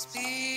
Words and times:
Speak 0.00 0.49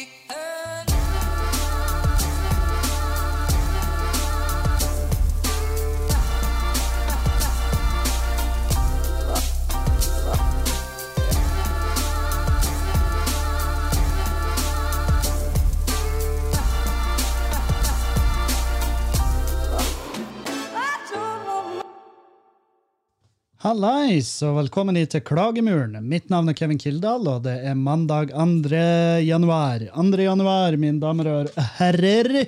Hallais, 23.64 24.28
og 24.44 24.58
velkommen 24.58 24.98
hit 25.00 25.14
til 25.14 25.22
Klagemuren. 25.24 25.94
Mitt 26.04 26.26
navn 26.28 26.52
er 26.52 26.56
Kevin 26.58 26.80
Kildahl, 26.82 27.24
og 27.32 27.46
det 27.46 27.54
er 27.64 27.78
mandag 27.80 28.34
2. 28.36 28.80
januar. 29.24 29.86
2. 29.96 30.18
januar, 30.20 30.76
mine 30.76 31.00
damer 31.00 31.30
og 31.32 31.62
herrer. 31.78 32.42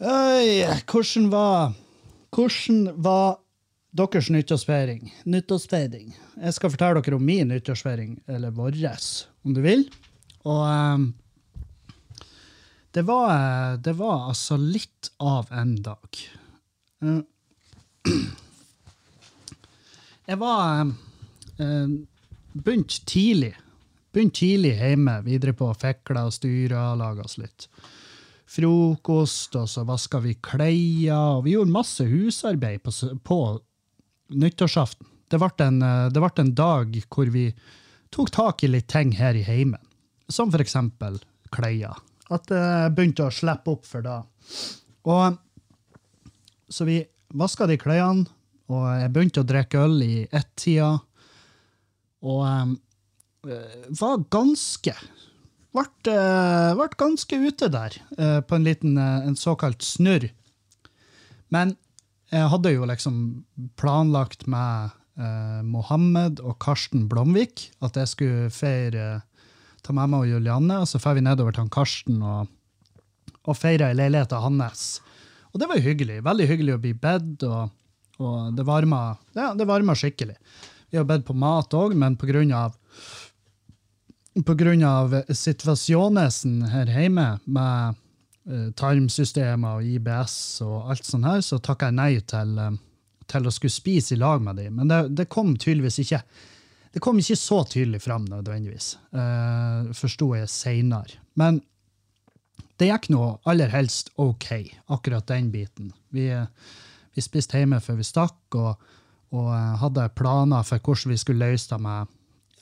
Øy, 0.00 0.62
hvordan 0.88 1.26
var 1.28 1.74
Hvordan 2.32 2.78
var 3.04 3.36
deres 3.92 4.30
nyttårsfeiring? 4.32 5.12
Nyttårsfeiring. 5.28 6.16
Jeg 6.40 6.56
skal 6.56 6.72
fortelle 6.72 7.04
dere 7.04 7.20
om 7.20 7.28
min 7.28 7.52
nyttårsfeiring, 7.52 8.16
eller 8.32 8.56
vår, 8.56 8.80
om 9.44 9.52
du 9.52 9.60
vil. 9.60 9.84
Og 10.48 10.64
um, 10.64 11.06
det 12.96 13.04
var, 13.04 13.76
det 13.76 13.92
var 14.00 14.30
altså 14.32 14.56
litt 14.56 15.12
av 15.20 15.52
en 15.52 15.76
dag. 15.84 16.24
Eh, 17.04 17.20
Jeg 20.26 20.40
var 20.42 20.88
eh, 21.62 21.90
begynt 22.52 22.98
tidlig. 23.06 23.52
Begynt 24.10 24.34
tidlig 24.34 24.72
hjemme, 24.80 25.20
videre 25.22 25.54
på 25.54 25.68
fekla 25.78 26.24
og 26.26 26.34
styra, 26.34 26.88
laga 26.98 27.26
oss 27.26 27.38
litt 27.38 27.68
frokost, 28.46 29.56
og 29.58 29.68
så 29.70 29.82
vaska 29.86 30.20
vi 30.22 30.36
klær, 30.42 31.12
og 31.14 31.44
vi 31.46 31.56
gjorde 31.56 31.74
masse 31.74 32.06
husarbeid 32.06 32.82
på, 32.82 32.94
på 33.26 33.38
nyttårsaften. 34.34 35.06
Det 35.30 35.40
ble, 35.42 35.50
en, 35.62 35.80
eh, 35.82 36.08
det 36.10 36.22
ble 36.22 36.32
en 36.42 36.54
dag 36.58 36.98
hvor 37.06 37.30
vi 37.34 37.48
tok 38.14 38.30
tak 38.34 38.62
i 38.64 38.70
litt 38.70 38.88
ting 38.90 39.14
her 39.18 39.38
i 39.38 39.46
heimen, 39.46 39.82
som 40.30 40.50
for 40.50 40.62
eksempel 40.62 41.18
klær. 41.54 41.98
At 42.34 42.48
det 42.50 42.66
begynte 42.98 43.28
å 43.28 43.34
slippe 43.34 43.76
opp 43.76 43.86
for 43.86 44.02
da. 44.02 44.20
Og 45.06 45.38
så 46.66 46.86
vi 46.86 47.04
vaska 47.34 47.66
de 47.70 47.78
klærne, 47.78 48.26
og 48.72 48.86
jeg 49.00 49.12
begynte 49.14 49.42
å 49.42 49.46
drikke 49.46 49.84
øl 49.86 50.00
i 50.02 50.14
ett-tida. 50.34 50.96
Og 52.26 52.42
um, 52.42 52.74
var 54.00 54.26
ganske 54.32 54.96
Ble 55.76 56.12
uh, 56.16 56.86
ganske 56.96 57.36
ute 57.36 57.66
der, 57.68 57.98
eh, 58.16 58.38
på 58.40 58.56
en 58.56 58.64
liten 58.64 58.94
eh, 58.96 59.26
en 59.28 59.34
såkalt 59.36 59.84
snurr. 59.84 60.30
Men 61.52 61.74
jeg 62.32 62.48
hadde 62.48 62.72
jo 62.72 62.88
liksom 62.88 63.18
planlagt 63.76 64.46
med 64.48 64.94
Mohammed 65.64 66.40
og 66.44 66.58
Karsten 66.60 67.06
Blomvik 67.08 67.70
at 67.84 67.96
jeg 67.96 68.08
skulle 68.08 68.48
feire 68.52 69.20
ta 69.84 69.94
med 69.96 70.10
meg 70.12 70.24
og 70.24 70.32
Julianne, 70.32 70.80
og 70.82 70.88
så 70.90 71.00
drar 71.00 71.16
vi 71.16 71.24
nedover 71.24 71.54
til 71.54 71.64
han 71.64 71.72
Karsten 71.72 72.18
og, 72.24 72.50
og 73.44 73.56
feirer 73.56 73.92
i 73.92 73.96
leiligheta 73.96 74.40
hans. 74.42 74.98
Og 75.52 75.60
det 75.62 75.70
var 75.70 75.80
hyggelig. 75.80 76.18
Veldig 76.26 76.48
hyggelig 76.50 76.74
å 76.74 76.82
bli 76.82 76.92
bedt, 77.00 77.46
og, 77.48 77.72
og 78.22 78.56
det 78.56 78.64
varma 78.66 79.16
ja, 79.36 79.52
det 79.56 79.68
varma 79.68 79.96
skikkelig. 79.98 80.36
Vi 80.90 80.98
har 80.98 81.06
bedt 81.08 81.26
på 81.26 81.36
mat 81.36 81.74
òg, 81.76 81.94
men 81.98 82.16
på 82.16 82.28
grunn 82.30 82.52
av 82.56 82.76
på 84.46 84.54
grunn 84.58 84.82
situasjonesen 85.32 86.66
her 86.68 86.90
hjemme 86.92 87.28
med 87.44 87.96
eh, 88.50 88.66
tarmsystemer 88.76 89.78
og 89.78 89.86
IBS 89.96 90.34
og 90.66 90.90
alt 90.92 91.08
sånt 91.08 91.28
her, 91.28 91.40
så 91.40 91.56
takka 91.56 91.88
jeg 91.88 91.96
nei 91.96 92.10
til, 92.20 92.52
eh, 92.60 92.76
til 93.32 93.48
å 93.48 93.54
skulle 93.54 93.72
spise 93.72 94.12
i 94.14 94.20
lag 94.20 94.44
med 94.44 94.60
dem. 94.60 94.76
Men 94.76 94.92
det, 94.92 95.00
det 95.16 95.30
kom 95.32 95.54
tydeligvis 95.56 96.02
ikke 96.04 96.20
det 96.96 97.02
kom 97.04 97.18
ikke 97.20 97.36
så 97.36 97.58
tydelig 97.68 97.98
fram 98.06 98.24
nødvendigvis, 98.24 98.94
uh, 99.12 99.90
forsto 99.92 100.30
jeg 100.32 100.48
seinere. 100.48 101.18
Men 101.36 101.58
det 102.80 102.88
gikk 102.88 103.10
nå 103.12 103.26
aller 103.44 103.68
helst 103.68 104.08
ok, 104.16 104.46
akkurat 104.96 105.26
den 105.28 105.50
biten. 105.52 105.90
Vi, 106.08 106.30
vi 107.16 107.24
spiste 107.24 107.60
hjemme 107.60 107.80
før 107.82 107.98
vi 108.00 108.06
stakk, 108.06 108.38
og, 108.58 108.86
og 109.34 109.50
eh, 109.56 109.74
hadde 109.82 110.08
planer 110.18 110.66
for 110.68 110.82
hvordan 110.82 111.14
vi 111.14 111.20
skulle 111.20 111.50
løse 111.52 111.70
det 111.72 111.80
med 111.82 112.10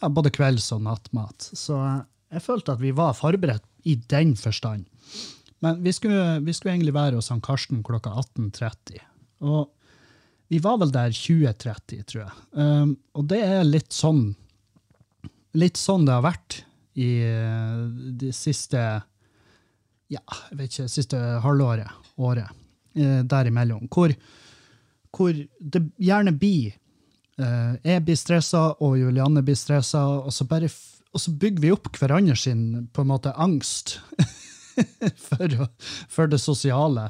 ja, 0.01 0.11
både 0.11 0.33
kvelds- 0.35 0.73
og 0.77 0.85
nattmat. 0.87 1.51
Så 1.53 1.79
eh, 1.79 2.03
jeg 2.37 2.45
følte 2.47 2.77
at 2.77 2.83
vi 2.83 2.95
var 2.97 3.17
forberedt 3.19 3.67
i 3.85 3.97
den 4.11 4.35
forstand. 4.39 4.87
Men 5.65 5.81
vi 5.85 5.93
skulle, 5.93 6.41
vi 6.45 6.53
skulle 6.55 6.75
egentlig 6.75 6.95
være 6.97 7.19
hos 7.19 7.31
han 7.33 7.43
Karsten 7.45 7.83
klokka 7.85 8.13
18.30. 8.23 9.03
Og 9.45 9.69
vi 10.53 10.61
var 10.63 10.79
vel 10.81 10.93
der 10.93 11.13
20.30, 11.15 12.05
tror 12.09 12.23
jeg. 12.23 12.33
Um, 12.53 12.95
og 13.17 13.29
det 13.31 13.41
er 13.43 13.63
litt 13.67 13.95
sånn 13.97 14.35
litt 15.55 15.79
sånn 15.79 16.07
det 16.07 16.15
har 16.17 16.25
vært 16.25 16.61
i 16.99 17.09
det 17.23 18.15
de 18.21 18.31
siste 18.35 18.81
ja, 20.13 20.21
jeg 20.51 20.59
vet 20.59 20.71
ikke, 20.71 20.91
siste 20.93 21.19
halvåret, 21.43 21.91
året, 22.23 22.51
eh, 22.95 23.23
derimellom, 23.27 23.89
hvor, 23.93 24.13
hvor 25.15 25.35
det 25.35 25.83
gjerne 26.03 26.35
blir 26.37 26.75
eh, 27.39 27.75
Jeg 27.85 28.05
blir 28.07 28.19
stressa, 28.19 28.75
og 28.81 28.99
Julianne 28.99 29.45
blir 29.47 29.59
stressa, 29.59 30.05
og 30.25 30.33
og 31.15 31.23
så 31.23 31.31
bygger 31.31 31.63
vi 31.63 31.71
opp 31.71 31.93
hverandre 31.95 32.35
sin 32.37 32.89
på 32.93 33.05
en 33.05 33.13
måte 33.13 33.31
angst 33.39 34.01
for, 35.29 35.53
for 36.11 36.31
det 36.31 36.41
sosiale. 36.43 37.07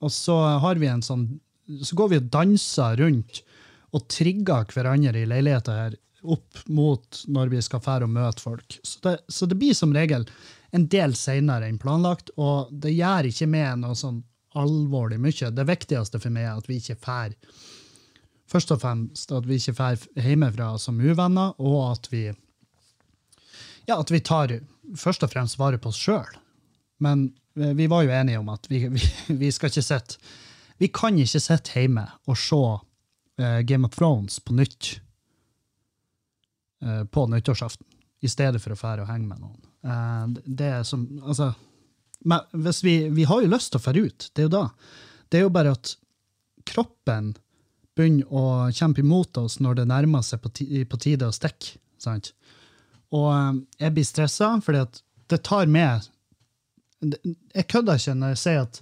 Og 0.00 0.12
så 0.12 0.36
har 0.64 0.80
vi 0.80 0.88
en 0.88 1.04
sånn 1.04 1.26
Så 1.84 1.96
går 1.96 2.08
vi 2.08 2.20
og 2.20 2.30
danser 2.32 2.96
rundt 3.00 3.42
og 3.94 4.08
trigger 4.10 4.66
hverandre 4.74 5.20
i 5.22 5.28
leiligheta 5.28 5.76
her 5.76 5.94
opp 6.24 6.64
mot 6.72 7.20
når 7.28 7.52
vi 7.52 7.60
skal 7.62 7.82
fære 7.84 8.08
og 8.08 8.12
møte 8.16 8.42
folk. 8.42 8.78
Så 8.82 9.00
det, 9.04 9.14
så 9.28 9.46
det 9.46 9.58
blir 9.60 9.76
som 9.76 9.92
regel 9.94 10.26
en 10.74 10.86
del 10.90 11.14
seinere 11.16 11.68
enn 11.68 11.78
planlagt, 11.78 12.32
og 12.36 12.72
det 12.72 12.94
gjør 12.96 13.28
ikke 13.30 13.48
med 13.52 13.84
noe 13.84 13.96
sånn 13.96 14.22
alvorlig 14.58 15.20
mye. 15.22 15.50
Det 15.54 15.66
viktigste 15.68 16.20
for 16.22 16.34
meg 16.34 16.48
er 16.48 16.58
at 16.58 16.68
vi 16.70 16.80
ikke 16.82 17.00
fær 17.00 17.36
Først 18.44 18.74
og 18.74 18.82
fremst 18.82 19.30
at 19.32 19.46
vi 19.48 19.56
ikke 19.56 19.72
fær 19.72 20.02
hjemmefra 20.20 20.74
som 20.78 20.98
uvenner, 21.00 21.54
og 21.64 21.78
at 21.94 22.10
vi 22.12 22.26
ja, 23.88 23.96
at 23.96 24.10
vi 24.12 24.20
tar 24.20 24.52
først 25.00 25.24
og 25.24 25.32
fremst 25.32 25.58
vare 25.60 25.80
på 25.80 25.90
oss 25.90 26.00
sjøl. 26.00 26.36
Men 27.04 27.26
eh, 27.58 27.72
vi 27.76 27.88
var 27.90 28.04
jo 28.04 28.12
enige 28.14 28.40
om 28.40 28.50
at 28.52 28.68
vi, 28.70 28.82
vi, 28.92 29.02
vi 29.42 29.50
skal 29.52 29.72
ikke 29.72 29.84
sitte 29.84 30.20
Vi 30.78 30.88
kan 30.92 31.18
ikke 31.18 31.40
sitte 31.40 31.80
hjemme 31.80 32.04
og 32.26 32.38
se 32.38 32.60
uh, 32.60 33.60
Game 33.62 33.86
of 33.86 33.94
Thrones 33.94 34.40
på 34.40 34.56
nytt 34.56 34.98
uh, 36.82 37.04
på 37.04 37.26
nyttårsaften, 37.30 37.86
i 38.20 38.28
stedet 38.28 38.60
for 38.62 38.74
å 38.74 38.78
fære 38.78 39.04
og 39.04 39.10
henge 39.10 39.28
med 39.28 39.38
noen. 39.40 39.60
Uh, 39.86 40.42
det 40.44 40.72
som 40.88 41.06
Altså 41.22 41.52
men 42.24 42.40
vi, 42.82 42.96
vi 43.12 43.26
har 43.28 43.44
jo 43.44 43.52
lyst 43.52 43.72
til 43.72 43.80
å 43.80 43.92
dra 43.92 44.04
ut, 44.08 44.28
det 44.32 44.42
er 44.42 44.48
jo 44.48 44.54
da. 44.54 44.64
Det 45.28 45.40
er 45.40 45.46
jo 45.46 45.54
bare 45.54 45.74
at 45.76 45.94
kroppen 46.68 47.34
begynner 47.94 48.30
å 48.32 48.70
kjempe 48.74 49.04
imot 49.04 49.38
oss 49.38 49.60
når 49.62 49.80
det 49.80 49.90
nærmer 49.90 50.24
seg 50.26 50.42
på, 50.42 50.50
på 50.50 51.00
tide 51.00 51.28
å 51.28 51.34
stikke. 51.34 51.78
Sant? 52.00 52.32
Og 53.14 53.28
eh, 53.30 53.60
jeg 53.84 53.96
blir 53.96 54.08
stressa, 54.08 54.50
fordi 54.64 54.82
at 54.84 55.00
det 55.32 55.44
tar 55.46 55.70
med 55.70 56.10
Jeg 57.54 57.66
kødder 57.68 58.00
ikke 58.00 58.14
når 58.16 58.34
jeg 58.34 58.40
sier 58.40 58.64
at 58.64 58.80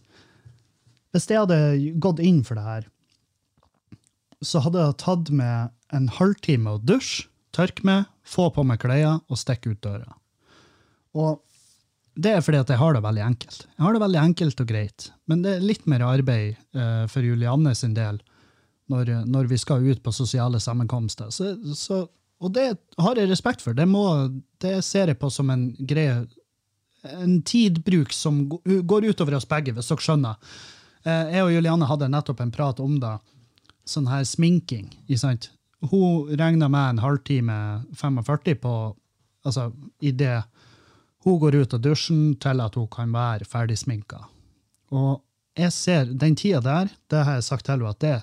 hvis 1.12 1.26
jeg 1.28 1.42
hadde 1.42 1.58
gått 2.00 2.22
inn 2.24 2.38
for 2.46 2.56
det 2.56 2.62
her, 2.64 2.84
så 4.40 4.62
hadde 4.64 4.80
jeg 4.80 4.98
tatt 5.02 5.30
med 5.34 5.72
en 5.92 6.06
halvtime 6.08 6.72
å 6.72 6.80
dusje, 6.80 7.26
tørke 7.52 7.84
meg, 7.84 8.06
få 8.24 8.46
på 8.54 8.64
meg 8.64 8.80
klær 8.80 9.18
og 9.20 9.40
stikke 9.40 9.74
ut 9.74 9.82
døra. 9.84 10.14
Og 11.12 11.42
det 12.14 12.34
er 12.36 12.44
fordi 12.44 12.60
at 12.60 12.70
jeg 12.72 12.80
har 12.80 12.96
det 12.96 13.02
veldig 13.04 13.22
enkelt. 13.24 13.62
Jeg 13.76 13.84
har 13.86 13.94
det 13.96 14.02
veldig 14.02 14.20
enkelt 14.20 14.60
og 14.60 14.68
greit, 14.68 15.06
men 15.30 15.42
det 15.44 15.54
er 15.56 15.64
litt 15.64 15.86
mer 15.88 16.04
arbeid 16.04 16.58
eh, 16.76 17.06
for 17.08 17.24
Julianne 17.24 17.72
sin 17.78 17.94
del 17.96 18.20
når, 18.92 19.12
når 19.30 19.48
vi 19.48 19.58
skal 19.60 19.86
ut 19.86 20.02
på 20.04 20.12
sosiale 20.12 20.60
sammenkomster. 20.60 21.30
Så, 21.32 21.54
så, 21.78 22.02
og 22.42 22.52
det 22.52 22.66
har 23.00 23.16
jeg 23.16 23.30
respekt 23.30 23.64
for. 23.64 23.72
Det, 23.78 23.86
må, 23.88 24.04
det 24.60 24.82
ser 24.84 25.08
jeg 25.12 25.20
på 25.22 25.30
som 25.32 25.50
en 25.54 25.70
greie 25.78 26.24
en 27.02 27.40
tidbruk 27.42 28.12
som 28.14 28.44
går 28.62 29.08
utover 29.10 29.34
oss 29.34 29.48
begge, 29.48 29.72
hvis 29.74 29.88
dere 29.90 30.04
skjønner. 30.04 30.52
Eh, 31.02 31.32
Jeg 31.34 31.46
og 31.46 31.52
Julianne 31.54 31.88
hadde 31.90 32.10
nettopp 32.12 32.42
en 32.44 32.52
prat 32.54 32.80
om 32.82 32.98
det. 33.02 33.16
Sånn 33.88 34.06
her 34.06 34.22
sminking. 34.28 34.92
Hun 35.90 36.28
regna 36.38 36.68
med 36.70 36.90
en 36.90 37.02
halvtime 37.02 37.56
45 37.98 38.58
på 38.62 38.74
Altså 39.42 39.72
i 39.98 40.12
det 40.14 40.36
hun 41.24 41.38
går 41.42 41.60
ut 41.62 41.74
av 41.76 41.82
dusjen 41.84 42.32
til 42.42 42.62
at 42.64 42.78
hun 42.78 42.88
kan 42.92 43.12
være 43.14 43.46
ferdig 43.48 43.78
sminka. 43.80 44.24
Og 44.92 45.22
jeg 45.58 45.72
ser 45.74 46.12
den 46.18 46.36
tida 46.38 46.62
der, 46.64 46.92
det 47.12 47.24
har 47.26 47.38
jeg 47.38 47.48
sagt 47.48 47.66
til 47.66 47.76
henne, 47.76 47.92
at 47.92 48.00
det, 48.02 48.14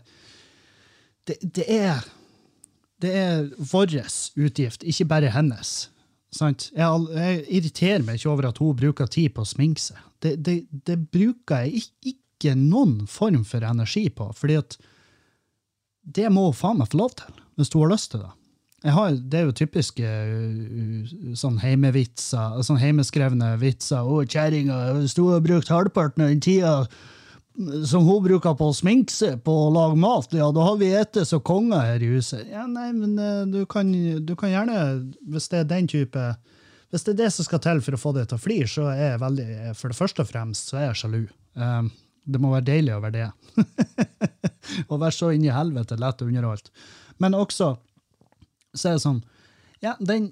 det, 1.30 1.38
det 1.56 1.68
er 1.80 2.08
det 3.00 3.12
er 3.16 3.48
vår 3.72 3.96
utgift, 4.36 4.84
ikke 4.84 5.08
bare 5.08 5.32
hennes. 5.32 5.90
Sant? 6.36 6.70
Jeg, 6.76 7.06
jeg 7.16 7.44
irriterer 7.58 8.04
meg 8.06 8.20
ikke 8.20 8.32
over 8.34 8.50
at 8.50 8.60
hun 8.62 8.78
bruker 8.78 9.10
tid 9.10 9.34
på 9.34 9.46
å 9.46 9.50
sminke 9.50 9.82
seg. 9.82 10.02
Det, 10.22 10.36
det, 10.46 10.58
det 10.86 10.98
bruker 11.12 11.64
jeg 11.64 11.84
ikke, 11.84 12.14
ikke 12.14 12.56
noen 12.60 13.08
form 13.10 13.46
for 13.48 13.64
energi 13.66 14.10
på, 14.14 14.30
fordi 14.36 14.60
at 14.60 14.78
det 16.04 16.28
må 16.34 16.50
hun 16.50 16.58
faen 16.58 16.80
meg 16.82 16.92
få 16.92 17.00
lov 17.00 17.16
til, 17.20 17.40
hvis 17.56 17.72
hun 17.74 17.86
har 17.86 17.94
lyst 17.94 18.12
til 18.14 18.26
det. 18.26 18.34
Har, 18.88 19.12
det 19.12 19.40
er 19.40 19.48
jo 19.50 19.56
typiske 19.60 20.08
uh, 20.08 21.14
sånn 21.36 21.58
heimevitser, 21.60 22.62
sånn 22.64 22.80
heimeskrevne 22.80 23.54
vitser. 23.60 24.06
'Å, 24.06 24.24
kjerringa, 24.24 24.78
sto 25.12 25.28
og 25.28 25.42
brukte 25.42 25.48
brukt 25.50 25.74
halvparten 25.74 26.24
av 26.24 26.32
den 26.32 26.44
tida 26.44 26.76
som 27.86 28.06
hun 28.08 28.24
bruker 28.24 28.56
på 28.56 28.70
å 28.72 28.76
sminke 28.76 29.12
seg 29.12 29.42
på 29.44 29.54
å 29.66 29.72
lage 29.74 29.98
mat, 30.00 30.32
ja, 30.36 30.48
da 30.56 30.64
har 30.64 30.78
vi 30.80 30.94
ete 30.96 31.26
som 31.28 31.42
konger 31.44 31.82
her 31.92 32.04
i 32.06 32.12
huset. 32.14 32.46
Ja, 32.48 32.64
nei, 32.70 32.92
men 32.96 33.18
eh, 33.20 33.42
du 33.52 33.66
kan, 33.70 33.92
du 34.24 34.36
kan 34.40 34.54
gjerne, 34.54 34.78
hvis 35.28 35.50
det 35.52 35.64
er 35.64 35.74
den 35.74 35.90
type 35.92 36.30
Hvis 36.90 37.04
det 37.06 37.12
er 37.12 37.18
det 37.20 37.34
som 37.36 37.46
skal 37.46 37.60
til 37.62 37.82
for 37.86 37.94
å 37.94 38.02
få 38.02 38.12
deg 38.16 38.30
til 38.30 38.40
å 38.40 38.42
flire, 38.42 38.68
så 38.68 38.88
er 38.90 39.12
jeg 39.12 39.22
veldig 39.22 39.74
For 39.78 39.92
det 39.92 39.98
første 39.98 40.24
og 40.24 40.30
fremst 40.32 40.72
så 40.72 40.80
er 40.80 40.88
jeg 40.88 41.02
sjalu. 41.04 41.20
Um, 41.54 41.92
det 42.26 42.40
må 42.42 42.50
være 42.54 42.66
deilig 42.72 42.96
å 42.96 43.04
være 43.04 43.18
det. 43.20 43.28
Å 44.92 44.98
være 44.98 45.16
så 45.16 45.30
inn 45.34 45.46
i 45.48 45.54
helvete 45.54 45.98
lett 45.98 46.20
og 46.22 46.30
underholdt. 46.30 46.72
Men 47.22 47.38
også 47.38 47.72
så 48.76 48.92
er 48.92 48.98
det 48.98 49.04
sånn 49.06 49.24
ja, 49.84 49.96
den, 50.00 50.30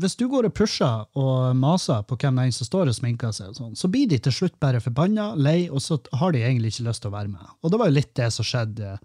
Hvis 0.00 0.16
du 0.16 0.26
går 0.32 0.48
og 0.48 0.54
pusher 0.56 1.04
og 1.18 1.56
maser 1.56 2.02
på 2.08 2.18
hvem 2.20 2.40
den 2.40 2.54
som 2.54 2.68
står 2.68 2.90
og 2.90 2.96
sminker 2.96 3.34
seg, 3.36 3.54
sånn, 3.56 3.76
så 3.76 3.90
blir 3.92 4.08
de 4.10 4.18
til 4.22 4.34
slutt 4.34 4.58
bare 4.60 4.80
forbanna, 4.84 5.30
lei, 5.36 5.68
og 5.68 5.82
så 5.84 5.98
har 6.20 6.34
de 6.34 6.42
egentlig 6.44 6.74
ikke 6.74 6.88
lyst 6.88 7.04
til 7.04 7.12
å 7.12 7.16
være 7.16 7.32
med. 7.32 7.54
Og 7.62 7.72
det 7.72 7.80
var 7.80 7.90
jo 7.90 7.96
litt 7.96 8.12
det 8.18 8.28
som 8.34 8.46
skjedde, 8.46 8.96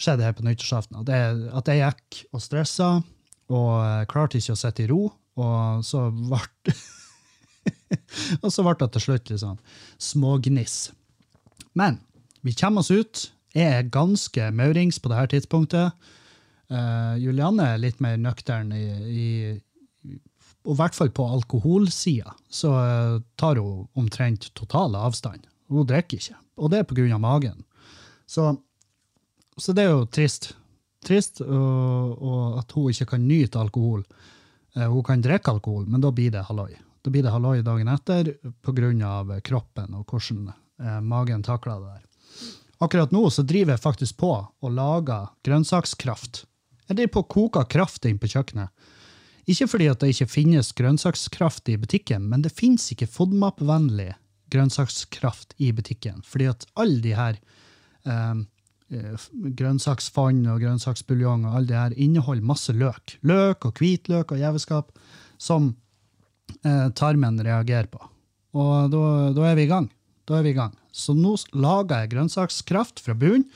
skjedde 0.00 0.26
her 0.26 0.36
på 0.36 0.44
nyttårsaften. 0.46 1.00
At 1.00 1.12
jeg, 1.12 1.40
at 1.60 1.72
jeg 1.72 1.82
gikk 1.84 2.20
og 2.32 2.44
stressa 2.44 2.90
og 3.48 4.08
klarte 4.12 4.40
ikke 4.40 4.56
å 4.56 4.60
sitte 4.60 4.84
i 4.84 4.90
ro, 4.90 5.02
og 5.38 5.84
så 5.86 6.08
ble 6.12 6.76
Og 8.44 8.52
så 8.52 8.64
ble 8.64 8.74
det 8.80 8.90
til 8.94 9.04
slutt 9.04 9.30
litt 9.30 9.42
sånn 9.42 9.58
smågniss. 10.02 10.90
Men 11.78 12.00
vi 12.44 12.54
kommer 12.56 12.84
oss 12.84 12.92
ut. 12.92 13.28
Jeg 13.56 13.68
er 13.78 13.92
ganske 13.92 14.50
maurings 14.56 15.00
på 15.00 15.10
dette 15.12 15.34
tidspunktet. 15.34 16.08
Eh, 16.68 17.14
Julianne 17.22 17.72
er 17.72 17.80
litt 17.80 18.00
mer 18.04 18.18
nøktern 18.20 18.72
i, 18.76 18.84
i 19.08 19.28
og 20.68 20.76
hvert 20.76 20.96
fall 20.96 21.10
på 21.14 21.24
alkoholsida, 21.24 22.34
så 22.52 22.70
uh, 22.74 23.20
tar 23.40 23.56
hun 23.56 23.86
omtrent 23.96 24.50
total 24.58 24.96
avstand. 24.98 25.46
Hun 25.72 25.86
drikker 25.88 26.20
ikke, 26.20 26.36
og 26.60 26.72
det 26.72 26.82
er 26.82 26.88
pga. 26.88 27.18
magen. 27.18 27.62
Så, 28.28 28.50
så 29.56 29.72
det 29.72 29.86
er 29.86 29.94
jo 29.94 30.02
trist. 30.12 30.50
Trist 31.04 31.40
og, 31.40 32.18
og 32.18 32.58
at 32.60 32.74
hun 32.76 32.90
ikke 32.92 33.14
kan 33.14 33.24
nyte 33.24 33.60
alkohol. 33.60 34.02
Uh, 34.76 34.88
Hun 34.92 35.06
kan 35.06 35.22
drikke 35.24 35.54
alkohol, 35.54 35.86
men 35.88 36.04
da 36.04 36.12
blir 36.12 36.34
det 36.34 36.44
halloi. 36.50 36.74
Da 37.00 37.14
blir 37.14 37.24
det 37.24 37.32
halloi 37.32 37.62
dagen 37.64 37.88
etter 37.88 38.34
pga. 38.60 39.40
kroppen 39.40 39.94
og 39.94 40.04
hvordan 40.04 40.52
magen 41.02 41.42
takler 41.42 41.80
det 41.80 41.94
der. 41.94 42.04
Akkurat 42.78 43.10
nå 43.10 43.30
så 43.30 43.42
driver 43.42 43.72
jeg 43.72 43.82
faktisk 43.82 44.18
på 44.20 44.34
og 44.36 44.70
lager 44.74 45.30
grønnsakskraft. 45.46 46.44
Jeg 46.88 46.96
driver 46.96 47.12
på 47.14 47.22
å 47.24 47.32
koke 47.34 47.64
kraft 47.68 48.06
inn 48.08 48.18
på 48.20 48.30
kjøkkenet. 48.32 48.72
Ikke 49.48 49.68
fordi 49.70 49.88
at 49.88 50.02
det 50.02 50.12
ikke 50.12 50.28
finnes 50.28 50.74
grønnsakskraft 50.76 51.68
i 51.72 51.78
butikken, 51.80 52.26
men 52.28 52.44
det 52.44 52.52
finnes 52.56 52.84
ikke 52.92 53.08
FODMAP-vennlig 53.08 54.12
grønnsakskraft 54.52 55.54
i 55.64 55.70
butikken. 55.76 56.20
Fordi 56.24 56.48
at 56.50 56.66
alle 56.80 57.00
de 57.04 57.14
her 57.16 57.38
eh, 58.04 58.42
eh, 58.92 59.14
og 59.16 59.54
grønnsaksbuljong 59.56 61.46
og 61.48 61.54
alle 61.54 61.70
de 61.70 61.78
her 61.78 61.96
inneholder 61.96 62.44
masse 62.44 62.76
løk. 62.76 63.16
Løk 63.28 63.68
og 63.68 63.80
hvitløk 63.80 64.36
og 64.36 64.42
gjeveskap 64.42 64.92
som 65.40 65.72
eh, 66.64 66.88
tarmen 66.96 67.40
reagerer 67.44 67.88
på. 67.92 68.02
Og 68.58 68.92
da, 68.92 69.04
da 69.36 69.48
er 69.48 69.56
vi 69.56 69.68
i 69.68 69.72
gang. 69.72 69.88
Da 70.28 70.38
er 70.38 70.44
vi 70.44 70.52
i 70.52 70.58
gang. 70.58 70.76
Så 70.92 71.14
nå 71.16 71.36
lager 71.56 72.02
jeg 72.02 72.12
grønnsakskraft 72.12 73.00
fra 73.04 73.16
bunnen. 73.16 73.48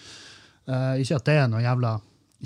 Eh, 0.68 1.04
ikke 1.04 1.20
at 1.20 1.28
det 1.28 1.36
er 1.36 1.52
noe 1.52 1.64
jævla 1.64 1.98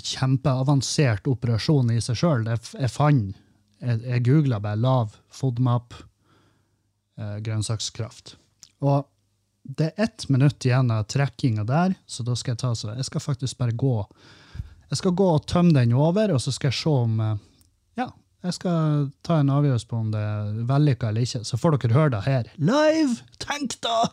kjempeavansert 0.03 1.27
operasjon 1.27 1.91
i 1.93 2.01
seg 2.03 2.19
sjøl. 2.19 2.47
Jeg 2.47 2.91
fant 2.93 3.35
Jeg, 3.77 4.01
jeg 4.01 4.23
googla 4.25 4.57
bare 4.57 4.79
lav 4.81 5.11
FODMAP 5.29 5.93
eh, 7.21 7.35
grønnsakskraft. 7.45 8.35
Og 8.81 9.05
det 9.61 9.91
er 9.91 10.03
ett 10.07 10.25
minutt 10.33 10.65
igjen 10.65 10.89
av 10.89 11.03
trekkinga 11.11 11.65
der, 11.67 11.93
så 12.09 12.23
da 12.25 12.33
skal 12.39 12.55
jeg 12.55 12.61
ta 12.63 12.71
så 12.73 12.95
Jeg 12.95 13.05
skal 13.05 13.21
faktisk 13.21 13.57
bare 13.59 13.75
gå 13.75 14.07
Jeg 14.89 14.97
skal 15.01 15.13
gå 15.19 15.27
og 15.35 15.45
tømme 15.45 15.75
den 15.75 15.93
over, 15.93 16.33
og 16.33 16.41
så 16.41 16.53
skal 16.55 16.71
jeg 16.71 16.79
se 16.79 16.95
om 17.03 17.19
eh, 17.21 17.35
Ja, 18.01 18.07
jeg 18.47 18.57
skal 18.57 19.11
ta 19.21 19.41
en 19.41 19.53
avgjørelse 19.53 19.89
på 19.91 20.01
om 20.01 20.09
det 20.13 20.23
er 20.23 20.57
vellykka 20.69 21.11
eller 21.11 21.27
ikke. 21.27 21.43
Så 21.43 21.57
får 21.61 21.77
dere 21.77 21.97
høre 21.99 22.15
det 22.15 22.23
her 22.25 22.49
live! 22.57 23.21
Tenk 23.43 23.77
da! 23.85 24.07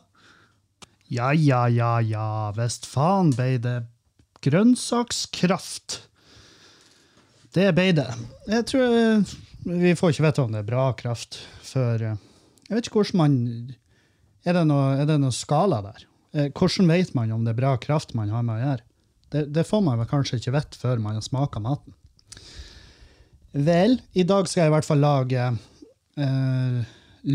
Ja, 1.09 1.33
ja, 1.33 1.67
ja, 1.69 2.01
ja, 2.01 2.29
visst 2.57 2.87
faen 2.89 3.33
ble 3.37 3.57
det 3.63 3.79
grønnsakskraft. 4.45 6.01
Det 7.55 7.69
ble 7.77 7.91
det. 7.97 8.09
Jeg 8.51 8.67
tror 8.71 8.97
eh, 8.99 9.35
Vi 9.65 9.93
får 9.97 10.15
ikke 10.15 10.25
vite 10.27 10.43
om 10.43 10.55
det 10.55 10.63
er 10.65 10.69
bra 10.69 10.89
kraft 10.99 11.39
før 11.63 12.03
eh, 12.11 12.23
Jeg 12.67 12.75
vet 12.77 12.89
ikke 12.89 12.99
hvordan 13.03 13.21
man 13.21 13.37
Er 14.45 14.59
det 14.59 14.65
noe, 14.69 14.97
er 14.99 15.13
noe 15.23 15.35
skala 15.35 15.79
der? 15.85 16.07
Eh, 16.35 16.51
Hvordan 16.51 16.91
vet 16.91 17.15
man 17.15 17.33
om 17.33 17.45
det 17.47 17.55
er 17.55 17.61
bra 17.63 17.77
kraft 17.79 18.17
man 18.19 18.33
har 18.35 18.43
med 18.43 18.59
å 18.59 18.65
gjøre? 18.65 18.87
Det, 19.35 19.45
det 19.55 19.67
får 19.67 19.85
man 19.87 20.01
vel 20.03 20.11
kanskje 20.11 20.41
ikke 20.41 20.55
vite 20.55 20.79
før 20.79 21.01
man 21.03 21.17
har 21.19 21.25
smaka 21.25 21.63
maten. 21.63 21.95
Vel, 23.55 24.01
i 24.19 24.27
dag 24.27 24.49
skal 24.51 24.65
jeg 24.65 24.73
i 24.73 24.75
hvert 24.75 24.87
fall 24.87 25.03
lage 25.03 25.45
eh, 26.19 26.79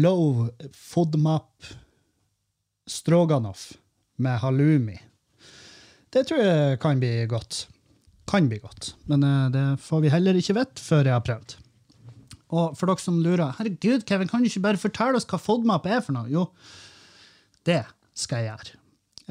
low 0.03 0.49
FODMAP 0.75 1.69
stroganoff 2.89 3.69
med 4.19 4.41
halloumi. 4.43 4.97
Det 6.13 6.25
tror 6.25 6.41
jeg 6.41 6.79
kan 6.81 7.01
bli 7.01 7.11
godt. 7.29 7.67
Kan 8.29 8.49
bli 8.49 8.59
godt. 8.61 8.93
Men 9.09 9.25
eh, 9.25 9.49
det 9.53 9.65
får 9.83 10.05
vi 10.05 10.13
heller 10.13 10.37
ikke 10.39 10.57
vite 10.57 10.81
før 10.83 11.05
jeg 11.05 11.15
har 11.15 11.25
prøvd. 11.25 11.55
Og 12.49 12.77
for 12.77 12.89
dere 12.89 13.03
som 13.03 13.19
lurer, 13.21 13.53
herregud, 13.59 14.05
Kevin, 14.09 14.29
kan 14.29 14.41
du 14.41 14.49
ikke 14.49 14.63
bare 14.65 14.81
fortelle 14.81 15.19
oss 15.19 15.27
hva 15.29 15.37
FODMAP 15.41 15.85
er 15.85 16.01
for 16.01 16.17
noe? 16.17 16.29
Jo, 16.33 16.47
det 17.69 17.83
skal 18.17 18.41
jeg 18.41 18.49
gjøre. 18.55 18.79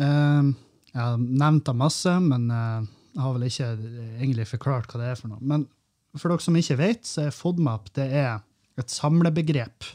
Eh, 0.05 0.53
jeg 0.93 1.03
har 1.03 1.19
nevnt 1.19 1.67
det 1.67 1.75
masse, 1.79 2.15
men 2.25 2.47
eh, 2.55 2.87
jeg 3.17 3.25
har 3.25 3.35
vel 3.35 3.49
ikke 3.49 3.73
egentlig 4.21 4.47
forklart 4.53 4.93
hva 4.93 5.03
det 5.03 5.11
er 5.11 5.19
for 5.19 5.33
noe. 5.33 5.43
Men 5.43 5.67
for 6.15 6.31
dere 6.31 6.47
som 6.47 6.59
ikke 6.59 6.79
vet, 6.79 7.03
så 7.07 7.27
er 7.27 7.35
FODMAP 7.35 7.91
det 7.99 8.07
er 8.23 8.39
et 8.79 8.95
samlebegrep. 8.95 9.91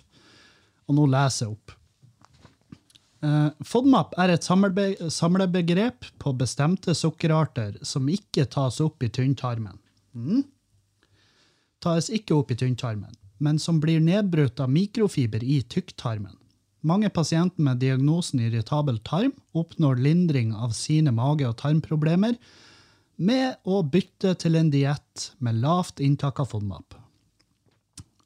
Og 0.92 1.00
nå 1.00 1.08
leser 1.08 1.48
jeg 1.48 1.56
opp. 1.56 1.78
Eh, 3.24 3.50
FODMAP 3.64 4.18
er 4.20 4.34
et 4.34 4.44
samlebegrep 4.44 6.10
på 6.20 6.34
bestemte 6.36 6.96
sukkerarter 6.98 7.78
som 7.88 8.10
ikke 8.12 8.46
tas 8.52 8.82
opp 8.84 9.04
i 9.06 9.12
tynntarmen. 9.14 9.78
Mm. 10.12 10.44
Tas 11.84 12.10
ikke 12.12 12.36
opp 12.36 12.52
i 12.52 12.58
tynntarmen, 12.60 13.14
men 13.44 13.60
som 13.60 13.80
blir 13.84 14.04
nedbrutt 14.04 14.60
av 14.64 14.72
mikrofiber 14.72 15.44
i 15.44 15.62
tykktarmen. 15.64 16.36
Mange 16.84 17.08
pasienter 17.16 17.64
med 17.64 17.80
diagnosen 17.80 18.42
irritabel 18.44 19.00
tarm 19.08 19.32
oppnår 19.56 20.02
lindring 20.04 20.52
av 20.52 20.76
sine 20.76 21.14
mage- 21.16 21.48
og 21.48 21.56
tarmproblemer 21.62 22.36
med 23.16 23.56
å 23.64 23.80
bytte 23.88 24.34
til 24.42 24.58
en 24.60 24.72
diett 24.74 25.30
med 25.40 25.62
lavt 25.64 26.04
inntak 26.04 26.42
av 26.44 26.52
FODMAP. 26.52 26.98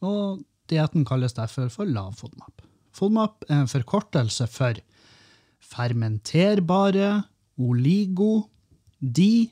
Og 0.02 0.42
dietten 0.72 1.06
kalles 1.06 1.38
derfor 1.38 1.70
for 1.70 1.86
lav 1.86 2.18
FODMAP. 2.18 2.66
FODMAP 2.98 3.46
er 3.46 3.62
en 3.62 3.70
forkortelse 3.70 4.48
for 4.50 4.80
fermenterbare 5.68 7.12
oligo, 7.58 8.48
di 9.00 9.50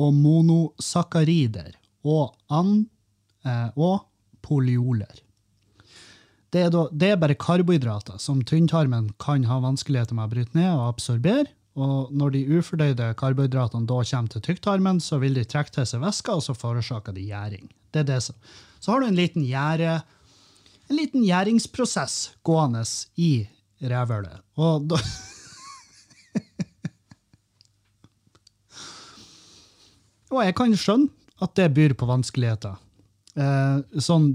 og 0.00 0.14
monosakkarider 0.16 1.74
og, 2.04 2.34
an, 2.52 2.86
eh, 3.46 3.68
og 3.76 4.04
polioler. 4.44 5.20
Det 6.54 6.68
er, 6.68 6.70
da, 6.70 6.86
det 6.92 7.10
er 7.10 7.18
bare 7.18 7.34
karbohydrater 7.38 8.20
som 8.22 8.42
tynntarmen 8.46 9.10
kan 9.22 9.46
ha 9.48 9.58
vanskeligheter 9.62 10.14
med 10.14 10.28
å 10.28 10.32
bryte 10.34 10.58
ned 10.58 10.70
og 10.70 10.88
absorbere. 10.92 11.48
Og 11.74 12.12
når 12.14 12.36
de 12.36 12.42
ufordøyde 12.54 13.08
karbohydratene 13.18 13.88
da 13.90 13.96
kommer 14.06 14.30
til 14.30 14.44
tykktarmen, 14.46 15.00
så 15.02 15.18
vil 15.22 15.34
de 15.34 15.42
trekke 15.42 15.74
til 15.74 15.88
seg 15.90 16.04
væske, 16.04 16.30
og 16.30 16.44
så 16.46 16.54
forårsaker 16.54 17.16
de 17.16 17.26
gjæring. 17.32 17.66
Det 17.90 18.04
er 18.04 18.10
det 18.12 18.20
som. 18.28 18.36
Så 18.78 18.92
har 18.92 19.02
du 19.02 19.08
en 19.08 19.18
liten 19.18 19.42
gjære, 19.48 19.96
en 20.90 20.98
liten 21.00 21.24
gjæringsprosess 21.26 22.36
gående 22.46 22.84
i 23.18 23.32
rævhølet. 23.82 24.42
Og 24.60 24.88
da 24.90 25.00
Og 30.34 30.40
jeg 30.42 30.54
kan 30.58 30.72
skjønne 30.74 31.12
at 31.44 31.54
det 31.54 31.74
byr 31.76 31.92
på 31.98 32.08
vanskeligheter. 32.08 32.80
Eh, 33.38 33.78
sånn, 34.02 34.28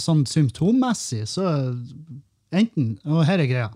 sånn 0.00 0.24
symptommessig, 0.28 1.24
så 1.28 1.74
enten 2.54 2.98
Og 3.04 3.24
her 3.28 3.42
er 3.42 3.50
greia. 3.50 3.70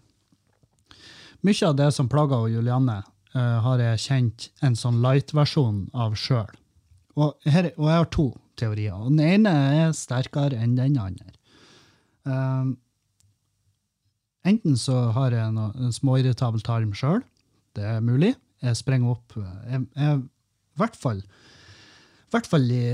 Mye 1.44 1.68
av 1.68 1.76
det 1.78 1.90
som 1.94 2.08
plager 2.08 2.48
Julianne, 2.52 3.02
eh, 3.34 3.58
har 3.64 3.78
jeg 3.78 4.04
kjent 4.04 4.48
en 4.62 4.76
sånn 4.76 5.00
light-versjon 5.04 5.88
av 5.94 6.16
sjøl. 6.16 6.50
Og, 7.16 7.34
og 7.44 7.88
jeg 7.90 7.98
har 7.98 8.10
to 8.14 8.28
teorier. 8.58 8.94
Og 8.94 9.12
den 9.12 9.20
ene 9.26 9.54
er 9.84 9.96
sterkere 9.96 10.58
enn 10.58 10.76
den 10.78 10.98
andre. 11.00 11.32
Um, 12.28 12.76
enten 14.47 14.76
så 14.78 15.09
har 15.16 15.35
jeg 15.35 15.54
noe, 15.54 15.73
en 15.78 15.95
småirritabel 15.95 16.62
tarm 16.66 16.92
sjøl, 16.97 17.23
det 17.78 17.87
er 17.87 18.02
mulig. 18.04 18.35
Jeg 18.62 18.75
sprenger 18.75 19.14
opp 19.14 19.37
jeg, 19.38 19.85
jeg, 19.95 20.18
I 20.18 20.80
hvert 20.80 20.97
fall, 20.99 21.21
hvert 22.33 22.49
fall 22.50 22.64
i, 22.75 22.85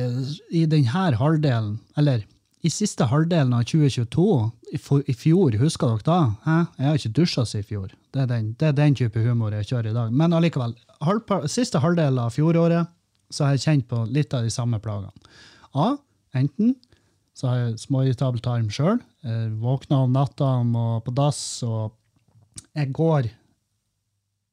i 0.53 0.65
denne 0.71 1.09
halvdelen, 1.19 1.79
eller 1.97 2.25
i 2.65 2.71
siste 2.73 3.05
halvdelen 3.11 3.53
av 3.53 3.67
2022, 3.69 4.25
i, 4.73 4.79
for, 4.81 5.05
i 5.11 5.15
fjor, 5.17 5.57
husker 5.61 5.91
dere 5.91 6.07
da? 6.07 6.19
Hæ? 6.47 6.57
Jeg 6.79 6.89
har 6.89 7.01
ikke 7.01 7.17
dusja 7.19 7.45
siden 7.45 7.65
i 7.65 7.69
fjor. 7.69 7.91
Det 8.15 8.23
er, 8.23 8.29
den, 8.31 8.53
det 8.61 8.71
er 8.71 8.79
den 8.79 8.97
type 8.97 9.21
humor 9.21 9.53
jeg 9.53 9.69
kjører 9.69 9.91
i 9.91 9.97
dag. 9.97 10.15
Men 10.17 10.33
allikevel, 10.37 10.73
halvpa, 11.05 11.43
siste 11.51 11.83
halvdel 11.85 12.21
av 12.23 12.33
fjoråret 12.33 12.89
så 13.35 13.47
har 13.47 13.57
jeg 13.57 13.65
kjent 13.67 13.89
på 13.91 14.01
litt 14.15 14.33
av 14.37 14.47
de 14.47 14.53
samme 14.53 14.81
plagene. 14.81 15.13
A. 15.77 15.91
Enten 16.39 16.73
så 17.37 17.51
har 17.51 17.61
jeg 17.61 17.83
småirritabel 17.85 18.41
tarm 18.45 18.71
sjøl. 18.73 19.01
Våkner 19.61 20.05
om 20.05 20.13
natta 20.13 20.51
og 20.61 20.99
på 21.07 21.13
dass, 21.17 21.39
og 21.65 21.95
jeg 22.77 22.91
går 22.93 23.31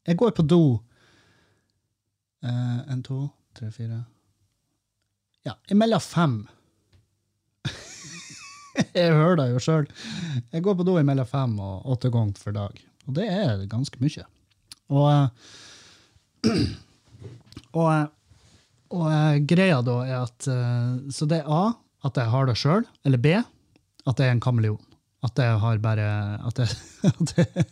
Jeg 0.07 0.17
går 0.17 0.31
på 0.37 0.45
do 0.47 0.63
Uh, 2.41 2.81
En, 2.89 3.03
to, 3.05 3.27
tre, 3.53 3.69
fire 3.71 3.99
Ja, 5.45 5.55
imellom 5.73 6.01
fem. 6.01 6.35
jeg 8.97 9.13
hører 9.13 9.39
det 9.39 9.47
jo 9.51 9.61
sjøl. 9.61 9.87
Jeg 10.53 10.61
går 10.65 10.75
på 10.77 10.85
do 10.85 10.99
imellom 10.99 11.25
fem 11.29 11.55
og 11.61 11.87
åtte 11.95 12.11
ganger 12.13 12.37
for 12.37 12.53
dag. 12.53 12.77
Og 13.07 13.15
det 13.17 13.25
er 13.25 13.63
ganske 13.69 13.97
mye. 14.01 14.25
Og, 14.93 15.07
eh, 15.09 16.51
og, 17.79 17.87
eh, 17.89 18.05
og 18.93 19.07
eh, 19.09 19.39
greia 19.49 19.81
da 19.85 19.97
er 20.05 20.19
at 20.19 20.49
Så 21.09 21.25
det 21.29 21.41
er 21.41 21.49
A, 21.49 21.63
at 22.05 22.21
jeg 22.21 22.33
har 22.35 22.49
det 22.49 22.57
sjøl, 22.61 22.85
eller 23.05 23.21
B, 23.21 23.33
at 24.07 24.17
det 24.17 24.27
er 24.27 24.35
en 24.35 24.43
kameleon. 24.43 24.81
At 25.21 25.35
det 25.37 25.45
har 25.61 25.77
bare 25.77 26.05
At, 26.41 26.55
det, 26.57 26.69
at, 27.11 27.35
det, 27.35 27.65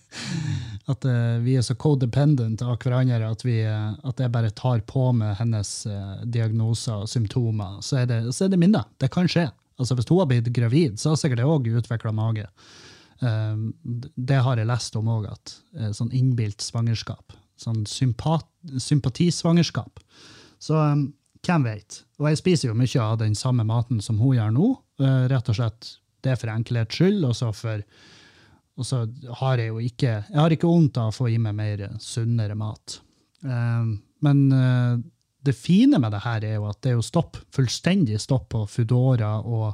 at 0.93 1.07
vi 1.41 1.55
er 1.57 1.65
så 1.65 1.73
codependent 1.75 2.61
av 2.61 2.77
hverandre 2.77 3.25
at, 3.25 3.45
vi, 3.45 3.63
at 3.65 4.21
jeg 4.21 4.33
bare 4.33 4.53
tar 4.53 4.83
på 4.85 5.09
med 5.17 5.33
hennes 5.39 5.71
diagnoser 6.29 7.05
og 7.05 7.09
symptomer. 7.09 7.79
Så 7.81 8.03
er 8.03 8.11
det, 8.11 8.21
det 8.29 8.59
minne. 8.61 8.83
Det 9.01 9.09
kan 9.13 9.29
skje. 9.29 9.47
Altså 9.79 9.95
Hvis 9.95 10.09
hun 10.11 10.21
har 10.21 10.29
blitt 10.29 10.51
gravid, 10.53 10.99
så 10.99 11.13
har 11.13 11.19
sikkert 11.21 11.41
jeg 11.41 11.49
òg 11.49 11.71
utvikla 11.79 12.13
mage. 12.13 12.45
Det 13.19 14.39
har 14.45 14.59
jeg 14.59 14.69
lest 14.69 14.95
om 14.99 15.09
òg, 15.11 15.29
at 15.31 15.55
sånn 15.95 16.11
innbilt 16.15 16.61
svangerskap. 16.63 17.33
Sånn 17.59 17.81
sympat, 17.89 18.45
sympatisvangerskap. 18.79 20.03
Så 20.59 20.75
hvem 21.47 21.65
vet? 21.65 22.03
Og 22.19 22.29
jeg 22.29 22.39
spiser 22.41 22.69
jo 22.69 22.77
mye 22.77 23.01
av 23.03 23.17
den 23.23 23.35
samme 23.39 23.65
maten 23.67 24.03
som 24.03 24.19
hun 24.19 24.35
gjør 24.37 24.53
nå. 24.55 24.69
Rett 25.31 25.51
og 25.51 25.57
slett 25.57 25.95
det 26.25 26.37
for 26.39 26.51
enkelhets 26.53 26.99
skyld, 26.99 27.21
og 27.27 27.35
så 27.37 27.51
for 27.55 27.83
og 28.79 28.87
så 28.87 29.01
har 29.41 29.59
jeg 29.59 29.73
jo 29.73 29.81
ikke 29.83 30.11
jeg 30.23 30.39
har 30.39 30.53
ikke 30.55 30.69
vondt 30.69 30.97
av 31.01 31.09
å 31.09 31.15
få 31.15 31.25
i 31.27 31.39
meg 31.41 31.57
mer 31.57 31.81
sunnere 31.99 32.55
mat. 32.55 32.93
Men 33.43 34.37
det 35.43 35.55
fine 35.57 35.99
med 35.99 36.13
det 36.15 36.21
her 36.23 36.45
er 36.47 36.55
jo 36.55 36.69
at 36.69 36.79
det 36.83 36.93
er 36.93 36.95
jo 36.95 37.03
stopp, 37.03 37.41
fullstendig 37.55 38.21
stopp 38.23 38.47
på 38.53 38.63
Foodora 38.71 39.33
og, 39.43 39.73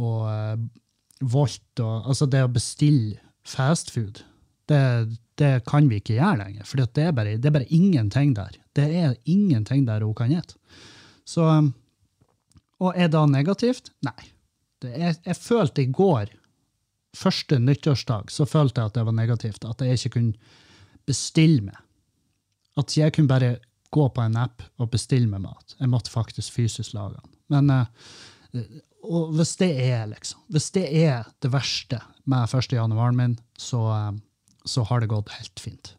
og 0.00 0.64
Volt. 1.24 1.80
Og, 1.80 2.08
altså 2.10 2.26
det 2.32 2.42
å 2.44 2.52
bestille 2.52 3.20
fastfood, 3.48 4.22
det, 4.68 4.82
det 5.40 5.52
kan 5.68 5.88
vi 5.90 6.00
ikke 6.00 6.18
gjøre 6.18 6.42
lenger. 6.42 6.66
For 6.68 6.80
det, 6.82 7.04
er 7.04 7.14
bare, 7.16 7.36
det 7.38 7.48
er 7.48 7.56
bare 7.58 7.72
ingenting 7.72 8.34
der. 8.36 8.58
Det 8.76 8.88
er 8.88 9.16
ingenting 9.30 9.86
der 9.88 10.04
hun 10.04 10.16
kan 10.16 10.32
spise. 10.32 10.58
Så 11.24 11.44
Og 12.82 12.92
er 12.96 13.08
det 13.08 13.20
negativt? 13.30 13.92
Nei. 14.04 14.33
Jeg, 14.84 15.16
jeg, 15.24 15.36
følte 15.36 15.82
i 15.84 15.90
går, 15.92 16.32
første 17.16 17.58
nyttårsdag, 17.62 18.32
så 18.34 18.46
følte 18.48 18.80
jeg 18.80 18.92
at 18.92 18.98
det 18.98 19.06
var 19.08 19.16
negativt. 19.16 19.64
At 19.68 19.84
jeg 19.84 19.98
ikke 19.98 20.16
kunne 20.18 20.34
bestille 21.08 21.62
meg. 21.68 21.78
At 22.80 22.96
jeg 22.96 23.14
kunne 23.14 23.30
bare 23.30 23.56
gå 23.94 24.08
på 24.10 24.24
en 24.24 24.40
app 24.40 24.64
og 24.82 24.90
bestille 24.90 25.30
meg 25.30 25.44
mat. 25.44 25.76
Jeg 25.78 25.90
måtte 25.92 26.10
faktisk 26.10 26.56
fysisk 26.56 26.96
lage 26.96 27.20
den. 27.20 27.36
Men 27.54 27.70
og 29.04 29.34
hvis 29.36 29.56
det 29.60 29.70
er 29.84 30.06
liksom, 30.08 30.40
hvis 30.52 30.70
det 30.74 30.84
er 31.04 31.26
det 31.44 31.50
verste 31.52 32.00
med 32.30 32.48
1. 32.48 32.72
januaren 32.72 33.18
min, 33.18 33.36
så, 33.60 33.82
så 34.64 34.84
har 34.88 35.02
det 35.02 35.10
gått 35.12 35.32
helt 35.36 35.60
fint. 35.60 35.92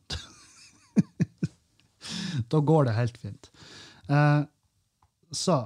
da 2.52 2.62
går 2.62 2.90
det 2.90 2.98
helt 2.98 3.18
fint. 3.22 3.52
så 5.32 5.60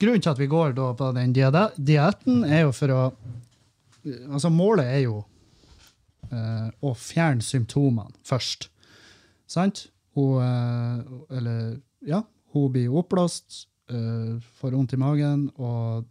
grunnen 0.00 0.22
til 0.24 0.32
at 0.32 0.40
vi 0.40 0.48
går 0.50 0.74
på 0.96 1.10
den 1.16 1.34
dietten, 1.36 2.44
er 2.44 2.66
jo 2.66 2.72
for 2.76 2.96
å 2.96 3.02
Altså, 4.00 4.48
målet 4.48 4.86
er 4.88 5.02
jo 5.02 5.18
uh, 6.32 6.68
å 6.80 6.94
fjerne 6.96 7.44
symptomene 7.44 8.14
først. 8.24 8.70
Sant? 9.50 9.82
Hun 10.16 10.40
uh, 10.40 11.02
Eller, 11.36 11.74
ja, 12.08 12.22
hun 12.54 12.72
blir 12.72 12.96
oppblåst, 12.96 13.66
uh, 13.92 14.38
får 14.60 14.76
vondt 14.78 14.96
i 14.96 15.00
magen, 15.04 15.50
og 15.60 16.08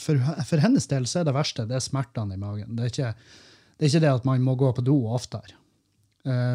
for, 0.00 0.22
for, 0.46 0.62
hennes 0.62 0.86
del 0.86 1.08
så 1.10 1.20
er 1.20 1.26
det 1.28 1.34
verste 1.36 1.66
det 1.68 1.80
er 1.80 1.84
smertene 1.84 2.38
i 2.38 2.40
magen. 2.40 2.76
Det 2.78 2.86
er 2.86 2.94
ikke 2.94 3.10
det, 3.10 3.82
er 3.82 3.90
ikke 3.90 4.04
det 4.06 4.14
at 4.20 4.28
man 4.28 4.46
må 4.46 4.54
gå 4.60 4.70
på 4.76 4.86
do 4.86 5.00
oftere. 5.10 5.56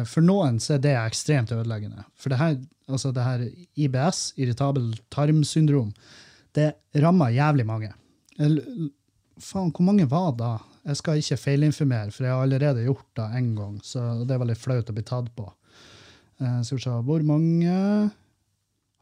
For 0.06 0.22
noen 0.22 0.60
så 0.62 0.76
er 0.76 0.82
det 0.82 0.92
ekstremt 0.94 1.50
ødeleggende. 1.50 2.04
For 2.14 2.30
det 2.30 2.38
her, 2.38 2.52
altså 2.86 3.10
det 3.12 3.24
her 3.26 3.40
IBS, 3.74 4.28
irritabel 4.38 4.92
tarmsyndrom, 5.10 5.90
det 6.56 6.72
rammer 7.02 7.34
jævlig 7.34 7.66
mange. 7.68 7.92
Faen, 8.36 9.70
hvor 9.70 9.84
mange 9.84 10.06
var 10.08 10.32
da? 10.38 10.54
Jeg 10.86 11.00
skal 11.00 11.20
ikke 11.20 11.36
feilinformere, 11.40 12.12
for 12.14 12.24
jeg 12.24 12.32
har 12.32 12.42
allerede 12.46 12.84
gjort 12.86 13.06
det 13.18 13.26
én 13.40 13.54
gang. 13.58 13.78
Så 13.84 14.02
det 14.24 14.34
er 14.34 14.42
veldig 14.42 14.58
flaut 14.58 14.90
å 14.90 14.94
bli 14.94 15.04
tatt 15.06 15.32
på. 15.36 15.48
Eh, 16.40 16.60
skal 16.62 16.78
vi 16.78 16.84
se 16.84 16.90
Hvor 17.08 17.24
mange 17.26 17.76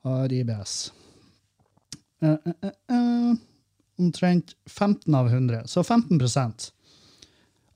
har 0.04 0.32
IBS? 0.32 0.92
Eh, 2.22 2.50
eh, 2.64 3.34
omtrent 3.98 4.54
15 4.66 5.14
av 5.14 5.28
100. 5.28 5.66
Så 5.66 5.82
15% 5.82 6.70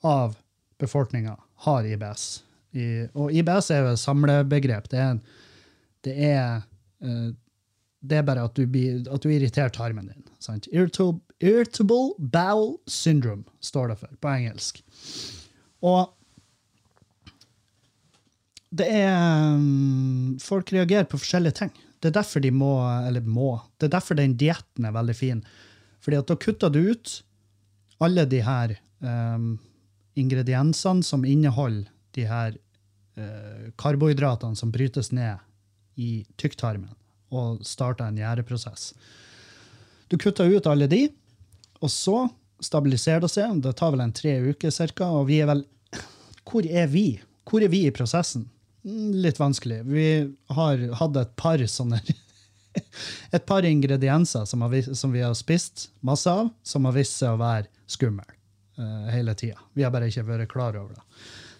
av 0.00 0.36
befolkninga 0.78 1.36
har 1.66 1.84
IBS. 1.84 2.42
I, 2.72 3.08
og 3.14 3.32
IBS 3.32 3.70
er 3.70 3.84
jo 3.84 3.92
et 3.92 4.00
samlebegrep. 4.00 4.88
Det 4.88 4.98
er, 4.98 5.20
det 6.04 6.16
er 6.32 6.64
det 8.00 8.20
er 8.20 8.26
bare 8.26 8.44
at 8.46 8.54
du, 8.54 8.62
at 8.64 9.24
du 9.24 9.30
irriterer 9.32 9.72
tarmen 9.74 10.10
din. 10.12 10.22
Sant? 10.42 10.68
Irritable, 10.70 11.20
irritable 11.42 12.14
bowel 12.18 12.76
syndrome 12.86 13.44
står 13.64 13.92
det 13.92 13.98
for 14.02 14.20
på 14.22 14.34
engelsk. 14.36 14.80
Og 15.86 16.14
det 18.78 18.86
er 18.92 19.54
um, 19.56 20.36
Folk 20.42 20.72
reagerer 20.74 21.08
på 21.08 21.18
forskjellige 21.18 21.58
ting. 21.62 21.72
Det 21.98 22.10
er 22.10 22.18
derfor 22.20 22.42
de 22.44 22.52
må, 22.54 22.74
eller 23.08 23.24
må, 23.26 23.56
det 23.78 23.88
er 23.88 23.96
derfor 23.96 24.18
den 24.18 24.36
dietten 24.38 24.86
er 24.86 24.94
veldig 24.94 25.16
fin. 25.16 25.40
Fordi 26.04 26.20
at 26.20 26.28
da 26.30 26.36
kutter 26.38 26.70
du 26.70 26.84
ut 26.92 27.16
alle 28.04 28.22
de 28.30 28.44
her 28.46 28.76
um, 29.02 29.56
ingrediensene 30.18 31.02
som 31.02 31.26
inneholder 31.26 31.90
de 32.14 32.28
her 32.28 32.54
uh, 33.18 33.66
karbohydratene 33.80 34.58
som 34.58 34.70
brytes 34.74 35.10
ned 35.10 35.42
i 35.98 36.22
tykktarmen 36.38 36.94
og 37.34 37.64
starta 37.66 38.08
en 38.08 38.18
gjæreprosess. 38.18 38.92
Du 40.08 40.16
kutter 40.18 40.48
ut 40.48 40.66
alle 40.66 40.88
de, 40.88 41.06
og 41.80 41.90
så 41.92 42.26
stabiliserer 42.64 43.22
det 43.22 43.30
seg. 43.32 43.58
Det 43.62 43.74
tar 43.78 43.92
vel 43.94 44.04
en 44.04 44.14
tre 44.14 44.38
uker 44.50 44.72
ca. 44.72 45.10
Og 45.10 45.28
vi 45.28 45.42
er 45.42 45.50
vel 45.50 45.66
Hvor 46.48 46.64
er 46.64 46.86
vi? 46.88 47.20
Hvor 47.48 47.62
er 47.62 47.68
vi 47.68 47.84
i 47.86 47.92
prosessen? 47.94 48.48
Mm, 48.86 49.12
litt 49.24 49.38
vanskelig. 49.38 49.82
Vi 49.84 50.08
har 50.54 50.86
hatt 51.00 51.16
et 51.20 51.36
par 51.36 51.62
sånne 51.66 52.00
Et 53.34 53.44
par 53.46 53.64
ingredienser 53.66 54.44
som, 54.46 54.62
har, 54.62 54.94
som, 54.94 55.12
vi 55.12 55.22
har 55.24 55.34
spist 55.34 55.88
masse 56.00 56.30
av, 56.30 56.48
som 56.62 56.84
har 56.86 56.94
vist 56.94 57.16
seg 57.18 57.34
å 57.34 57.40
være 57.40 57.66
skumle 57.90 58.24
uh, 58.78 59.08
hele 59.10 59.34
tida. 59.34 59.58
Vi 59.74 59.82
har 59.82 59.90
bare 59.90 60.10
ikke 60.12 60.26
vært 60.28 60.52
klar 60.52 60.78
over 60.78 60.94
det. 60.94 61.02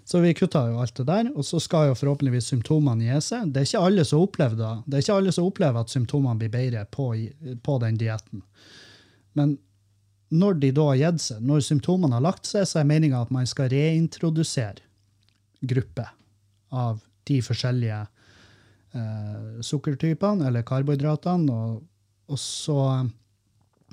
Så 0.08 0.22
vi 0.24 0.30
kutta 0.32 0.62
jo 0.70 0.78
alt 0.80 0.96
det 0.96 1.04
der, 1.04 1.26
og 1.36 1.44
så 1.44 1.58
skal 1.60 1.90
jo 1.90 1.96
forhåpentligvis 1.98 2.46
symptomene 2.48 3.10
gi 3.10 3.16
seg. 3.26 3.50
Det 3.52 3.60
er 3.60 3.66
ikke 3.68 3.86
alle 3.90 4.04
som 4.08 4.22
opplever 4.24 4.56
det. 4.56 4.70
Det 4.86 4.96
er 4.96 5.02
ikke 5.04 5.16
alle 5.20 5.32
som 5.36 5.48
opplever 5.48 5.84
at 5.84 5.92
symptomene 5.92 6.40
blir 6.40 6.52
bedre 6.54 6.84
på, 6.88 7.10
på 7.64 7.74
den 7.82 7.98
dietten. 8.00 8.40
Men 9.36 9.58
når 10.32 10.56
de 10.62 10.70
da 10.78 10.86
har 10.90 11.00
gitt 11.02 11.24
seg, 11.26 11.42
når 11.44 11.66
symptomene 11.66 12.16
har 12.16 12.24
lagt 12.24 12.48
seg, 12.48 12.64
så 12.68 12.80
er 12.80 12.88
meninga 12.88 13.20
at 13.20 13.34
man 13.34 13.48
skal 13.48 13.68
reintrodusere 13.72 14.80
grupper 15.68 16.08
av 16.72 17.02
de 17.28 17.40
forskjellige 17.44 17.98
eh, 18.00 19.60
sukkertypene 19.64 20.48
eller 20.48 20.64
karbohydratene, 20.68 21.52
og, 21.52 21.82
og, 22.32 22.40
så, 22.40 22.78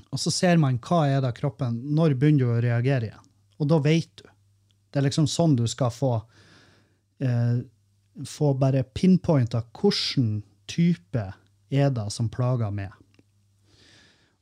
og 0.07 0.21
så 0.21 0.31
ser 0.31 0.63
man 0.63 0.79
hva 0.79 1.01
er 1.09 1.19
det 1.25 1.35
kroppen 1.41 1.81
Når 1.97 2.15
begynner 2.19 2.45
du 2.45 2.55
å 2.55 2.63
reagere 2.69 3.09
igjen? 3.09 3.27
Og 3.59 3.71
da 3.71 3.81
vet 3.83 4.11
du. 4.23 4.29
Det 4.95 5.01
er 5.01 5.09
liksom 5.09 5.27
sånn 5.27 5.57
du 5.59 5.65
skal 5.67 5.91
få 5.91 6.13
eh, 7.19 7.57
få 8.23 8.53
bare 8.55 8.83
pinpointa 8.95 9.59
hvilken 9.75 10.43
type 10.71 11.25
er 11.69 11.89
det 11.91 12.05
som 12.13 12.29
plager 12.31 12.71
meg. 12.71 12.93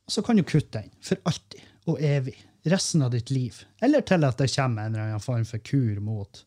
Og 0.04 0.12
så 0.12 0.22
kan 0.22 0.38
du 0.38 0.44
kutte 0.46 0.78
den 0.78 0.92
for 1.02 1.18
alltid 1.26 1.62
og 1.90 2.00
evig. 2.00 2.36
resten 2.64 3.02
av 3.04 3.10
ditt 3.12 3.28
liv. 3.28 3.58
Eller 3.84 4.00
til 4.00 4.24
at 4.24 4.38
det 4.40 4.46
kommer 4.54 4.86
en 4.86 4.94
eller 4.94 5.10
annen 5.10 5.20
form 5.20 5.42
for 5.44 5.60
kur 5.60 5.98
mot, 6.00 6.38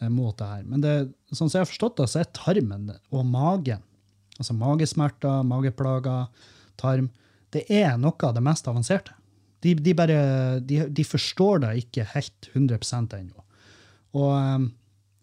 eh, 0.00 0.08
mot 0.08 0.38
det 0.38 0.46
her. 0.48 0.62
Men 0.64 0.80
det, 0.80 0.92
sånn 1.28 1.50
som 1.50 1.58
jeg 1.58 1.66
har 1.66 1.68
forstått 1.68 1.98
det, 1.98 2.06
så 2.08 2.20
er 2.22 2.30
tarmen 2.32 2.86
og 3.10 3.26
magen, 3.28 3.82
altså 4.38 4.56
magesmerter, 4.56 5.42
mageplager, 5.44 6.30
tarm, 6.80 7.10
det 7.52 7.66
er 7.68 7.98
noe 8.00 8.16
av 8.24 8.32
det 8.32 8.40
mest 8.40 8.70
avanserte. 8.70 9.12
De, 9.62 9.74
de, 9.78 9.94
bare, 9.94 10.18
de, 10.60 10.82
de 10.90 11.04
forstår 11.06 11.62
det 11.62 11.72
ikke 11.84 12.06
helt 12.14 12.48
100 12.52 12.78
ennå. 13.18 13.44
Og 14.18 14.30
eh, 14.36 14.68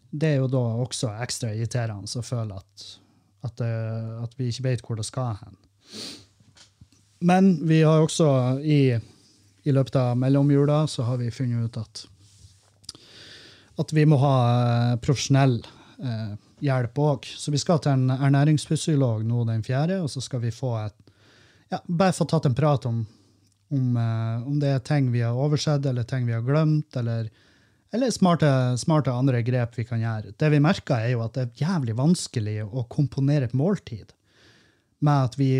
det 0.10 0.34
er 0.34 0.40
jo 0.42 0.50
da 0.52 0.64
også 0.86 1.12
ekstra 1.24 1.54
irriterende 1.54 2.10
å 2.10 2.26
føle 2.26 2.58
at, 2.58 2.86
at, 3.46 3.58
det, 3.62 3.74
at 4.24 4.38
vi 4.40 4.50
ikke 4.50 4.68
vet 4.70 4.86
hvor 4.86 5.00
det 5.00 5.06
skal 5.08 5.36
hen. 5.42 5.60
Men 7.20 7.52
vi 7.68 7.82
har 7.84 8.00
også 8.00 8.30
i, 8.64 8.96
i 9.68 9.76
løpet 9.76 10.00
av 10.00 10.16
mellomjula 10.18 10.86
så 10.88 11.04
har 11.10 11.20
vi 11.20 11.34
funnet 11.36 11.68
ut 11.68 11.82
at 11.84 12.08
at 13.80 13.94
vi 13.96 14.06
må 14.10 14.18
ha 14.20 14.38
eh, 14.52 14.96
profesjonell 15.00 15.60
eh, 16.04 16.32
hjelp 16.66 17.00
òg. 17.00 17.28
Så 17.40 17.52
vi 17.54 17.62
skal 17.62 17.80
til 17.84 17.96
en 17.96 18.12
ernæringsfysiolog 18.12 19.24
nå 19.28 19.46
den 19.48 19.64
fjerde, 19.64 20.02
og 20.04 20.12
så 20.12 20.24
skal 20.24 20.44
vi 20.44 20.52
få 20.52 20.74
et 20.82 20.98
ja, 21.72 21.80
bare 21.86 22.16
få 22.16 22.28
tatt 22.28 22.50
en 22.50 22.58
prat 22.58 22.88
om, 22.90 23.04
om, 23.74 23.98
eh, 23.98 24.48
om 24.48 24.58
det 24.62 24.74
er 24.74 24.84
ting 24.86 25.12
vi 25.14 25.22
har 25.26 25.38
oversett, 25.38 25.86
eller 25.86 26.08
ting 26.08 26.26
vi 26.28 26.36
har 26.36 26.46
glemt, 26.46 26.96
eller, 27.00 27.30
eller 27.94 28.12
smarte, 28.14 28.50
smarte 28.82 29.14
andre 29.14 29.44
grep 29.46 29.78
vi 29.78 29.86
kan 29.90 30.02
gjøre. 30.02 30.34
Det 30.38 30.50
vi 30.54 30.64
merker, 30.64 31.04
er 31.04 31.14
jo 31.14 31.24
at 31.26 31.38
det 31.38 31.46
er 31.46 31.64
jævlig 31.66 31.98
vanskelig 32.00 32.58
å 32.66 32.88
komponere 32.90 33.50
et 33.50 33.58
måltid 33.58 34.14
med 35.06 35.38
vi 35.40 35.54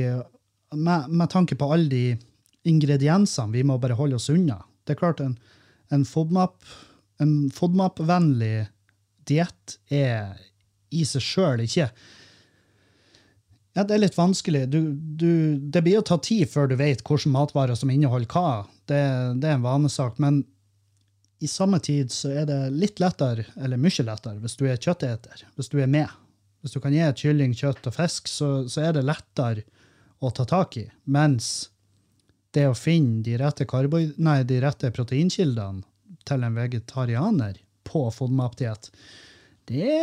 med, 0.76 1.08
med 1.10 1.30
tanke 1.32 1.56
på 1.58 1.70
alle 1.74 1.90
de 1.90 2.04
ingrediensene, 2.70 3.56
vi 3.56 3.64
må 3.66 3.80
bare 3.82 3.96
holde 3.98 4.20
oss 4.20 4.30
unna. 4.30 4.60
Det 4.86 4.94
er 4.94 5.00
klart, 5.00 5.24
en, 5.24 5.38
en 5.90 6.06
FODMAP 6.06 6.60
en 7.20 7.50
FODMAP-vennlig 7.52 8.70
diett 9.28 9.76
er 9.92 10.40
i 10.90 11.04
seg 11.06 11.24
sjøl 11.24 11.64
ikke 11.66 11.90
ja, 13.74 13.84
Det 13.84 13.96
er 13.96 14.02
litt 14.02 14.18
vanskelig. 14.18 14.68
Du, 14.74 14.80
du, 14.94 15.58
det 15.58 15.84
blir 15.86 16.00
å 16.00 16.06
ta 16.06 16.18
tid 16.18 16.50
før 16.50 16.70
du 16.70 16.76
vet 16.80 17.04
hvilke 17.06 17.32
matvarer 17.32 17.78
som 17.78 17.92
inneholder 17.94 18.30
hva. 18.34 18.66
Det, 18.90 19.02
det, 19.40 19.48
er 19.48 19.58
en 19.58 19.66
vanesak. 19.66 20.18
Men 20.18 20.42
i 21.40 21.48
samme 21.48 21.80
tid 21.80 22.12
så 22.12 22.34
er 22.42 22.50
det 22.50 22.60
litt 22.76 23.00
lettere, 23.00 23.46
eller 23.56 23.80
mye 23.80 24.06
lettere, 24.06 24.40
hvis 24.42 24.58
du 24.60 24.66
er 24.68 24.82
kjøtteter. 24.82 25.46
Hvis 25.56 25.72
du 25.72 25.80
er 25.80 25.92
med. 25.92 26.10
Hvis 26.60 26.76
du 26.76 26.82
kan 26.84 26.94
gi 26.96 27.04
et 27.06 27.22
kylling, 27.22 27.54
kjøtt 27.56 27.88
og 27.88 27.96
fisk, 27.96 28.28
så, 28.28 28.50
så 28.68 28.90
er 28.90 28.98
det 28.98 29.06
lettere 29.08 29.64
å 30.20 30.32
ta 30.36 30.44
tak 30.50 30.76
i. 30.82 30.90
Mens 31.08 31.70
det 32.52 32.66
å 32.68 32.76
finne 32.76 33.22
de 33.24 33.38
rette, 33.40 33.68
nei, 34.18 34.42
de 34.44 34.60
rette 34.60 34.92
proteinkildene 34.92 35.86
til 36.28 36.44
en 36.44 36.58
vegetarianer 36.58 37.62
på 37.88 38.10
FODMAP-diett, 38.12 38.90
det 39.70 40.02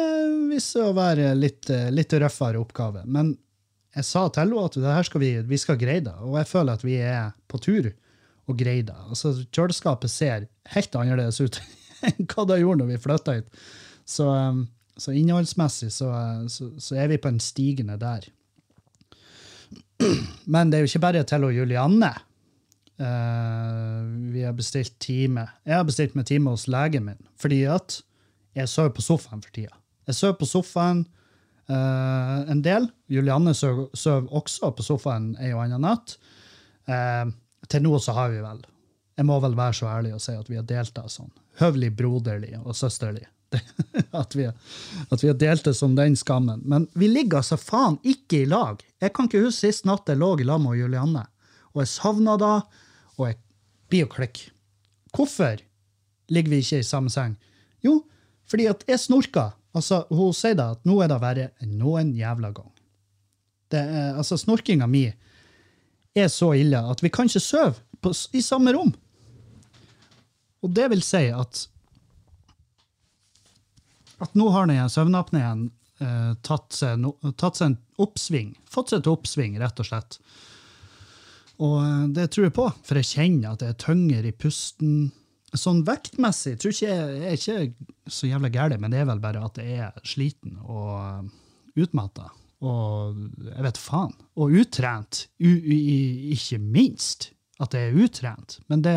viser 0.49 0.87
å 0.87 0.95
være 0.97 1.35
litt, 1.35 1.69
litt 1.91 2.15
røffere 2.15 2.63
oppgave. 2.63 3.03
Men 3.05 3.35
jeg 3.97 4.05
sa 4.05 4.27
til 4.29 4.45
henne 4.45 4.65
at 4.69 4.77
det 4.77 4.93
her 4.93 5.07
skal 5.09 5.23
vi, 5.23 5.31
vi 5.49 5.59
skal 5.61 5.79
greie 5.81 6.05
det, 6.05 6.15
og 6.21 6.37
jeg 6.41 6.51
føler 6.51 6.77
at 6.77 6.85
vi 6.85 6.99
er 7.01 7.33
på 7.49 7.61
tur 7.65 7.89
og 8.47 8.59
greier 8.61 8.85
det. 8.87 8.97
Altså, 9.09 9.33
kjøleskapet 9.55 10.13
ser 10.13 10.47
helt 10.75 10.99
annerledes 11.01 11.41
ut 11.41 11.61
enn 12.07 12.29
hva 12.29 12.47
det 12.51 12.61
gjorde 12.61 12.83
når 12.83 12.93
vi 12.93 13.03
flytta 13.03 13.39
hit. 13.39 13.63
Så, 14.07 14.29
um, 14.29 14.67
så 15.01 15.15
innholdsmessig 15.17 15.91
så, 15.95 16.11
så, 16.53 16.71
så, 16.79 16.99
er 17.01 17.11
vi 17.11 17.21
på 17.21 17.33
en 17.33 17.41
stigende 17.43 17.97
der. 18.01 18.29
Men 20.53 20.71
det 20.71 20.79
er 20.79 20.85
jo 20.85 20.93
ikke 20.93 21.05
bare 21.09 21.27
til 21.27 21.49
og 21.49 21.55
Julianne 21.57 22.15
Uh, 22.97 24.07
vi 24.33 24.41
har 24.41 24.55
bestilt 24.57 24.95
time. 25.05 25.43
Jeg 25.69 25.77
har 25.77 25.83
bestilt 25.85 26.15
meg 26.17 26.25
time 26.31 26.49
hos 26.49 26.63
legen 26.65 27.05
min, 27.05 27.19
fordi 27.37 27.59
at 27.69 27.99
jeg 28.57 28.71
sover 28.73 28.95
på 28.97 29.05
sofaen 29.05 29.43
for 29.45 29.53
tida. 29.53 29.75
Jeg 30.09 30.17
sover 30.17 30.39
på 30.41 30.49
sofaen 30.49 31.03
uh, 31.71 32.51
en 32.51 32.63
del. 32.63 32.89
Julianne 33.13 33.55
sover 33.55 34.31
også 34.31 34.73
på 34.77 34.87
sofaen 34.87 35.35
ei 35.43 35.53
og 35.55 35.65
anna 35.65 35.81
natt. 35.83 36.17
Uh, 36.89 37.31
til 37.67 37.87
nå 37.87 37.99
så 37.99 38.15
har 38.15 38.31
vi 38.31 38.39
vel 38.39 38.61
Jeg 39.19 39.27
må 39.27 39.41
vel 39.43 39.57
være 39.59 39.75
så 39.75 39.89
ærlig 39.91 40.13
og 40.15 40.21
si 40.23 40.35
at 40.37 40.51
vi 40.51 40.59
har 40.59 40.67
delt 40.69 40.95
det 40.95 41.09
sånn. 41.11 41.33
Høvelig 41.61 41.91
broderlig 41.97 42.53
og 42.63 42.77
søsterlig. 42.77 43.25
at, 44.21 44.35
vi, 44.37 44.47
at 44.47 45.23
vi 45.23 45.31
har 45.31 45.39
delt 45.41 45.65
det 45.65 45.75
som 45.79 45.95
den 45.97 46.17
skammen. 46.19 46.61
Men 46.65 46.89
vi 46.95 47.09
ligger 47.09 47.41
altså 47.41 47.57
faen 47.57 47.97
ikke 48.05 48.43
i 48.43 48.51
lag. 48.51 48.83
Jeg 49.01 49.15
kan 49.17 49.31
ikke 49.31 49.47
huske 49.47 49.71
sist 49.71 49.87
natt 49.89 50.09
jeg 50.11 50.21
lå 50.21 50.35
i 50.41 50.47
lag 50.47 50.61
med 50.61 50.77
Julianne. 50.79 51.25
Og 51.73 51.85
jeg 51.85 51.93
savna 51.95 52.37
da 52.41 52.53
og 53.17 53.25
jeg 53.31 53.39
blir 53.89 54.05
jo 54.05 54.13
klikk. 54.13 54.43
Hvorfor 55.17 55.63
ligger 56.33 56.53
vi 56.53 56.61
ikke 56.61 56.83
i 56.83 56.87
samme 56.87 57.13
seng? 57.13 57.37
Jo, 57.85 58.03
fordi 58.51 58.69
at 58.71 58.85
jeg 58.89 59.01
snorker. 59.01 59.55
Altså, 59.77 60.05
hun 60.09 60.35
sier 60.37 60.57
da 60.57 60.71
at 60.75 60.85
nå 60.89 60.99
er 61.05 61.13
det 61.13 61.21
verre 61.23 61.51
enn 61.63 61.77
noen 61.81 62.15
jævla 62.17 62.53
gang. 62.57 62.73
Det 63.73 63.83
altså, 64.17 64.39
Snorkinga 64.41 64.87
mi 64.89 65.05
er 66.17 66.29
så 66.33 66.53
ille 66.57 66.81
at 66.81 67.03
vi 67.05 67.11
kan 67.13 67.29
ikke 67.29 67.43
sove 67.45 67.75
på, 68.01 68.13
i 68.33 68.43
samme 68.45 68.73
rom. 68.73 68.95
Og 70.65 70.73
det 70.73 70.89
vil 70.93 71.05
si 71.05 71.27
at 71.29 71.67
at 74.25 74.33
nå 74.39 74.49
har 74.49 74.69
den 74.71 74.89
søvnapneen 74.89 75.67
eh, 76.01 76.33
tatt, 76.47 76.73
seg, 76.73 76.97
no, 77.03 77.17
en 77.21 77.77
oppsving. 78.01 78.55
Fått 78.71 78.93
seg 78.93 79.03
et 79.03 79.11
oppsving, 79.13 79.59
rett 79.61 79.83
og 79.83 79.89
slett. 79.91 80.17
Og 81.61 81.77
eh, 81.83 82.07
det 82.17 82.31
tror 82.33 82.49
jeg 82.49 82.57
på, 82.57 82.71
for 82.87 83.01
jeg 83.01 83.11
kjenner 83.11 83.53
at 83.53 83.61
det 83.61 83.75
er 83.75 83.81
tyngre 83.83 84.31
i 84.31 84.33
pusten. 84.33 85.11
Sånn 85.55 85.85
vektmessig 85.87 86.57
tror 86.59 86.75
ikke 86.75 86.89
jeg 86.91 87.21
er 87.23 87.37
ikke 87.37 88.11
så 88.11 88.27
jævla 88.27 88.51
gæren, 88.51 88.81
men 88.83 88.93
det 88.93 89.03
er 89.03 89.07
vel 89.09 89.23
bare 89.23 89.45
at 89.47 89.61
jeg 89.63 89.79
er 89.87 90.03
sliten 90.07 90.59
og 90.65 90.91
eh, 90.99 91.31
utmatta. 91.85 92.33
Og 92.67 93.19
jeg 93.45 93.65
vet 93.67 93.79
faen. 93.79 94.15
Og 94.41 94.55
utrent, 94.63 95.27
u, 95.39 95.51
ikke 96.35 96.59
minst. 96.63 97.31
At 97.63 97.73
jeg 97.73 97.89
er 97.89 97.99
utrent. 98.05 98.59
Men 98.69 98.83
det, 98.85 98.95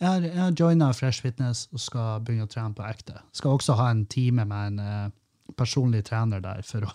jeg 0.00 0.30
har, 0.36 0.54
joina 0.56 0.92
Fresh 0.96 1.24
Fitness 1.24 1.66
og 1.74 1.82
skal 1.82 2.22
begynne 2.24 2.46
å 2.46 2.52
trene 2.52 2.76
på 2.76 2.86
ekte. 2.86 3.18
Skal 3.36 3.58
også 3.58 3.76
ha 3.76 3.90
en 3.92 4.06
time 4.08 4.46
med 4.48 4.70
en 4.70 4.80
uh, 4.80 5.52
personlig 5.58 6.06
trener 6.08 6.40
der 6.44 6.62
for 6.64 6.86
å, 6.88 6.94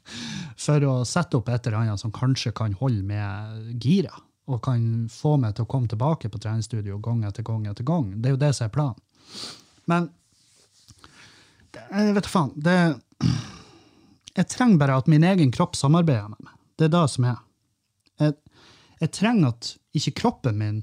for 0.66 0.84
å 0.90 0.98
sette 1.08 1.38
opp 1.38 1.48
et 1.48 1.68
eller 1.68 1.84
annet 1.84 2.02
som 2.02 2.12
kanskje 2.12 2.52
kan 2.56 2.76
holde 2.80 3.06
med 3.08 3.80
gira 3.80 4.12
og 4.44 4.60
kan 4.64 5.08
få 5.12 5.36
meg 5.40 5.54
til 5.56 5.64
å 5.64 5.70
komme 5.70 5.88
tilbake 5.88 6.28
på 6.28 6.40
treningsstudio 6.40 6.98
gang 7.02 7.22
etter 7.24 7.46
gang 7.46 7.64
etter 7.70 7.86
gang. 7.88 8.10
Det 8.20 8.28
er 8.28 8.36
jo 8.36 8.42
det 8.42 8.52
som 8.56 8.66
er 8.66 8.74
planen. 8.74 9.00
Men 9.88 10.10
jeg 11.74 12.16
vet 12.16 12.30
faen. 12.30 12.52
Det, 12.56 12.76
jeg 14.34 14.50
trenger 14.52 14.80
bare 14.80 14.98
at 15.00 15.10
min 15.10 15.24
egen 15.24 15.52
kropp 15.54 15.76
samarbeider 15.78 16.30
med 16.32 16.40
meg. 16.44 16.56
Det 16.78 16.88
er 16.88 16.94
det 16.94 17.04
som 17.12 17.28
er. 17.30 17.38
Jeg, 18.20 18.34
jeg 19.00 19.14
trenger 19.16 19.54
at 19.54 19.70
ikke 19.96 20.16
kroppen 20.22 20.58
min 20.60 20.82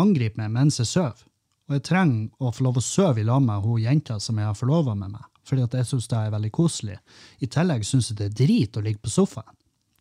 angriper 0.00 0.42
meg 0.42 0.54
mens 0.56 0.80
jeg 0.80 0.90
sover. 0.90 1.26
Og 1.68 1.76
jeg 1.78 1.86
trenger 1.86 2.42
å 2.42 2.52
få 2.52 2.66
lov 2.66 2.80
å 2.80 2.84
sove 2.84 3.22
i 3.22 3.26
lag 3.26 3.42
med 3.44 3.62
hun 3.64 3.80
jenta 3.80 4.18
som 4.20 4.40
jeg 4.40 4.48
har 4.48 4.58
forlova 4.58 4.96
med 4.98 5.14
meg. 5.14 5.28
Fordi 5.48 5.64
at 5.66 5.74
jeg 5.78 5.88
syns 5.88 6.08
det 6.10 6.18
er 6.18 6.34
veldig 6.34 6.52
koselig. 6.54 6.98
I 7.42 7.48
tillegg 7.50 7.86
syns 7.86 8.10
jeg 8.10 8.18
det 8.18 8.28
er 8.28 8.38
drit 8.42 8.76
å 8.78 8.82
ligge 8.84 9.02
på 9.02 9.12
sofaen. 9.12 9.54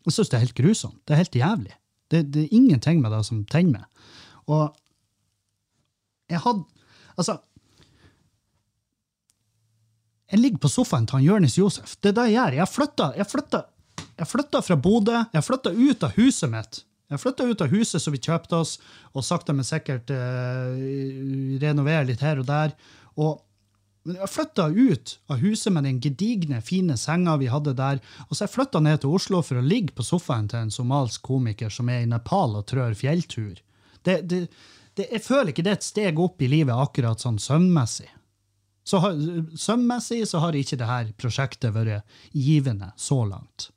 Jeg 0.06 0.15
syns 0.15 0.32
det 0.32 0.38
er 0.38 0.46
helt 0.46 0.58
grusomt. 0.58 1.00
Det 1.06 1.15
er 1.15 1.22
helt 1.22 1.38
jævlig. 1.38 1.76
Det, 2.12 2.26
det, 2.34 2.45
er 2.45 2.58
ingenting 2.58 3.02
med 3.04 3.13
det 3.15 3.21
som 3.28 3.43
tenner 3.50 3.82
meg. 3.82 4.12
Og 4.52 4.69
jeg 6.32 6.41
hadde 6.43 6.67
Altså 7.19 7.38
Jeg 10.32 10.39
ligger 10.39 10.62
på 10.63 10.71
sofaen 10.71 11.06
til 11.08 11.19
han 11.19 11.26
Jonis 11.26 11.58
Josef. 11.60 11.97
Det 12.00 12.13
er 12.13 12.15
det 12.15 12.28
jeg 12.30 12.38
gjør. 12.38 12.56
Jeg 12.62 12.71
flytta, 12.71 13.08
jeg 13.19 13.28
flytta, 13.28 13.60
jeg 14.21 14.28
flytta 14.32 14.62
fra 14.63 14.78
Bodø. 14.80 15.17
Jeg 15.36 15.43
flytta 15.43 15.74
ut 15.76 16.06
av 16.08 16.15
huset 16.15 16.52
mitt. 16.54 16.80
Jeg 17.12 17.19
flytta 17.19 17.47
ut 17.50 17.63
av 17.65 17.74
huset 17.74 18.00
som 18.00 18.15
vi 18.15 18.21
kjøpte 18.24 18.62
oss, 18.63 18.78
og 19.12 19.26
sakte, 19.28 19.52
men 19.52 19.67
sikkert 19.67 20.13
eh, 20.15 21.58
renovere 21.60 22.08
litt 22.08 22.24
her 22.24 22.39
og 22.39 22.47
der. 22.47 22.71
Og 23.19 23.41
men 24.07 24.17
jeg 24.17 24.31
flytta 24.33 24.67
ut 24.73 25.11
av 25.29 25.41
huset 25.43 25.73
med 25.73 25.85
den 25.85 25.99
gedigne, 26.01 26.61
fine 26.65 26.95
senga 26.97 27.35
vi 27.37 27.51
hadde 27.53 27.75
der, 27.77 27.99
og 28.27 28.33
så 28.33 28.47
jeg 28.47 28.53
flytta 28.55 28.81
ned 28.81 29.03
til 29.03 29.13
Oslo 29.13 29.43
for 29.45 29.59
å 29.59 29.65
ligge 29.65 29.93
på 29.97 30.05
sofaen 30.05 30.47
til 30.49 30.63
en 30.63 30.73
somalsk 30.73 31.21
komiker 31.27 31.69
som 31.73 31.91
er 31.93 32.05
i 32.05 32.09
Nepal 32.09 32.57
og 32.57 32.65
trør 32.71 32.95
fjelltur. 32.97 33.59
Det, 34.01 34.23
det, 34.25 34.47
det, 34.97 35.05
jeg 35.05 35.21
føler 35.21 35.53
ikke 35.53 35.67
det 35.67 35.75
er 35.75 35.77
et 35.77 35.85
steg 35.85 36.23
opp 36.23 36.41
i 36.41 36.49
livet 36.49 36.73
akkurat 36.73 37.21
sånn 37.21 37.37
søvnmessig. 37.41 38.09
Så 38.81 38.97
søvnmessig 39.61 40.23
så 40.25 40.41
har 40.41 40.57
ikke 40.57 40.79
dette 40.81 41.13
prosjektet 41.21 41.75
vært 41.75 42.01
givende 42.33 42.89
så 42.97 43.21
langt. 43.29 43.69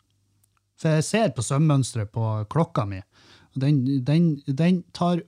For 0.80 0.96
jeg 0.96 1.06
ser 1.06 1.36
på 1.36 1.44
søvnmønsteret 1.44 2.08
på 2.14 2.32
klokka 2.50 2.88
mi, 2.88 3.04
den, 3.60 3.84
den, 4.08 4.38
den 4.48 4.82
tar 4.96 5.20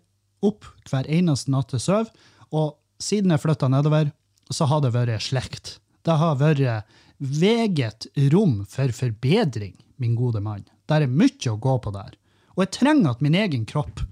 opp 0.44 0.64
hver 0.88 1.06
eneste 1.12 1.52
natt 1.52 1.68
til 1.70 1.84
søv, 1.84 2.08
og 2.50 2.78
siden 3.02 3.34
jeg 3.34 3.44
flytta 3.44 3.68
nedover, 3.70 4.10
så 4.50 4.68
har 4.70 4.82
det 4.84 4.94
vært 4.94 5.24
slekt. 5.26 5.78
Det 6.06 6.16
har 6.20 6.38
vært 6.40 6.86
veget 7.18 8.06
rom 8.32 8.60
for 8.68 8.92
forbedring, 8.94 9.74
min 9.96 10.16
gode 10.18 10.42
mann. 10.44 10.66
Det 10.86 11.02
er 11.02 11.10
mye 11.10 11.50
å 11.50 11.58
gå 11.58 11.78
på 11.82 11.92
der. 11.94 12.14
Og 12.56 12.64
jeg 12.64 12.74
trenger 12.78 13.14
at 13.14 13.24
min 13.24 13.36
egen 13.36 13.64
kropp 13.68 14.02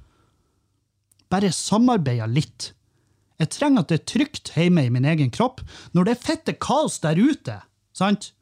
bare 1.32 1.50
samarbeider 1.54 2.30
litt. 2.30 2.72
Jeg 3.40 3.50
trenger 3.50 3.82
at 3.82 3.90
det 3.90 4.00
er 4.00 4.10
trygt 4.10 4.52
hjemme 4.54 4.84
i 4.86 4.92
min 4.92 5.06
egen 5.08 5.32
kropp 5.34 5.62
når 5.96 6.06
det 6.06 6.14
er 6.14 6.26
fette 6.26 6.54
kaos 6.62 7.00
der 7.02 7.18
ute. 7.18 7.58
Sant? 7.96 8.32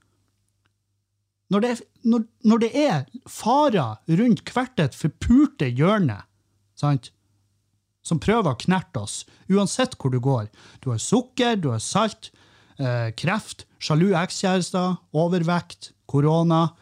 Når 1.52 1.64
det, 1.64 1.70
er, 1.70 1.81
når, 2.09 2.26
når 2.48 2.62
det 2.62 2.70
er 2.81 3.00
farer 3.28 4.00
rundt 4.20 4.52
hvert 4.55 4.81
et 4.81 4.96
forpurte 4.96 5.68
hjørne, 5.68 6.22
sant? 6.78 7.11
Som 8.03 8.21
prøver 8.23 8.53
å 8.53 8.59
knerte 8.59 9.03
oss, 9.03 9.23
uansett 9.51 9.97
hvor 9.99 10.12
du 10.12 10.21
går. 10.23 10.51
Du 10.83 10.91
har 10.91 11.01
sukker, 11.03 11.57
du 11.57 11.71
har 11.71 11.83
salt, 11.83 12.31
eh, 12.79 13.11
kreft, 13.17 13.67
sjalu 13.79 14.12
ekskjærester, 14.19 14.99
overvekt, 15.15 15.93
korona, 16.07 16.73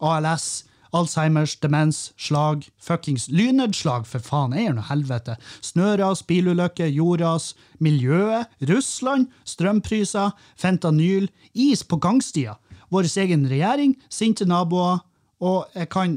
ALS, 0.00 0.64
Alzheimers, 0.92 1.58
demens, 1.60 2.12
slag, 2.16 2.64
fuckings 2.80 3.28
lynnedslag, 3.28 4.06
for 4.08 4.24
faen, 4.24 4.54
er 4.56 4.70
det 4.70 4.76
noe 4.78 4.88
helvete. 4.88 5.36
Snøras, 5.60 6.22
bilulykker, 6.24 6.88
jordras, 6.88 7.52
miljøet, 7.84 8.48
Russland, 8.70 9.28
strømpriser, 9.44 10.32
fentanyl, 10.56 11.28
is 11.52 11.84
på 11.84 12.00
gangstier, 12.00 12.56
vår 12.88 13.10
egen 13.20 13.44
regjering, 13.50 13.98
sinte 14.08 14.48
naboer, 14.48 15.02
og 15.44 15.68
jeg 15.76 15.90
kan 15.92 16.16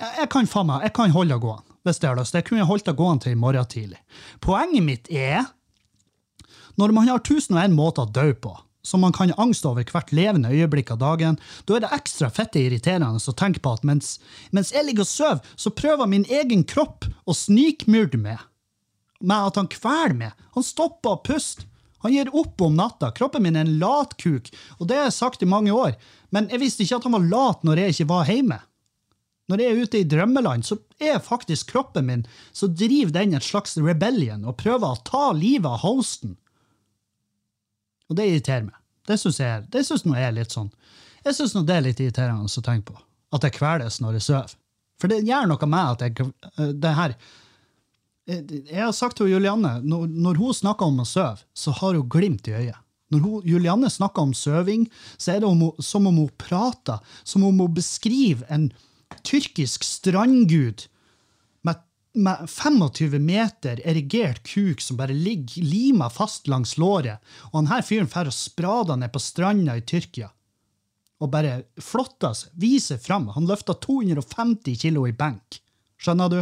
jeg, 0.00 0.12
jeg 0.18 0.28
kan 0.32 0.48
faen 0.48 0.68
meg, 0.68 0.84
jeg 0.86 0.96
kan 0.96 1.14
holde 1.14 1.34
det 1.34 1.42
gående, 1.42 1.71
hvis 1.86 2.00
det 2.02 2.10
har 2.10 2.18
lyst. 2.18 2.34
Det 2.36 2.44
kunne 2.48 2.66
holdt 2.68 2.88
det 2.88 2.96
gående 2.98 3.26
til 3.26 3.36
i 3.36 3.38
morgen 3.38 3.68
tidlig. 3.68 4.00
Poenget 4.44 4.86
mitt 4.86 5.10
er 5.10 5.46
når 6.80 6.92
man 6.96 7.08
har 7.08 7.24
tusen 7.24 7.56
og 7.56 7.64
en 7.64 7.74
måter 7.76 8.06
å 8.06 8.12
dø 8.12 8.30
på, 8.32 8.52
som 8.82 9.02
man 9.04 9.12
kan 9.14 9.30
ha 9.30 9.42
angst 9.42 9.66
over 9.68 9.84
hvert 9.86 10.12
levende 10.14 10.50
øyeblikk 10.50 10.90
av 10.94 11.02
dagen, 11.02 11.36
da 11.68 11.76
er 11.76 11.84
det 11.84 11.92
ekstra 11.94 12.30
fette 12.32 12.62
irriterende 12.62 13.20
å 13.20 13.36
tenke 13.36 13.62
på 13.62 13.74
at 13.76 13.84
mens, 13.86 14.16
mens 14.50 14.72
jeg 14.74 14.86
ligger 14.88 15.04
og 15.04 15.10
sover, 15.10 15.52
så 15.54 15.74
prøver 15.74 16.10
min 16.10 16.24
egen 16.30 16.64
kropp 16.64 17.06
å 17.26 17.36
snikmyrde 17.36 18.20
meg. 18.20 18.40
Med 19.22 19.52
at 19.52 19.60
han 19.60 19.70
kveler 19.70 20.16
meg. 20.18 20.40
Han 20.56 20.66
stopper 20.66 21.14
å 21.14 21.22
puste. 21.22 21.68
Han 22.02 22.10
gir 22.10 22.32
opp 22.34 22.58
om 22.64 22.74
natta. 22.74 23.12
Kroppen 23.14 23.44
min 23.44 23.54
er 23.54 23.62
en 23.62 23.76
latkuk, 23.78 24.50
og 24.80 24.88
det 24.90 24.98
har 24.98 25.06
jeg 25.06 25.18
sagt 25.20 25.44
i 25.44 25.46
mange 25.46 25.70
år, 25.70 25.94
men 26.34 26.48
jeg 26.50 26.58
visste 26.64 26.82
ikke 26.82 26.98
at 26.98 27.06
han 27.06 27.14
var 27.14 27.28
lat 27.30 27.66
når 27.66 27.84
jeg 27.84 27.94
ikke 27.94 28.10
var 28.10 28.30
hjemme. 28.30 28.58
Når 29.50 29.62
jeg 29.62 29.70
er 29.70 29.84
ute 29.84 30.00
i 30.00 30.08
drømmeland, 30.08 30.66
så 30.66 30.78
er 31.08 31.18
faktisk 31.22 31.70
kroppen 31.72 32.06
min 32.06 32.24
så 32.52 32.68
driver 32.68 33.12
den 33.16 33.34
et 33.34 33.46
slags 33.46 33.76
rebellion 33.78 34.44
og 34.48 34.56
prøver 34.60 34.86
å 34.94 35.02
ta 35.06 35.32
livet 35.36 35.66
av 35.70 35.82
hosten. 35.84 36.36
Og 38.10 38.16
det 38.18 38.28
irriterer 38.28 38.66
meg. 38.68 38.78
Det 39.08 39.18
syns 39.18 39.40
jeg, 39.42 39.66
det 39.72 39.84
synes 39.86 40.04
er 40.16 40.34
litt 40.36 40.54
sånn. 40.54 40.70
Jeg 41.24 41.34
syns 41.38 41.54
det 41.66 41.74
er 41.76 41.84
litt 41.86 42.00
irriterende 42.02 42.46
å 42.46 42.64
tenke 42.64 42.92
på. 42.92 42.98
At 43.32 43.46
jeg 43.46 43.56
kveles 43.56 44.00
når 44.02 44.18
jeg 44.18 44.26
sover. 44.28 44.56
For 45.00 45.10
det 45.10 45.22
gjør 45.26 45.48
noe 45.50 45.66
med 45.70 45.96
at 45.96 46.04
jeg 46.06 46.74
det 46.78 46.92
her 46.98 47.16
jeg 48.22 48.78
har 48.78 48.92
sagt 48.94 49.16
til 49.18 49.32
Julianne 49.32 49.80
når, 49.82 50.04
når 50.06 50.38
hun 50.38 50.54
snakker 50.54 50.86
om 50.86 51.00
å 51.02 51.06
sove, 51.08 51.42
så 51.58 51.72
har 51.80 51.96
hun 51.98 52.06
glimt 52.08 52.46
i 52.46 52.54
øyet. 52.54 52.78
Når 53.10 53.24
hun, 53.24 53.40
Julianne 53.44 53.90
snakker 53.90 54.22
om 54.22 54.30
søving, 54.36 54.84
så 55.18 55.34
er 55.34 55.40
det 55.42 55.48
om, 55.48 55.58
hun- 55.66 55.82
som 55.82 56.06
om 56.06 56.20
hun 56.22 56.30
prater, 56.38 57.02
som 57.26 57.42
om 57.44 57.58
hun 57.58 57.74
beskriver 57.74 58.46
en 58.48 58.68
tyrkisk 59.26 59.82
strandgud 59.84 60.86
med, 62.14 62.44
med 62.44 62.50
25 62.50 63.18
meter 63.24 63.80
erigert 63.88 64.42
kuk 64.44 64.80
som 64.80 64.98
bare 65.00 65.16
ligger 65.16 65.64
lima 65.64 66.10
fast 66.10 66.48
langs 66.48 66.76
låret, 66.78 67.18
og 67.50 67.62
han 67.62 67.72
her 67.72 67.84
fyren 67.86 68.10
drar 68.12 68.30
og 68.30 68.36
sprader 68.36 69.00
ned 69.00 69.12
på 69.12 69.22
stranda 69.22 69.76
i 69.78 69.84
Tyrkia 69.86 70.30
og 71.22 71.30
bare 71.30 71.60
flotter 71.78 72.34
seg, 72.34 72.50
viser 72.58 72.98
fram. 72.98 73.28
Han 73.36 73.46
løfter 73.46 73.78
250 73.78 74.80
kilo 74.82 75.06
i 75.06 75.14
benk. 75.14 75.60
Skjønner 76.02 76.32
du? 76.32 76.40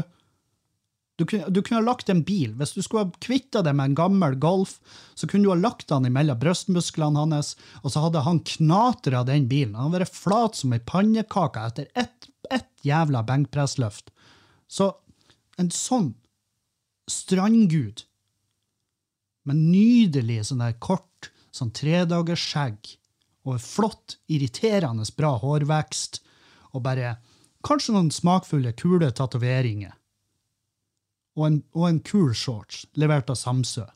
Du 1.20 1.26
kunne, 1.28 1.50
du 1.52 1.60
kunne 1.60 1.82
ha 1.82 1.84
lagt 1.84 2.08
en 2.08 2.22
bil. 2.24 2.54
Hvis 2.56 2.72
du 2.72 2.80
skulle 2.80 3.04
ha 3.04 3.20
kvitta 3.20 3.60
deg 3.66 3.76
med 3.76 3.90
en 3.90 3.98
gammel 3.98 4.38
Golf, 4.40 4.78
så 5.12 5.28
kunne 5.28 5.44
du 5.44 5.52
ha 5.52 5.58
lagt 5.58 5.90
den 5.92 6.08
mellom 6.14 6.40
brystmusklene 6.40 7.20
hans, 7.20 7.52
og 7.82 7.92
så 7.92 8.06
hadde 8.06 8.24
han 8.24 8.40
knatra 8.54 9.20
den 9.28 9.50
bilen. 9.50 9.76
Han 9.76 9.90
hadde 9.90 10.06
vært 10.06 10.16
flat 10.16 10.56
som 10.56 10.72
ei 10.72 10.80
pannekake 10.80 11.66
etter 11.68 11.90
ett, 11.92 12.30
ett 12.48 12.70
jævla 12.88 13.20
benkpressløft. 13.28 14.08
Så 14.64 14.94
en 15.60 15.70
sånn 15.74 16.14
strandgud 17.10 18.04
med 19.48 19.60
nydelig 19.60 20.46
sånn 20.48 20.62
der 20.62 20.76
kort, 20.80 21.30
sånn 21.52 21.72
tredagersskjegg 21.74 22.96
og 23.48 23.60
flott, 23.64 24.18
irriterende 24.30 25.06
bra 25.16 25.34
hårvekst, 25.40 26.20
og 26.76 26.84
bare 26.84 27.16
kanskje 27.66 27.94
noen 27.96 28.12
smakfulle, 28.14 28.72
kule 28.78 29.10
tatoveringer 29.12 29.96
og 31.38 31.46
en, 31.46 31.56
og 31.76 31.86
en 31.88 32.00
kul 32.04 32.34
shorts, 32.36 32.84
levert 32.98 33.30
av 33.32 33.38
Samsø, 33.38 33.86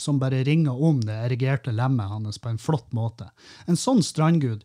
som 0.00 0.18
bare 0.18 0.42
ringer 0.46 0.76
om 0.82 1.02
det 1.04 1.16
erigerte 1.26 1.72
lemmet 1.74 2.08
hans 2.10 2.40
på 2.40 2.50
en 2.50 2.60
flott 2.60 2.88
måte. 2.96 3.28
En 3.68 3.78
sånn 3.78 4.00
strandgud, 4.02 4.64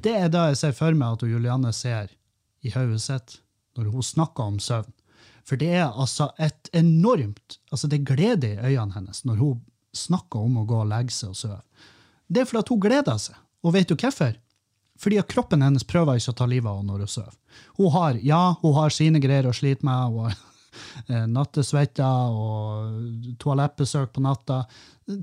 det 0.00 0.14
er 0.16 0.30
det 0.32 0.44
jeg 0.50 0.60
ser 0.62 0.76
for 0.76 0.96
meg 0.96 1.18
at 1.18 1.26
Julianne 1.28 1.72
ser 1.76 2.10
i 2.64 2.72
hodet 2.72 3.02
sitt 3.04 3.38
når 3.76 3.92
hun 3.92 4.04
snakker 4.04 4.50
om 4.50 4.58
søvn. 4.60 4.95
For 5.46 5.60
det 5.60 5.70
er 5.78 5.86
altså 5.86 6.30
et 6.42 6.70
enormt 6.74 7.60
altså 7.70 7.86
Det 7.86 8.00
er 8.00 8.08
glede 8.14 8.48
i 8.54 8.72
øynene 8.72 8.96
hennes 8.96 9.22
når 9.28 9.38
hun 9.42 9.60
snakker 9.96 10.42
om 10.42 10.58
å 10.60 10.66
gå 10.68 10.80
og 10.82 10.90
legge 10.90 11.14
seg 11.14 11.32
og 11.32 11.38
sove. 11.38 11.60
Det 12.28 12.42
er 12.42 12.48
fordi 12.48 12.74
hun 12.74 12.82
gleder 12.82 13.20
seg. 13.20 13.38
Og 13.64 13.72
vet 13.72 13.88
du 13.88 13.94
hvorfor? 13.96 14.34
Fordi 15.00 15.18
at 15.20 15.28
kroppen 15.30 15.64
hennes 15.64 15.84
prøver 15.88 16.18
ikke 16.18 16.34
å 16.34 16.36
ta 16.36 16.48
livet 16.48 16.68
av 16.70 16.80
henne 16.80 16.92
når 16.92 17.04
hun 17.04 17.12
sover. 17.12 17.36
Hun 17.78 17.92
har, 17.94 18.18
ja, 18.24 18.42
hun 18.62 18.74
har 18.76 18.92
sine 18.92 19.20
greier 19.22 19.48
å 19.48 19.54
slite 19.56 19.86
med, 19.86 20.16
og 20.16 20.28
eh, 21.12 21.24
nattesvetter 21.32 22.36
og 22.36 23.36
toalettbesøk 23.42 24.12
på 24.16 24.24
natta. 24.24 24.62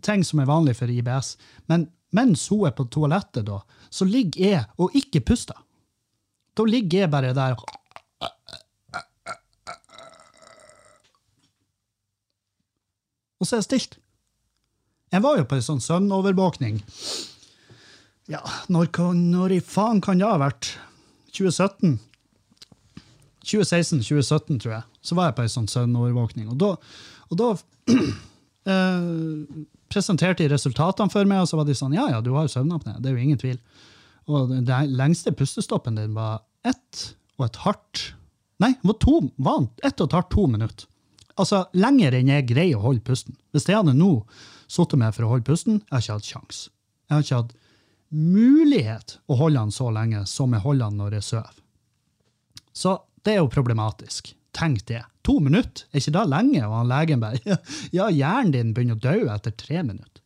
Ting 0.05 0.25
som 0.25 0.41
er 0.41 0.49
vanlig 0.49 0.77
for 0.79 0.89
IBS. 0.89 1.35
Men 1.71 1.87
mens 2.13 2.47
hun 2.53 2.67
er 2.69 2.75
på 2.77 2.87
toalettet, 2.93 3.45
da, 3.49 3.61
så 3.93 4.07
ligger 4.09 4.49
jeg 4.49 4.65
og 4.81 4.97
ikke 4.97 5.23
puster. 5.25 5.57
Da 6.53 6.65
ligger 6.69 7.05
jeg 7.05 7.09
bare 7.09 7.31
der 7.33 7.55
Og 7.57 7.63
så 13.47 13.57
er 13.57 13.63
det 13.63 13.69
stilt. 13.69 13.99
Jeg 15.13 15.21
var 15.23 15.37
jo 15.37 15.45
på 15.45 15.59
en 15.59 15.65
sånn 15.65 15.83
søvnovervåkning. 15.83 16.79
Ja, 18.31 18.41
når, 18.71 18.89
når 19.13 19.57
i 19.57 19.61
faen 19.61 20.01
kan 20.01 20.21
det 20.21 20.27
ha 20.27 20.39
vært? 20.41 20.71
2017? 21.35 21.97
2016-2017, 23.43 24.61
tror 24.63 24.73
jeg. 24.77 24.83
Så 25.03 25.17
var 25.17 25.29
jeg 25.29 25.37
på 25.37 25.45
en 25.45 25.53
sånn 25.53 25.69
søvnovervåkning. 25.69 26.47
Og 26.53 26.59
da, 26.61 26.71
og 27.29 27.39
da 27.41 27.49
eh, 28.73 29.65
presenterte 29.91 30.45
de 30.45 30.53
resultatene 30.53 31.13
for 31.13 31.27
meg, 31.29 31.43
og 31.43 31.51
så 31.51 31.59
var 31.59 31.67
de 31.67 31.75
sånn 31.77 31.95
Ja, 31.97 32.07
ja, 32.13 32.21
du 32.23 32.31
har 32.37 32.47
jo 32.47 32.55
søvnapné. 32.55 32.95
Det 32.99 33.11
er 33.11 33.17
jo 33.17 33.27
ingen 33.27 33.41
tvil. 33.41 33.59
Og 34.31 34.53
den 34.53 34.95
lengste 34.95 35.35
pustestoppen 35.35 35.99
din 35.99 36.15
var 36.15 36.41
ett 36.63 37.09
og 37.37 37.49
et 37.49 37.63
hardt 37.65 38.09
Nei, 38.61 38.69
var 38.85 38.95
to, 39.01 39.17
var 39.43 39.65
ett 39.83 39.99
og 39.99 40.07
et 40.07 40.13
hardt 40.15 40.29
to 40.31 40.43
minutter. 40.47 40.85
Altså, 41.39 41.63
lenger 41.73 42.19
enn 42.19 42.29
jeg 42.29 42.47
greier 42.51 42.77
å 42.77 42.87
holde 42.87 43.03
pusten. 43.05 43.37
Hvis 43.53 43.65
jeg 43.69 43.79
hadde 43.79 43.95
nå 43.97 44.11
sittet 44.69 44.99
med 45.01 45.15
for 45.15 45.25
å 45.25 45.33
holde 45.33 45.47
pusten, 45.47 45.81
jeg 45.81 45.93
har 45.95 46.03
ikke 46.03 46.17
hatt 46.19 46.29
sjans. 46.29 46.61
Jeg 47.09 47.15
har 47.15 47.25
ikke 47.25 47.41
hatt 47.41 47.55
mulighet 48.13 49.17
å 49.25 49.37
holde 49.39 49.59
den 49.59 49.73
så 49.73 49.89
lenge 49.93 50.21
som 50.29 50.53
jeg 50.53 50.63
holder 50.63 50.91
den 50.91 51.01
når 51.01 51.17
jeg 51.17 51.27
sover. 51.29 51.59
Så 52.73 52.97
det 53.25 53.35
er 53.35 53.41
jo 53.41 53.51
problematisk. 53.53 54.33
Tenk 54.53 54.85
det. 54.89 55.01
To 55.25 55.39
minutter, 55.41 55.87
er 55.89 56.01
ikke 56.01 56.13
det 56.13 56.25
lenge? 56.29 56.65
Og 56.67 56.75
han 56.77 56.91
legen 56.91 57.21
bare 57.23 57.57
Ja, 57.95 58.09
hjernen 58.11 58.53
din 58.53 58.73
begynner 58.75 58.99
å 58.99 59.03
dø 59.03 59.31
etter 59.33 59.55
tre 59.57 59.81
minutter. 59.81 60.21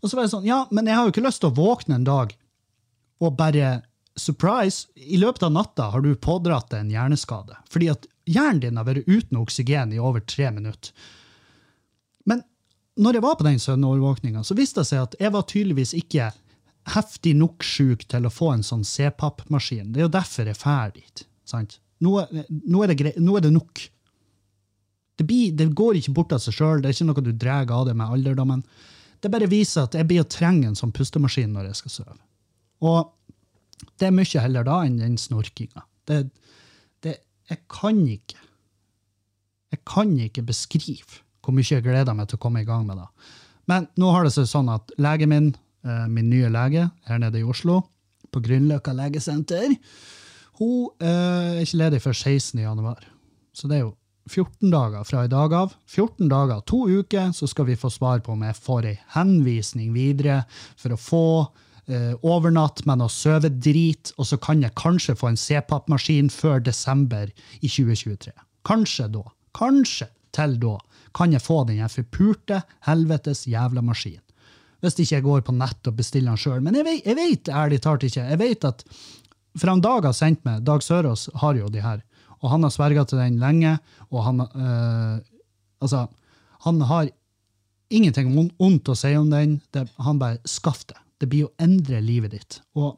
Og 0.00 0.08
så 0.08 0.16
var 0.16 0.26
jeg 0.26 0.34
sånn, 0.34 0.48
ja, 0.48 0.64
men 0.72 0.88
jeg 0.88 0.96
har 0.96 1.06
jo 1.06 1.12
ikke 1.14 1.24
lyst 1.24 1.42
til 1.44 1.52
å 1.52 1.56
våkne 1.56 2.00
en 2.00 2.08
dag 2.08 2.34
og 3.20 3.36
bare 3.38 3.80
Surprise! 4.20 4.90
I 4.96 5.16
løpet 5.16 5.44
av 5.46 5.52
natta 5.54 5.86
har 5.94 6.02
du 6.04 6.10
pådratt 6.18 6.72
deg 6.72 6.82
en 6.82 6.90
hjerneskade. 6.92 7.54
Fordi 7.72 7.86
at 7.92 8.08
hjernen 8.28 8.60
din 8.62 8.78
har 8.80 8.86
vært 8.88 9.08
uten 9.08 9.40
oksygen 9.40 9.94
i 9.94 10.00
over 10.02 10.22
tre 10.26 10.50
minutter. 10.54 10.92
Men 12.28 12.42
når 13.00 13.18
jeg 13.18 13.24
var 13.24 13.36
på 13.38 13.46
den 13.46 13.60
søvnovervåkninga, 13.62 14.44
så 14.44 14.56
viste 14.58 14.82
det 14.82 14.90
seg 14.90 15.04
at 15.04 15.16
jeg 15.20 15.32
var 15.34 15.46
tydeligvis 15.48 15.94
ikke 15.98 16.30
heftig 16.94 17.34
nok 17.38 17.64
sjuk 17.64 18.06
til 18.10 18.26
å 18.26 18.32
få 18.32 18.54
en 18.54 18.66
sånn 18.66 18.84
CPAP-maskin. 18.86 19.92
Det 19.92 20.02
er 20.02 20.08
jo 20.08 20.16
derfor 20.16 20.48
jeg 20.48 20.58
drar 20.60 20.92
dit. 20.94 21.24
Nå, 22.00 22.12
nå, 22.48 22.82
er 22.84 22.92
det 22.92 23.14
nå 23.20 23.36
er 23.36 23.44
det 23.44 23.52
nok. 23.54 23.82
Det, 25.20 25.26
blir, 25.28 25.52
det 25.52 25.68
går 25.76 26.00
ikke 26.00 26.14
bort 26.16 26.32
av 26.32 26.40
seg 26.40 26.56
sjøl, 26.56 26.80
det 26.80 26.90
er 26.90 26.96
ikke 26.96 27.08
noe 27.10 27.24
du 27.24 27.32
drar 27.36 27.68
av 27.76 27.86
deg 27.88 27.98
med 27.98 28.14
alderdommen. 28.16 28.64
Det 29.20 29.28
bare 29.32 29.50
viser 29.50 29.84
at 29.84 29.96
jeg 29.98 30.08
blir 30.08 30.24
å 30.24 30.30
trenge 30.32 30.70
en 30.70 30.78
sånn 30.78 30.94
pustemaskin 30.96 31.52
når 31.52 31.70
jeg 31.70 31.80
skal 31.82 31.96
sove. 31.98 32.20
Og 32.88 33.10
det 34.00 34.08
er 34.08 34.16
mye 34.16 34.44
heller 34.44 34.64
da 34.64 34.78
enn 34.86 34.96
den 35.00 35.18
snorkinga. 35.20 35.84
Det, 36.08 36.22
det, 36.24 36.49
jeg 37.50 37.64
kan 37.70 37.98
ikke 38.06 38.38
Jeg 39.70 39.84
kan 39.86 40.14
ikke 40.18 40.42
beskrive 40.42 41.20
hvor 41.40 41.54
mye 41.56 41.64
jeg 41.64 41.84
gleder 41.84 42.14
meg 42.14 42.28
til 42.28 42.36
å 42.36 42.42
komme 42.42 42.60
i 42.60 42.66
gang 42.68 42.82
med 42.86 42.98
det. 43.00 43.06
Men 43.70 43.86
nå 43.98 44.10
har 44.12 44.26
det 44.26 44.32
seg 44.34 44.48
sånn 44.50 44.68
at 44.68 44.90
legen 45.00 45.30
min, 45.30 45.46
eh, 45.86 46.06
min 46.10 46.28
nye 46.28 46.50
lege 46.52 46.90
her 47.06 47.20
nede 47.22 47.40
i 47.40 47.46
Oslo, 47.46 47.78
på 48.30 48.42
Grünerløkka 48.44 48.92
legesenter, 48.92 49.72
hun 50.60 50.90
eh, 51.00 51.56
er 51.56 51.62
ikke 51.64 51.80
ledig 51.80 52.02
før 52.04 52.18
16. 52.18 52.60
januar. 52.60 53.06
Så 53.56 53.70
det 53.70 53.78
er 53.78 53.86
jo 53.86 53.94
14 54.28 54.70
dager 54.70 55.06
fra 55.08 55.24
i 55.24 55.32
dag 55.32 55.54
av. 55.56 55.72
14 55.88 56.28
dager, 56.28 56.60
to 56.68 56.84
uker, 57.00 57.32
så 57.32 57.48
skal 57.48 57.70
vi 57.70 57.78
få 57.80 57.90
svar 57.90 58.20
på 58.22 58.34
om 58.34 58.44
jeg 58.44 58.58
får 58.60 58.90
ei 58.90 58.96
henvisning 59.16 59.94
videre 59.96 60.42
for 60.76 60.94
å 60.94 61.00
få 61.00 61.24
eh, 61.90 62.14
men 62.22 62.58
med 62.86 63.00
noe 63.00 63.10
søvedrit, 63.10 64.12
og 64.16 64.26
så 64.26 64.38
kan 64.38 64.62
jeg 64.62 64.76
kanskje 64.78 65.16
få 65.18 65.32
en 65.32 65.40
CPAP-maskin 65.40 66.30
før 66.30 66.60
desember 66.60 67.30
i 67.60 67.68
2023. 67.68 68.32
Kanskje 68.64 69.08
da. 69.08 69.24
Kanskje 69.56 70.08
til 70.32 70.58
da 70.62 70.76
kan 71.16 71.32
jeg 71.34 71.42
få 71.42 71.64
den 71.66 71.82
forpurte 71.90 72.62
helvetes 72.86 73.46
jævla 73.50 73.82
maskinen. 73.82 74.22
Hvis 74.80 74.96
ikke 74.96 75.16
jeg 75.18 75.24
går 75.26 75.42
på 75.44 75.52
nett 75.52 75.88
og 75.90 75.96
bestiller 75.98 76.32
den 76.32 76.40
sjøl. 76.40 76.62
Men 76.64 76.78
jeg 76.78 76.86
vet, 76.86 77.02
jeg 77.04 77.16
vet 77.18 77.50
ærlig 77.52 77.80
talt 77.84 78.06
ikke. 78.06 78.22
Jeg 78.30 78.40
vet 78.40 78.64
at 78.64 78.84
For 79.58 79.66
han 79.66 79.82
Dag 79.82 80.06
har 80.06 80.14
sendt 80.14 80.44
meg, 80.46 80.62
Dag 80.62 80.80
Sørås 80.80 81.28
har 81.42 81.56
jo 81.58 81.68
de 81.68 81.82
her, 81.82 82.04
og 82.40 82.52
han 82.52 82.62
har 82.62 82.70
sverga 82.70 83.04
til 83.04 83.18
den 83.18 83.40
lenge. 83.42 83.78
og 84.10 84.24
han, 84.24 84.40
øh, 84.40 85.18
altså, 85.82 86.06
han 86.64 86.80
har 86.80 87.10
ingenting 87.90 88.30
vondt 88.36 88.54
ondt 88.58 88.88
å 88.88 88.94
si 88.94 89.14
om 89.16 89.30
den. 89.30 89.60
Det, 89.72 89.88
han 89.98 90.18
bare 90.18 90.38
skaff 90.46 90.86
det. 90.86 90.96
Det 91.20 91.28
blir 91.28 91.46
å 91.46 91.54
endre 91.60 92.00
livet 92.00 92.34
ditt. 92.34 92.60
Og 92.80 92.96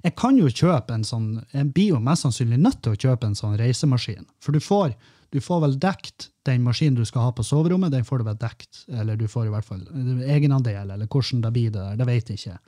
jeg 0.00 0.14
kan 0.16 0.36
jo 0.38 0.48
kjøpe 0.48 0.94
en 0.96 1.04
sånn, 1.04 1.30
jeg 1.52 1.72
blir 1.74 1.94
jo 1.94 2.02
mest 2.02 2.24
sannsynlig 2.24 2.58
nødt 2.60 2.80
til 2.84 2.94
å 2.94 3.00
kjøpe 3.00 3.28
en 3.28 3.36
sånn 3.36 3.56
reisemaskin. 3.60 4.26
For 4.40 4.56
du 4.56 4.62
får, 4.64 4.94
du 5.32 5.40
får 5.44 5.60
vel 5.66 5.76
dekt 5.80 6.30
den 6.48 6.64
maskinen 6.64 6.96
du 6.96 7.04
skal 7.08 7.28
ha 7.28 7.34
på 7.36 7.44
soverommet, 7.46 7.92
den 7.92 8.06
får 8.08 8.22
du 8.22 8.30
vel 8.30 8.38
dekt. 8.40 8.84
Eller 8.88 9.20
du 9.20 9.26
får 9.28 9.48
i 9.48 9.52
hvert 9.52 9.68
fall 9.68 9.84
egenandel, 10.24 10.94
eller 10.96 11.08
hvordan 11.10 11.44
det 11.44 11.52
blir 11.56 11.74
det 11.74 11.82
der, 11.82 12.00
det 12.00 12.08
vet 12.08 12.32
jeg 12.32 12.40
ikke. 12.40 12.58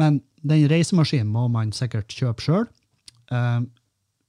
Men 0.00 0.20
den 0.46 0.68
reisemaskinen 0.70 1.32
må 1.32 1.46
man 1.52 1.72
sikkert 1.76 2.12
kjøpe 2.12 2.44
sjøl. 2.44 2.68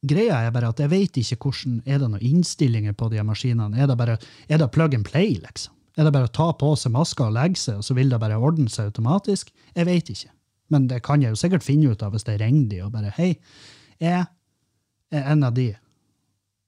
greia 0.01 0.39
er 0.41 0.55
bare 0.55 0.71
at 0.71 0.79
jeg 0.79 0.89
vet 0.89 1.19
ikke 1.21 1.37
hvordan, 1.45 1.81
er 1.85 1.99
det 1.99 2.09
noen 2.09 2.25
innstillinger 2.31 2.95
på 2.97 3.11
de 3.11 3.23
maskinene. 3.27 3.77
Er 3.77 3.91
det 3.91 3.99
bare, 3.99 4.17
er 4.47 4.57
det 4.57 4.71
plug 4.71 4.95
and 4.95 5.05
play, 5.05 5.35
liksom? 5.43 5.75
Er 5.99 6.07
det 6.07 6.13
bare 6.15 6.29
å 6.29 6.33
ta 6.33 6.51
på 6.55 6.71
seg 6.79 6.93
maska 6.95 7.27
og 7.27 7.35
legge 7.35 7.59
seg, 7.59 7.81
og 7.81 7.85
så 7.85 7.95
vil 7.97 8.11
det 8.11 8.19
bare 8.21 8.39
ordne 8.39 8.71
seg 8.71 8.91
automatisk? 8.91 9.51
Jeg 9.75 9.87
vet 9.89 10.11
ikke. 10.13 10.31
Men 10.71 10.87
det 10.87 11.01
kan 11.03 11.23
jeg 11.23 11.33
jo 11.33 11.39
sikkert 11.39 11.65
finne 11.67 11.91
ut 11.91 12.03
av 12.05 12.13
hvis 12.15 12.27
jeg 12.27 12.39
ringer 12.39 12.69
de 12.71 12.83
og 12.85 12.93
bare 12.93 13.11
Hei, 13.17 13.33
jeg 13.99 14.23
er 15.11 15.25
en 15.33 15.43
av 15.43 15.55
de 15.57 15.73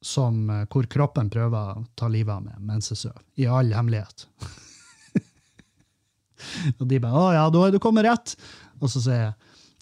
som, 0.04 0.50
eh, 0.52 0.66
hvor 0.68 0.88
kroppen 0.92 1.30
prøver 1.32 1.78
å 1.80 1.86
ta 1.96 2.10
livet 2.12 2.36
av 2.36 2.44
meg 2.44 2.60
mens 2.60 2.92
jeg 2.92 3.00
sover. 3.00 3.24
I 3.40 3.48
all 3.48 3.72
hemmelighet. 3.72 4.26
og 6.80 6.88
de 6.90 7.00
bare 7.00 7.16
'Å 7.16 7.34
ja, 7.38 7.46
da 7.50 7.64
er 7.64 7.72
du 7.72 7.80
kommet 7.80 8.06
rett'. 8.06 8.36
Og 8.82 8.92
så 8.92 9.00
sier 9.00 9.22
jeg 9.22 9.34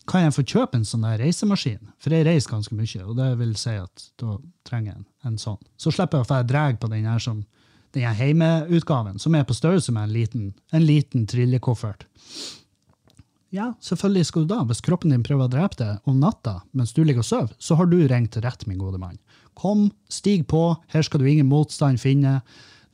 'Kan 0.05 0.23
jeg 0.23 0.33
få 0.33 0.43
kjøpe 0.45 0.75
en 0.75 0.85
sånn 0.85 1.05
reisemaskin?' 1.17 1.89
For 1.97 2.13
jeg 2.13 2.25
reiser 2.25 2.51
ganske 2.51 2.75
mye, 2.77 3.01
og 3.05 3.17
det 3.17 3.37
vil 3.37 3.55
si 3.55 3.73
at 3.73 4.11
da 4.17 4.37
trenger 4.63 4.93
jeg 4.93 4.97
en, 4.97 5.05
en 5.25 5.37
sånn. 5.37 5.61
Så 5.77 5.91
slipper 5.91 6.21
jeg 6.21 6.29
å 6.29 6.47
dra 6.47 6.73
på 6.73 6.89
den 6.89 7.05
her 7.05 7.19
som 7.19 7.45
den 7.95 8.07
her 8.07 8.15
hjemmeutgaven, 8.15 9.19
som 9.19 9.35
er 9.35 9.45
på 9.47 9.55
størrelse 9.57 9.93
med 9.95 10.07
en 10.07 10.15
liten, 10.15 10.49
en 10.71 10.85
liten 10.85 11.27
trillekoffert. 11.29 12.07
Ja, 13.51 13.73
selvfølgelig 13.83 14.29
skal 14.29 14.45
du 14.45 14.53
da. 14.53 14.61
Hvis 14.63 14.83
kroppen 14.83 15.11
din 15.11 15.23
prøver 15.27 15.49
å 15.49 15.51
drepe 15.51 15.75
deg 15.79 16.07
om 16.07 16.21
natta 16.21 16.61
mens 16.71 16.93
du 16.95 17.03
ligger 17.03 17.25
og 17.25 17.27
sover, 17.27 17.55
så 17.59 17.75
har 17.75 17.89
du 17.91 17.97
ringt 18.07 18.37
rett, 18.39 18.63
min 18.67 18.79
gode 18.79 19.01
mann. 19.01 19.19
Kom, 19.59 19.89
stig 20.07 20.45
på, 20.47 20.69
her 20.93 21.03
skal 21.03 21.19
du 21.19 21.27
ingen 21.27 21.49
motstand 21.51 21.99
finne. 21.99 22.39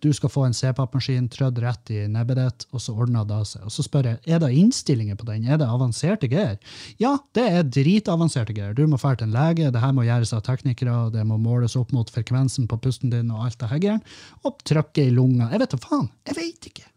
Du 0.04 0.12
skal 0.14 0.30
få 0.30 0.44
en 0.46 0.54
CPAP-maskin 0.54 1.26
trødd 1.34 1.58
rett 1.64 1.92
i 1.94 2.04
nebbet 2.12 2.38
ditt, 2.38 2.66
og 2.70 2.82
så 2.84 2.94
ordner 2.94 3.26
det 3.26 3.40
seg. 3.50 3.64
Og 3.66 3.74
så 3.74 3.86
spør 3.86 4.12
jeg, 4.12 4.20
er 4.30 4.42
det 4.44 4.52
innstillinger 4.54 5.18
på 5.18 5.26
den, 5.30 5.48
er 5.50 5.58
det 5.58 5.70
avanserte 5.70 6.30
greier? 6.30 6.60
Ja, 7.02 7.16
det 7.38 7.46
er 7.50 7.66
dritavanserte 7.66 8.54
greier. 8.54 8.76
Du 8.78 8.86
må 8.86 9.00
dra 9.02 9.16
til 9.18 9.30
en 9.30 9.34
lege, 9.34 9.72
det 9.74 9.82
her 9.82 9.96
må 9.98 10.06
gjøres 10.06 10.36
av 10.38 10.44
teknikere, 10.46 11.00
det 11.16 11.26
må 11.26 11.40
måles 11.42 11.78
opp 11.80 11.96
mot 11.96 12.12
frekvensen 12.14 12.70
på 12.70 12.80
pusten 12.84 13.14
din 13.14 13.34
og 13.34 13.48
alt 13.48 13.58
det 13.64 13.72
her 13.72 14.00
og 14.46 14.62
trykke 14.68 15.08
i 15.08 15.14
lunga. 15.14 15.50
Jeg 15.52 15.64
vet 15.64 15.74
da 15.74 15.82
faen, 15.82 16.08
jeg 16.30 16.38
vet 16.38 16.70
ikke. 16.72 16.88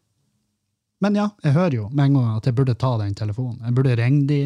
Men 1.01 1.17
ja, 1.17 1.31
jeg 1.45 1.57
hører 1.57 1.77
jo 1.79 1.89
med 1.89 2.11
en 2.11 2.19
gang 2.19 2.37
at 2.37 2.49
jeg 2.49 2.57
burde 2.59 2.77
ta 2.77 2.93
den 3.01 3.17
telefonen. 3.17 3.61
Jeg 3.65 3.77
burde 3.77 3.97
ringe 3.97 4.27
de, 4.29 4.41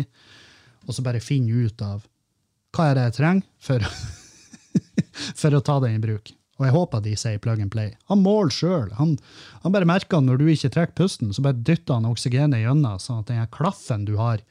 og 0.87 0.95
så 0.95 1.03
bare 1.03 1.23
finne 1.25 1.67
ut 1.67 1.83
av 1.83 2.05
hva 2.75 2.91
er 2.91 2.99
det 2.99 3.09
jeg 3.09 3.17
trenger 3.19 3.47
for, 3.63 3.91
for 5.41 5.59
å 5.59 5.63
ta 5.67 5.81
den 5.83 5.99
i 5.99 6.03
bruk. 6.03 6.35
Og 6.59 6.67
jeg 6.69 6.75
håper 6.77 7.03
de 7.03 7.17
sier 7.19 7.41
plug 7.43 7.61
and 7.63 7.73
play. 7.73 7.95
Han 8.11 8.23
måler 8.23 8.53
sjøl. 8.55 8.93
Han, 9.01 9.17
han 9.65 9.75
bare 9.75 9.89
merker 9.91 10.23
når 10.23 10.39
du 10.39 10.47
ikke 10.53 10.71
trekker 10.71 10.97
pusten, 11.03 11.33
så 11.35 11.43
bare 11.43 11.59
dytter 11.59 11.99
han 11.99 12.07
oksygenet 12.07 12.63
gjennom, 12.63 13.01
sånn 13.03 13.25
at 13.25 13.33
den 13.33 13.49
klaffen 13.55 14.07
du 14.07 14.17
har 14.21 14.45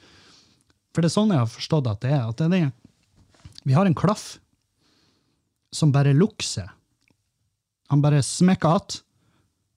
For 0.94 1.02
det 1.02 1.10
er 1.10 1.16
sånn 1.16 1.32
jeg 1.34 1.42
har 1.42 1.50
forstått 1.50 1.88
at 1.89 2.02
det 2.04 2.12
er. 2.13 2.28
at 2.28 2.38
det 2.38 2.60
er 2.60 2.72
Vi 3.63 3.74
har 3.74 3.88
en 3.88 3.96
klaff 3.96 4.38
som 5.74 5.92
bare 5.92 6.13
lukker 6.13 6.46
seg. 6.46 6.70
Han 7.89 8.02
bare 8.02 8.24
smekker 8.24 8.76
att 8.76 9.04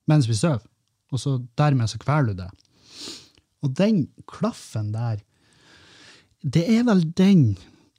mens 0.07 0.29
vi 0.29 0.35
sover, 0.35 0.63
og 1.11 1.21
så 1.21 1.39
dermed 1.59 1.91
så 1.91 1.99
kveler 1.99 2.33
du 2.33 2.43
det. 2.43 2.51
Og 3.65 3.73
den 3.75 4.07
klaffen 4.31 4.93
der, 4.95 5.19
det 6.43 6.63
er 6.71 6.85
vel 6.87 7.03
den 7.19 7.57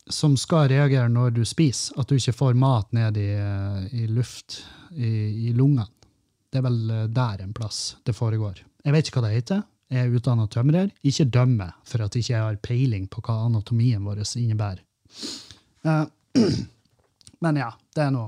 som 0.10 0.38
skal 0.38 0.70
reagere 0.72 1.10
når 1.12 1.36
du 1.38 1.43
spiser, 1.46 1.96
at 2.00 2.10
du 2.10 2.17
ikke 2.17 2.36
får 2.36 2.58
mat 2.60 2.91
ned 2.96 3.17
i, 3.20 3.30
eh, 3.36 4.04
i 4.04 4.08
luft 4.12 4.62
i, 4.96 5.48
i 5.48 5.54
lungene. 5.56 5.88
Det 6.52 6.62
er 6.62 6.67
vel 6.67 6.93
eh, 6.93 7.08
der 7.12 7.43
en 7.43 7.54
plass 7.56 7.98
det 8.08 8.15
foregår. 8.15 8.63
Jeg 8.86 8.96
vet 8.96 9.10
ikke 9.10 9.20
hva 9.20 9.28
det 9.28 9.36
heter. 9.36 9.65
Jeg 9.91 10.04
er 10.04 10.15
utdanna 10.15 10.48
tømrer. 10.52 10.89
Ikke 11.08 11.28
dømme 11.32 11.70
for 11.88 12.04
at 12.04 12.15
jeg 12.15 12.26
ikke 12.26 12.41
har 12.43 12.60
peiling 12.63 13.08
på 13.12 13.24
hva 13.24 13.43
anatomien 13.46 14.04
vår 14.08 14.24
innebærer. 14.39 14.84
Eh, 15.84 16.04
Men 17.43 17.60
ja, 17.60 17.70
det 17.93 18.02
er 18.02 18.12
nå 18.15 18.24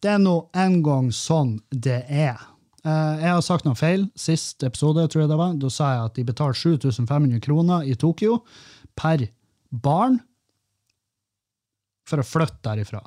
Det 0.00 0.08
er 0.14 0.20
nå 0.20 0.34
en 0.56 0.78
gang 0.84 1.10
sånn 1.12 1.58
det 1.70 2.04
er. 2.08 2.40
Jeg 2.84 3.30
har 3.32 3.40
sagt 3.40 3.64
noe 3.64 3.76
feil. 3.76 4.02
Sist 4.16 4.60
episode 4.66 5.06
tror 5.08 5.22
jeg 5.22 5.30
det 5.30 5.38
var, 5.40 5.54
da 5.56 5.70
sa 5.72 5.90
jeg 5.94 6.08
at 6.10 6.18
de 6.18 6.24
betaler 6.28 6.58
7500 6.60 7.40
kroner 7.44 7.86
i 7.88 7.94
Tokyo 7.96 8.42
per 9.00 9.24
barn 9.72 10.18
for 12.08 12.20
å 12.20 12.26
flytte 12.26 12.62
derifra. 12.66 13.02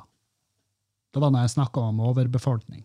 Det 1.14 1.22
var 1.22 1.32
når 1.32 1.46
jeg 1.46 1.54
snakka 1.56 1.80
om 1.90 2.00
overbefolkning. 2.10 2.84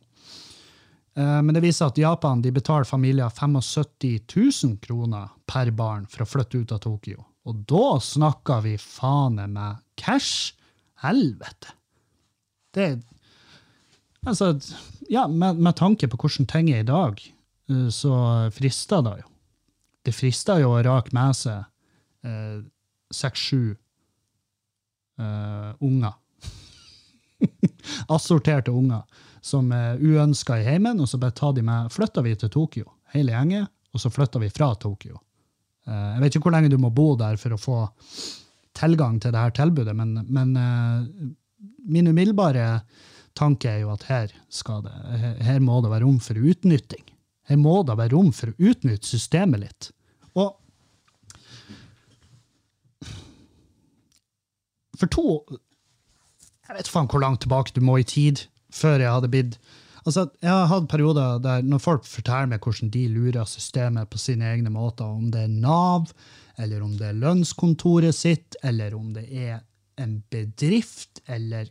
Eh, 1.15 1.41
Men 1.41 1.53
det 1.53 1.63
viser 1.65 1.89
at 1.91 1.97
Japan 1.99 2.41
de 2.41 2.51
betaler 2.51 2.87
familier 2.87 3.29
75 3.29 4.21
000 4.63 4.77
kroner 4.81 5.29
per 5.49 5.71
barn 5.71 6.05
for 6.09 6.23
å 6.23 6.29
flytte 6.29 6.61
ut 6.61 6.71
av 6.71 6.83
Tokyo. 6.85 7.25
Og 7.45 7.65
da 7.67 7.99
snakker 7.99 8.61
vi 8.63 8.77
faen 8.79 9.41
meg 9.53 9.81
cash! 9.99 10.53
Helvete! 11.03 11.73
Det 12.73 13.03
Altså, 14.23 14.53
ja, 15.11 15.25
med, 15.27 15.57
med 15.59 15.75
tanke 15.75 16.07
på 16.07 16.15
hvordan 16.15 16.47
ting 16.47 16.69
er 16.71 16.79
i 16.79 16.87
dag, 16.87 17.19
eh, 17.67 17.89
så 17.91 18.13
frister 18.55 19.01
det 19.03 19.17
jo. 19.19 19.25
Det 20.07 20.13
frister 20.15 20.61
jo 20.63 20.69
å 20.71 20.83
rake 20.83 21.11
med 21.15 21.35
seg 21.35 21.65
seks-sju 23.11 23.59
eh, 23.73 23.77
unger. 25.83 26.15
Assorterte 28.15 28.71
unger 28.71 29.03
som 29.43 29.71
er 29.75 29.99
uønska 29.99 30.61
i 30.61 30.65
heimen, 30.65 31.01
og 31.03 31.09
så 31.09 31.19
bare 31.19 31.35
tar 31.35 31.53
de 31.57 31.65
med, 31.67 31.91
flytter 31.91 32.23
vi 32.23 32.35
til 32.39 32.51
Tokyo, 32.53 32.87
hele 33.11 33.35
gjengen, 33.35 33.67
og 33.93 34.01
så 34.01 34.11
flytter 34.13 34.39
vi 34.39 34.51
fra 34.53 34.71
Tokyo. 34.79 35.19
Uh, 35.83 36.13
jeg 36.15 36.21
vet 36.23 36.37
ikke 36.37 36.47
hvor 36.47 36.55
lenge 36.55 36.71
du 36.71 36.79
må 36.79 36.93
bo 36.95 37.09
der 37.19 37.35
for 37.41 37.55
å 37.55 37.59
få 37.59 37.79
tilgang 38.73 39.19
til 39.21 39.33
det 39.35 39.41
her 39.43 39.55
tilbudet, 39.57 39.95
men, 39.99 40.15
men 40.31 40.53
uh, 40.55 41.33
min 41.83 42.07
umiddelbare 42.07 42.85
tanke 43.35 43.67
er 43.67 43.83
jo 43.83 43.91
at 43.91 44.07
her, 44.07 44.31
skal 44.47 44.85
det, 44.85 44.95
her 45.43 45.59
må 45.59 45.81
det 45.83 45.91
være 45.91 46.05
rom 46.05 46.21
for 46.23 46.39
utnytting. 46.39 47.03
Her 47.49 47.59
må 47.59 47.81
det 47.83 47.99
være 47.99 48.15
rom 48.15 48.31
for 48.31 48.53
å 48.53 48.69
utnytte 48.71 49.09
systemet 49.09 49.65
litt. 49.65 49.89
Og 50.39 50.55
for 54.99 55.11
to 55.11 55.27
Jeg 56.67 56.77
vet 56.77 56.91
faen 56.91 57.09
hvor 57.11 57.23
langt 57.23 57.43
tilbake 57.43 57.73
du 57.75 57.81
må 57.83 57.99
i 57.99 58.07
tid 58.07 58.45
før 58.73 59.01
jeg 59.01 59.13
hadde 59.13 59.31
blitt 59.31 59.57
Altså, 60.03 60.25
Jeg 60.41 60.51
har 60.51 60.67
hatt 60.67 60.89
perioder 60.91 61.39
der 61.39 61.63
når 61.63 61.79
folk 61.79 62.07
forteller 62.07 62.49
meg 62.51 62.65
hvordan 62.65 62.89
de 62.91 63.05
lurer 63.07 63.47
systemet 63.47 64.09
på 64.11 64.19
sine 64.19 64.49
egne 64.51 64.71
måter, 64.73 65.07
om 65.07 65.29
det 65.31 65.45
er 65.45 65.53
Nav, 65.53 66.11
eller 66.59 66.83
om 66.83 66.97
det 66.99 67.07
er 67.07 67.21
lønnskontoret 67.21 68.15
sitt, 68.15 68.57
eller 68.67 68.95
om 68.97 69.13
det 69.15 69.23
er 69.31 69.61
en 70.03 70.17
bedrift, 70.33 71.21
eller, 71.25 71.69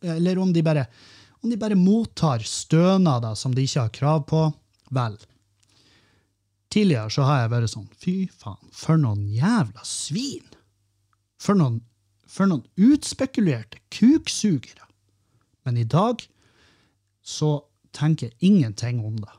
eller 0.00 0.40
om, 0.40 0.54
de 0.56 0.62
bare, 0.64 0.86
om 1.44 1.52
de 1.52 1.58
bare 1.60 1.76
mottar 1.76 2.40
stønader 2.48 3.36
som 3.36 3.52
de 3.52 3.66
ikke 3.68 3.84
har 3.84 3.92
krav 3.98 4.24
på. 4.30 4.46
Vel, 4.96 5.20
tidligere 6.72 7.12
så 7.12 7.28
har 7.28 7.42
jeg 7.42 7.52
vært 7.52 7.74
sånn 7.74 7.90
Fy 8.00 8.16
faen, 8.40 8.72
for 8.72 8.96
noen 9.00 9.28
jævla 9.36 9.84
svin! 9.84 10.48
For 11.40 11.56
noen, 11.56 11.82
for 12.30 12.50
noen 12.50 12.64
utspekulerte 12.90 13.82
kuksugere! 13.92 14.86
Men 15.66 15.80
i 15.80 15.84
dag 15.84 16.22
så 17.26 17.58
tenker 17.96 18.30
jeg 18.30 18.52
ingenting 18.52 19.02
om 19.04 19.18
det. 19.20 19.34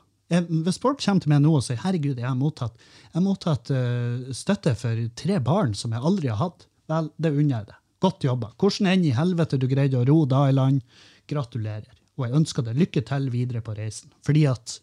Hvis 0.64 0.80
folk 0.80 1.00
kommer 1.02 1.24
til 1.24 1.32
meg 1.32 1.42
nå 1.44 1.52
og 1.58 1.64
sier 1.64 1.80
herregud, 1.82 2.16
jeg 2.16 2.28
har 2.28 2.38
mottatt, 2.38 2.76
jeg 3.12 3.24
mottatt 3.24 3.72
eh, 3.74 4.30
støtte 4.36 4.72
for 4.78 5.00
tre 5.18 5.38
barn 5.44 5.74
som 5.76 5.92
jeg 5.92 6.04
aldri 6.08 6.30
har 6.32 6.40
hatt, 6.40 6.66
vel, 6.88 7.10
det 7.20 7.32
unner 7.34 7.58
jeg 7.58 7.68
deg. 7.68 7.80
Godt 8.02 8.24
jobba. 8.26 8.52
Hvordan 8.58 8.88
enn 8.90 9.04
i 9.06 9.14
helvete 9.14 9.60
du 9.60 9.68
greide 9.70 10.00
å 10.00 10.06
ro 10.08 10.22
da 10.28 10.46
i 10.48 10.54
land, 10.56 10.80
gratulerer. 11.28 11.90
og 12.16 12.26
jeg 12.26 12.36
ønsker 12.36 12.64
deg 12.66 12.80
lykke 12.80 13.02
til 13.08 13.28
videre 13.32 13.62
på 13.64 13.74
reisen. 13.76 14.10
Fordi 14.26 14.42
at 14.50 14.74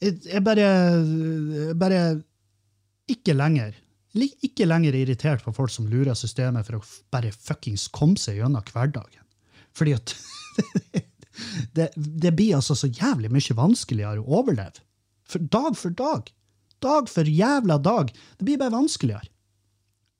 jeg 0.00 0.40
bare, 0.44 0.64
jeg 0.64 1.76
bare 1.76 2.00
ikke 3.10 3.34
lenger 3.36 3.74
ikke 4.18 4.66
lenger 4.66 4.96
irritert 4.98 5.44
på 5.44 5.52
folk 5.54 5.70
som 5.70 5.88
lurer 5.88 6.16
systemet 6.18 6.66
for 6.66 6.80
å 6.80 6.84
bare 7.14 7.30
fuckings 7.30 7.88
komme 7.94 8.18
seg 8.18 8.40
gjennom 8.40 8.64
hverdagen. 8.72 9.22
Fordi 9.76 9.94
at 9.94 10.14
det, 11.76 11.90
det 11.94 12.32
blir 12.34 12.56
altså 12.58 12.74
så 12.74 12.90
jævlig 12.90 13.30
mye 13.30 13.56
vanskeligere 13.56 14.22
å 14.22 14.40
overleve. 14.40 14.82
For 15.30 15.38
dag 15.38 15.76
for 15.78 15.94
dag. 15.94 16.30
Dag 16.82 17.10
for 17.12 17.28
jævla 17.28 17.78
dag. 17.78 18.10
Det 18.38 18.46
blir 18.48 18.58
bare 18.58 18.74
vanskeligere. 18.74 19.28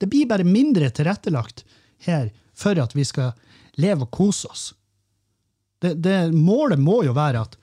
Det 0.00 0.06
blir 0.06 0.28
bare 0.30 0.46
mindre 0.46 0.90
tilrettelagt 0.94 1.64
her 2.06 2.30
for 2.56 2.78
at 2.80 2.94
vi 2.96 3.04
skal 3.04 3.34
leve 3.80 4.06
og 4.06 4.14
kose 4.14 4.48
oss. 4.48 4.70
Det, 5.80 5.94
det, 6.04 6.32
målet 6.32 6.80
må 6.80 7.02
jo 7.04 7.16
være 7.16 7.42
at 7.42 7.56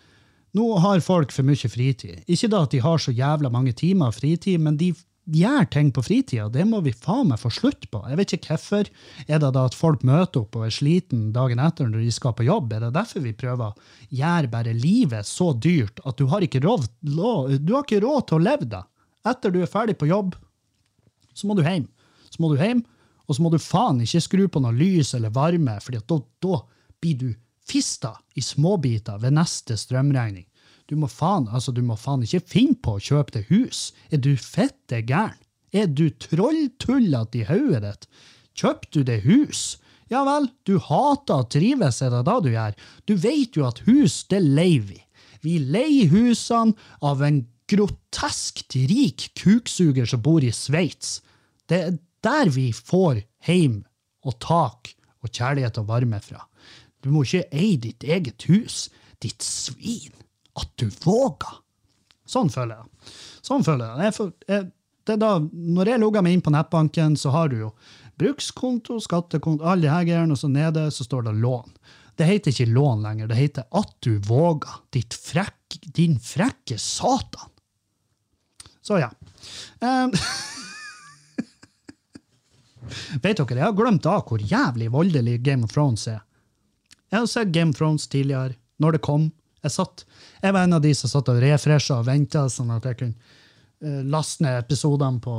nå 0.58 0.68
har 0.82 1.04
folk 1.06 1.32
for 1.34 1.46
mye 1.46 1.70
fritid. 1.70 2.24
Ikke 2.26 2.50
da 2.50 2.64
at 2.66 2.74
de 2.74 2.82
har 2.82 3.02
så 3.02 3.14
jævla 3.14 3.52
mange 3.54 3.74
timer 3.78 4.14
fritid, 4.16 4.60
men 4.62 4.78
de 4.78 4.92
gjør 5.28 5.66
ting 5.72 5.90
på 5.92 6.04
fritida. 6.06 6.48
Det 6.52 6.64
må 6.68 6.80
vi 6.86 6.94
faen 6.96 7.28
meg 7.32 7.42
få 7.42 7.52
slutt 7.54 7.88
på. 7.92 8.02
Jeg 8.08 8.20
vet 8.20 8.34
ikke 8.38 8.54
hvorfor. 8.54 8.90
Er 9.28 9.42
det 9.44 9.52
da 9.56 9.66
at 9.68 9.78
folk 9.78 10.04
møter 10.08 10.44
opp 10.44 10.56
og 10.56 10.68
er 10.68 10.74
sliten 10.74 11.32
dagen 11.36 11.62
etter 11.64 11.90
når 11.90 12.06
de 12.06 12.14
skal 12.16 12.36
på 12.38 12.48
jobb? 12.48 12.74
Er 12.74 12.86
det 12.88 12.94
derfor 12.96 13.26
vi 13.26 13.36
prøver 13.38 13.72
å 13.74 14.18
gjøre 14.22 14.52
bare 14.54 14.76
livet 14.78 15.28
så 15.28 15.52
dyrt 15.54 16.00
at 16.08 16.20
du 16.20 16.28
har 16.32 16.46
ikke 16.46 16.64
råd, 16.64 16.88
du 17.04 17.74
til 18.28 18.40
å 18.40 18.44
leve 18.44 18.70
det? 18.72 18.84
Etter 19.28 19.52
du 19.52 19.60
er 19.62 19.72
ferdig 19.72 19.98
på 20.00 20.08
jobb, 20.08 20.38
så 21.36 21.50
må 21.50 21.58
du 21.58 21.66
hjem. 21.66 21.88
Så 22.32 22.42
må 22.44 22.52
du 22.52 22.62
hjem, 22.62 22.86
og 23.28 23.36
så 23.36 23.44
må 23.44 23.52
du 23.52 23.60
faen 23.60 24.00
ikke 24.04 24.24
skru 24.24 24.46
på 24.52 24.62
noe 24.64 24.76
lys 24.76 25.14
eller 25.18 25.34
varme, 25.36 25.76
for 25.84 26.00
da, 26.00 26.20
da 26.44 26.62
blir 27.04 27.20
du 27.20 27.30
fista 27.68 28.16
i 28.40 28.44
småbiter 28.44 29.20
ved 29.20 29.36
neste 29.36 29.76
strømregning. 29.80 30.48
Du 30.88 30.96
må 30.96 31.10
faen 31.12 31.50
altså 31.52 31.74
du 31.76 31.82
må 31.84 31.98
faen 32.00 32.24
ikke 32.24 32.46
finne 32.48 32.80
på 32.84 32.96
å 32.96 33.04
kjøpe 33.04 33.36
deg 33.40 33.52
hus. 33.52 33.92
Er 34.12 34.24
du 34.24 34.36
fette 34.40 35.02
gæren? 35.04 35.40
Er 35.76 35.90
du 35.92 36.08
trolltullete 36.16 37.42
i 37.42 37.48
hodet 37.50 37.84
ditt? 37.84 38.08
Kjøpte 38.58 39.02
du 39.02 39.10
deg 39.10 39.28
hus? 39.28 39.76
Ja 40.08 40.24
vel, 40.24 40.48
du 40.64 40.78
hater 40.80 41.44
å 41.44 41.48
trives, 41.52 42.00
er 42.02 42.14
det 42.14 42.24
da 42.30 42.38
du 42.40 42.48
gjør? 42.54 42.78
Du 43.04 43.18
vet 43.20 43.58
jo 43.60 43.66
at 43.68 43.84
hus, 43.90 44.22
det 44.32 44.40
leier 44.46 44.86
vi. 44.88 45.02
Vi 45.44 45.58
leier 45.60 46.08
husene 46.14 46.78
av 47.04 47.22
en 47.26 47.44
groteskt 47.68 48.78
rik 48.88 49.28
kuksuger 49.38 50.08
som 50.08 50.24
bor 50.24 50.44
i 50.44 50.54
Sveits. 50.56 51.20
Det 51.68 51.82
er 51.90 51.98
der 52.24 52.52
vi 52.56 52.70
får 52.72 53.26
heim 53.48 53.82
og 54.24 54.40
tak 54.44 54.94
og 55.24 55.32
kjærlighet 55.34 55.82
og 55.84 55.90
varme 55.92 56.22
fra. 56.24 56.46
Du 57.04 57.12
må 57.12 57.26
ikke 57.28 57.50
eie 57.52 57.78
ditt 57.84 58.08
eget 58.08 58.48
hus, 58.48 58.88
ditt 59.22 59.44
svin. 59.44 60.16
At 60.58 60.74
du 60.82 60.90
våger. 61.04 61.62
Sånn 62.28 62.50
føler 62.52 62.82
jeg. 62.82 63.14
Sånn 63.46 63.64
føler 63.64 64.02
jeg. 64.04 64.18
jeg, 64.18 64.34
jeg 64.50 64.72
da, 65.16 65.38
når 65.40 65.94
jeg 65.94 66.02
logger 66.04 66.26
meg 66.26 66.36
inn 66.36 66.44
på 66.44 66.52
nettbanken, 66.52 67.16
så 67.16 67.32
har 67.32 67.52
du 67.52 67.62
jo 67.62 67.70
brukskonto, 68.20 68.98
skattekonto, 69.00 69.64
alle 69.64 69.86
de 69.86 69.94
her 69.94 70.08
greiene, 70.08 70.34
og 70.34 70.42
så 70.42 70.50
nede 70.52 70.88
så 70.92 71.06
står 71.06 71.30
det 71.30 71.38
lån. 71.40 71.78
Det 72.18 72.26
heter 72.26 72.52
ikke 72.52 72.74
lån 72.74 73.06
lenger, 73.06 73.30
det 73.30 73.38
heter 73.38 73.64
at 73.78 73.94
du 74.04 74.18
våger. 74.26 74.82
Frekk, 75.14 75.78
din 75.94 76.18
frekke 76.20 76.78
satan. 76.82 77.50
Så 78.82 78.98
ja. 79.00 79.12
Um, 79.80 80.12
vet 83.22 83.38
dere, 83.38 83.60
jeg 83.60 83.68
har 83.68 83.78
glemt 83.78 84.06
av 84.10 84.26
hvor 84.28 84.42
jævlig 84.42 84.90
voldelig 84.92 85.42
Game 85.46 85.68
of 85.68 85.76
Thrones 85.76 86.08
er. 86.10 86.24
Jeg 87.12 87.22
har 87.22 87.30
sett 87.30 87.54
Game 87.56 87.76
of 87.76 87.80
Thrones 87.80 88.08
tidligere, 88.10 88.58
når 88.82 88.98
det 88.98 89.06
kom. 89.06 89.30
Jeg, 89.64 89.74
satt, 89.74 90.06
jeg 90.42 90.54
var 90.56 90.68
en 90.68 90.78
av 90.78 90.84
de 90.84 90.94
som 90.96 91.12
satt 91.12 91.30
og 91.34 91.42
refresha 91.42 92.00
og 92.00 92.08
venta, 92.08 92.46
sånn 92.52 92.72
at 92.76 92.86
jeg 92.88 93.00
kunne 93.02 93.16
uh, 93.84 94.04
laste 94.08 94.46
ned 94.46 94.60
episodene 94.62 95.22
på 95.24 95.36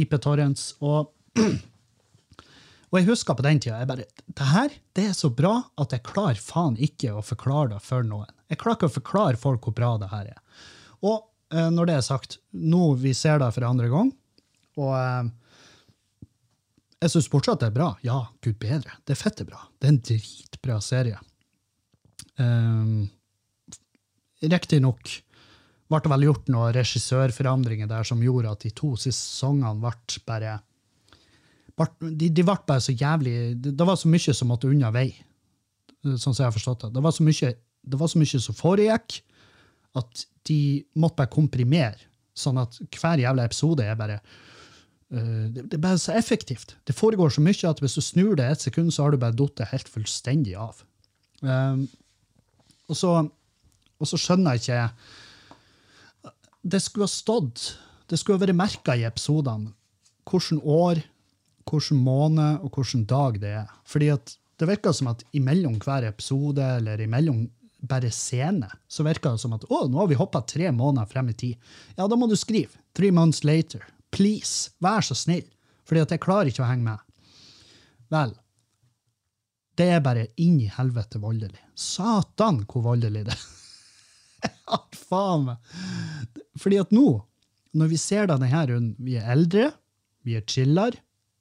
IP 0.00 0.16
Torrents. 0.22 0.72
Og, 0.82 1.10
og 2.90 2.98
jeg 2.98 3.08
husker 3.08 3.38
på 3.38 3.46
den 3.46 3.62
tida 3.62 3.80
jeg 3.80 3.90
bare, 3.90 4.06
det 4.26 4.50
her 4.52 4.76
det 4.98 5.08
er 5.10 5.16
så 5.16 5.32
bra 5.34 5.56
at 5.80 5.94
jeg 5.94 6.06
klarer 6.06 6.42
faen 6.42 6.78
ikke 6.82 7.14
å 7.14 7.24
forklare 7.24 7.76
det 7.76 7.82
for 7.86 8.06
noen. 8.06 8.30
Jeg 8.50 8.60
klarer 8.62 8.80
ikke 8.80 8.90
å 8.90 8.98
forklare 8.98 9.40
folk 9.40 9.68
hvor 9.68 9.76
bra 9.76 9.94
det 10.02 10.10
her 10.12 10.32
er. 10.34 10.64
Og 11.06 11.22
uh, 11.54 11.68
når 11.72 11.90
det 11.90 11.98
er 11.98 12.08
sagt, 12.08 12.40
nå 12.50 12.94
vi 13.00 13.14
ser 13.16 13.42
det 13.42 13.52
for 13.54 13.68
andre 13.68 13.90
gang, 13.92 14.10
og 14.80 14.96
uh, 14.96 15.30
jeg 17.00 17.14
syns 17.14 17.30
fortsatt 17.32 17.62
det 17.62 17.70
er 17.70 17.76
bra. 17.78 17.94
Ja, 18.04 18.18
gud 18.44 18.58
bedre. 18.60 18.98
Det 19.08 19.14
er 19.14 19.20
fette 19.22 19.46
bra. 19.48 19.62
Det 19.80 19.88
er 19.88 19.94
en 19.94 20.02
dritbra 20.04 20.76
serie. 20.84 21.20
Um, 22.36 23.08
Riktignok 24.40 25.16
ble 25.90 26.00
det 26.04 26.10
vel 26.12 26.26
gjort 26.28 26.50
noen 26.52 26.74
regissørforandringer 26.76 27.88
der 27.90 28.06
som 28.06 28.22
gjorde 28.22 28.52
at 28.52 28.64
de 28.64 28.70
to 28.74 28.94
siste 28.96 29.18
sesongene 29.18 29.74
ble 29.82 30.20
bare 30.28 30.58
de, 31.80 32.28
de 32.28 32.44
ble 32.44 32.56
bare 32.68 32.82
så 32.84 32.92
jævlig 32.92 33.34
det, 33.62 33.86
var 33.86 33.96
så 33.98 34.10
mye 34.10 34.34
som 34.36 34.50
måtte 34.50 34.68
unna 34.68 34.90
vei, 34.94 35.08
sånn 36.04 36.34
som 36.34 36.42
jeg 36.42 36.48
har 36.50 36.56
forstått 36.56 36.84
det. 36.84 36.92
Det 36.96 37.02
var 37.06 37.14
så 37.16 37.24
mye, 37.26 37.52
var 37.96 38.12
så 38.12 38.20
mye 38.20 38.42
som 38.44 38.58
foregikk, 38.58 39.20
at 39.98 40.24
de 40.48 40.60
måtte 41.00 41.18
bare 41.22 41.32
komprimere, 41.32 42.08
sånn 42.36 42.60
at 42.62 42.78
hver 42.96 43.22
jævla 43.22 43.46
episode 43.48 43.86
er 43.86 43.98
bare 43.98 44.20
uh, 44.20 45.46
det, 45.50 45.64
det 45.64 45.78
er 45.78 45.82
bare 45.82 46.00
så 46.00 46.14
effektivt. 46.16 46.76
Det 46.84 46.96
foregår 46.96 47.32
så 47.34 47.44
mye 47.44 47.72
at 47.72 47.82
hvis 47.82 47.98
du 47.98 48.04
snur 48.04 48.36
det 48.38 48.46
et 48.46 48.68
sekund, 48.68 48.92
så 48.94 49.06
har 49.06 49.14
du 49.14 49.22
bare 49.22 49.36
falt 49.38 49.64
helt 49.72 49.90
fullstendig 49.90 50.56
av. 50.60 50.84
Um, 51.40 51.86
og, 52.90 52.96
så, 52.98 53.16
og 54.00 54.08
så 54.08 54.18
skjønner 54.20 54.56
jeg 54.56 54.64
ikke 54.64 56.32
Det 56.72 56.80
skulle 56.82 57.06
ha 57.06 57.12
stått 57.12 57.64
Det 58.08 58.18
skulle 58.18 58.38
ha 58.38 58.44
vært 58.46 58.58
merka 58.58 58.96
i 58.96 59.06
episodene 59.08 59.74
hvilket 60.30 60.62
år, 60.62 61.00
hvilken 61.66 62.02
måned 62.04 62.60
og 62.62 62.76
hvilken 62.76 63.02
dag 63.08 63.38
det 63.42 63.50
er. 63.64 63.70
Fordi 63.88 64.10
at 64.12 64.34
det 64.60 64.68
virker 64.68 64.92
som 64.94 65.08
at 65.10 65.24
imellom 65.34 65.78
hver 65.82 66.04
episode 66.06 66.62
eller 66.76 67.00
imellom 67.02 67.48
bare 67.88 68.10
scene, 68.14 68.68
så 68.86 69.02
virker 69.02 69.34
det 69.34 69.42
som 69.42 69.56
at 69.56 69.64
å, 69.66 69.80
nå 69.88 69.98
har 69.98 70.10
vi 70.10 70.18
hoppa 70.20 70.42
tre 70.46 70.68
måneder 70.70 71.08
frem 71.10 71.32
i 71.32 71.34
tid. 71.34 71.72
Ja, 71.96 72.06
da 72.06 72.18
må 72.20 72.28
du 72.30 72.36
skrive. 72.38 72.78
Three 72.94 73.10
months 73.10 73.42
later. 73.42 73.82
Please, 74.14 74.70
vær 74.78 75.02
så 75.02 75.16
snill. 75.18 75.46
Fordi 75.88 76.04
at 76.04 76.14
jeg 76.14 76.22
klarer 76.22 76.52
ikke 76.52 76.62
å 76.62 76.68
henge 76.68 76.86
med. 76.86 77.32
Vel, 78.12 78.36
det 79.80 79.88
er 79.94 80.04
bare 80.04 80.28
inn 80.42 80.58
i 80.60 80.68
helvete 80.70 81.18
voldelig. 81.22 81.62
Satan, 81.74 82.64
hvor 82.68 82.84
voldelig 82.90 83.24
det 83.30 83.34
er. 83.34 83.48
Ja, 84.70 84.78
faen 84.94 85.48
meg. 85.48 85.70
Fordi 86.60 86.76
at 86.78 86.92
nå, 86.94 87.06
når 87.74 87.88
vi 87.90 87.96
ser 87.98 88.28
denne 88.30 88.46
her 88.50 88.70
vi 89.02 89.16
er 89.18 89.32
eldre, 89.32 89.70
vi 90.22 90.36
er 90.38 90.44
chiller, 90.46 90.94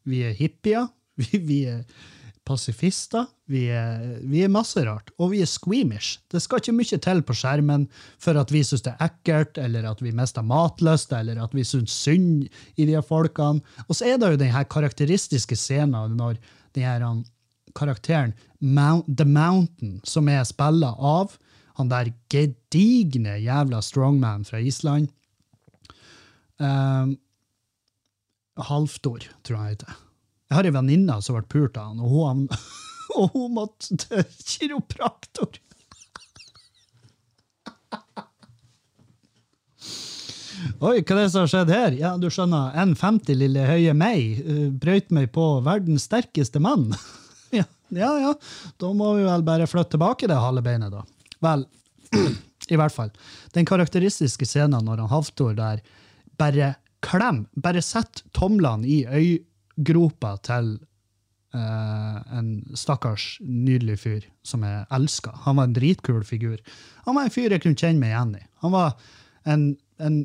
vi 0.10 0.24
er 0.26 0.34
hippier, 0.38 0.88
vi, 1.20 1.42
vi 1.46 1.60
er 1.70 1.84
pasifister, 2.50 3.28
vi 3.50 3.68
er, 3.74 4.00
vi 4.26 4.42
er 4.42 4.52
masse 4.52 4.82
rart, 4.86 5.12
og 5.22 5.34
vi 5.34 5.44
er 5.44 5.50
squeamish. 5.50 6.18
Det 6.32 6.42
skal 6.42 6.62
ikke 6.62 6.74
mye 6.80 7.00
til 7.06 7.22
på 7.26 7.36
skjermen 7.38 7.86
for 8.22 8.40
at 8.42 8.54
vi 8.54 8.64
syns 8.66 8.86
det 8.86 8.96
er 8.96 9.10
ekkelt, 9.10 9.60
eller 9.62 9.86
at 9.90 10.02
vi 10.02 10.14
mister 10.16 10.46
matlyst, 10.46 11.14
eller 11.14 11.42
at 11.44 11.54
vi 11.54 11.66
syns 11.68 11.94
synd 11.94 12.48
i 12.78 12.88
de 12.90 13.04
folkene. 13.06 13.62
Og 13.88 13.98
så 13.98 14.10
er 14.10 14.18
det 14.18 14.34
jo 14.34 14.42
den 14.42 14.54
her 14.56 14.66
karakteristiske 14.70 15.58
scenen 15.60 16.18
når 16.18 16.40
den 16.78 16.88
her 16.88 17.06
karakteren 17.78 18.34
The 18.60 19.26
Mountain, 19.26 20.00
som 20.04 20.30
er 20.30 20.44
spilla 20.48 20.96
av 20.98 21.38
han 21.80 21.92
der 21.92 22.12
gedigne 22.32 23.38
jævla 23.40 23.80
strongman 23.84 24.46
fra 24.48 24.60
Island. 24.60 25.10
Um, 26.60 27.16
Halvtor, 28.60 29.24
tror 29.48 29.62
jeg 29.62 29.78
heter. 29.78 29.98
Jeg 30.50 30.58
har 30.58 30.68
ei 30.68 30.76
venninne 30.76 31.16
som 31.24 31.38
ble 31.38 31.46
pult 31.48 31.78
av 31.80 31.94
han, 31.94 32.04
og 32.04 32.12
hun, 32.12 32.46
og 33.20 33.36
hun 33.36 33.56
måtte 33.56 33.96
til 34.02 34.24
kiropraktor. 34.44 35.60
Oi, 40.80 41.00
hva 41.00 41.16
er 41.16 41.22
det 41.22 41.30
som 41.32 41.46
har 41.46 41.52
skjedd 41.52 41.72
her? 41.72 41.96
Ja, 41.96 42.10
du 42.20 42.28
skjønner, 42.32 42.74
1,50 42.84 43.38
lille 43.40 43.64
høye 43.68 43.94
meg 43.96 44.42
uh, 44.44 44.68
brøyt 44.76 45.14
meg 45.16 45.30
på 45.36 45.46
verdens 45.64 46.10
sterkeste 46.10 46.60
mann. 46.64 46.90
ja, 47.56 47.64
ja, 47.96 48.12
ja, 48.26 48.34
da 48.82 48.92
må 48.96 49.14
vi 49.16 49.24
vel 49.28 49.46
bare 49.48 49.70
flytte 49.70 49.96
tilbake 49.96 50.28
det 50.28 50.40
halve 50.40 50.66
beinet, 50.66 50.92
da. 50.92 51.06
Vel, 51.46 51.66
i 52.74 52.78
hvert 52.80 52.96
fall. 52.96 53.12
Den 53.56 53.68
karakteristiske 53.70 54.48
scenen 54.48 54.86
når 54.86 55.04
han 55.04 55.12
Halvtor 55.14 55.56
der 55.58 55.84
bare 56.40 56.74
klem, 57.06 57.46
bare 57.56 57.84
sett 57.84 58.24
tomlene 58.36 58.88
i 58.88 59.02
øygropa 59.08 60.36
til 60.44 60.74
uh, 61.56 62.18
en 62.36 62.52
stakkars 62.78 63.38
nydelig 63.44 64.00
fyr 64.04 64.28
som 64.44 64.66
jeg 64.68 64.88
elska. 64.96 65.34
Han 65.46 65.60
var 65.60 65.70
en 65.70 65.78
dritkul 65.78 66.24
figur. 66.28 66.60
Han 67.08 67.18
var 67.18 67.28
en 67.28 67.34
fyr 67.34 67.56
jeg 67.56 67.64
kunne 67.64 67.80
kjenne 67.80 68.02
meg 68.02 68.14
igjen 68.14 68.36
i. 68.40 68.44
Han 68.66 68.76
var 68.76 68.98
en, 69.50 69.70
en, 70.04 70.24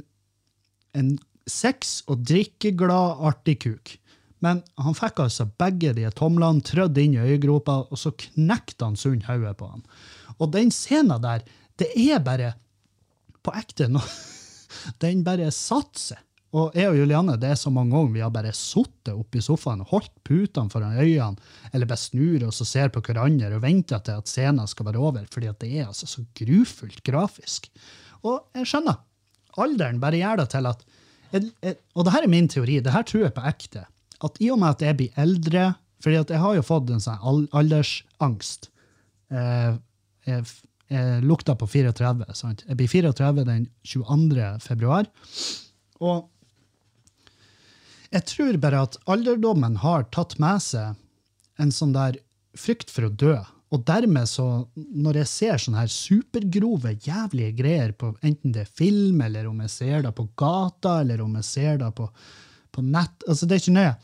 en 0.99 1.15
sex- 1.51 2.03
og 2.11 2.25
drikkeglad 2.27 3.23
artig 3.31 3.61
kuk. 3.65 3.97
Men 4.45 4.61
han 4.77 4.97
fikk 4.97 5.23
altså 5.25 5.47
begge 5.61 5.95
de 5.97 6.05
tomlene 6.17 6.65
trødd 6.65 6.99
inn 7.01 7.17
i 7.17 7.23
øyegropa, 7.23 7.85
og 7.89 8.01
så 8.01 8.12
knekte 8.27 8.85
han 8.85 8.99
sund 9.01 9.25
hodet 9.29 9.55
på 9.61 9.71
han. 9.71 9.85
Og 10.39 10.53
den 10.55 10.72
scenen 10.74 11.22
der, 11.22 11.45
det 11.80 11.91
er 11.99 12.22
bare 12.24 12.55
på 13.45 13.55
ekte 13.59 13.91
nå. 13.91 14.03
Den 15.03 15.22
bare 15.26 15.51
satser. 15.55 16.18
Og 16.55 16.74
jeg 16.78 16.87
og 16.87 16.97
Julianne, 17.01 17.35
det 17.41 17.49
er 17.51 17.59
så 17.59 17.70
mange 17.74 17.91
ganger 17.97 18.12
vi 18.14 18.22
har 18.22 18.30
bare 18.35 18.53
sittet 18.55 19.11
oppi 19.11 19.41
sofaen 19.43 19.82
og 19.82 19.91
holdt 19.91 20.12
putene 20.26 20.70
foran 20.70 20.99
øynene, 21.01 21.41
eller 21.74 21.89
bare 21.91 21.99
snur 21.99 22.45
oss 22.47 22.62
og 22.62 22.68
ser 22.70 22.93
på 22.95 23.03
hverandre 23.03 23.57
og 23.57 23.64
venter 23.64 24.03
til 24.07 24.20
at 24.22 24.30
scenen 24.30 24.70
skal 24.70 24.87
være 24.87 25.03
over, 25.03 25.24
fordi 25.35 25.51
at 25.51 25.59
det 25.64 25.72
er 25.72 25.89
altså 25.89 26.07
så 26.11 26.22
grufullt 26.39 27.03
grafisk. 27.07 27.66
Og 28.22 28.47
jeg 28.55 28.70
skjønner. 28.70 29.01
Alderen 29.59 29.99
bare 30.03 30.20
gjør 30.20 30.43
det 30.43 30.49
til 30.55 30.70
at 30.70 30.87
jeg, 31.35 31.49
jeg, 31.62 31.76
Og 31.99 32.07
det 32.07 32.12
her 32.14 32.26
er 32.26 32.30
min 32.30 32.49
teori, 32.51 32.78
det 32.82 32.95
her 32.95 33.07
tror 33.07 33.26
jeg 33.26 33.35
på 33.35 33.47
ekte. 33.51 33.82
At 34.22 34.39
i 34.39 34.51
og 34.55 34.61
med 34.62 34.76
at 34.76 34.85
jeg 34.87 34.99
blir 35.01 35.18
eldre 35.18 35.72
fordi 36.05 36.20
at 36.20 36.30
jeg 36.30 36.43
har 36.43 36.55
jo 36.59 36.62
fått 36.62 36.91
en 36.93 37.01
sånn 37.01 37.47
aldersangst. 37.57 38.68
Eh, 39.32 39.76
jeg, 40.27 40.45
jeg 40.93 41.25
lukta 41.25 41.57
på 41.59 41.68
34. 41.70 42.29
sant? 42.37 42.64
Jeg 42.68 42.79
blir 42.79 42.91
34 42.91 43.47
den 43.49 43.66
22. 43.87 44.53
februar. 44.64 45.09
Og 46.05 46.29
jeg 48.14 48.27
tror 48.31 48.61
bare 48.62 48.85
at 48.87 49.01
alderdommen 49.11 49.81
har 49.83 50.07
tatt 50.14 50.37
med 50.43 50.62
seg 50.62 50.95
en 51.62 51.75
sånn 51.75 51.95
der 51.95 52.20
frykt 52.59 52.93
for 52.93 53.09
å 53.09 53.11
dø. 53.11 53.35
Og 53.75 53.83
dermed 53.89 54.29
så, 54.31 54.47
når 54.77 55.22
jeg 55.22 55.31
ser 55.31 55.62
sånne 55.62 55.81
her 55.83 55.91
supergrove, 55.91 56.93
jævlige 57.03 57.57
greier 57.59 57.95
på 57.99 58.12
enten 58.22 58.55
det 58.55 58.68
er 58.68 58.75
film, 58.79 59.22
eller 59.25 59.49
om 59.51 59.62
jeg 59.64 59.72
ser 59.72 60.05
det 60.05 60.12
på 60.14 60.29
gata, 60.39 61.01
eller 61.03 61.25
om 61.25 61.33
jeg 61.41 61.49
ser 61.49 61.81
det 61.83 61.91
på, 61.97 62.07
på 62.70 62.85
nett 62.87 63.27
altså 63.27 63.49
Det 63.49 63.57
er 63.57 63.64
ikke 63.64 63.79
nøye. 63.79 63.97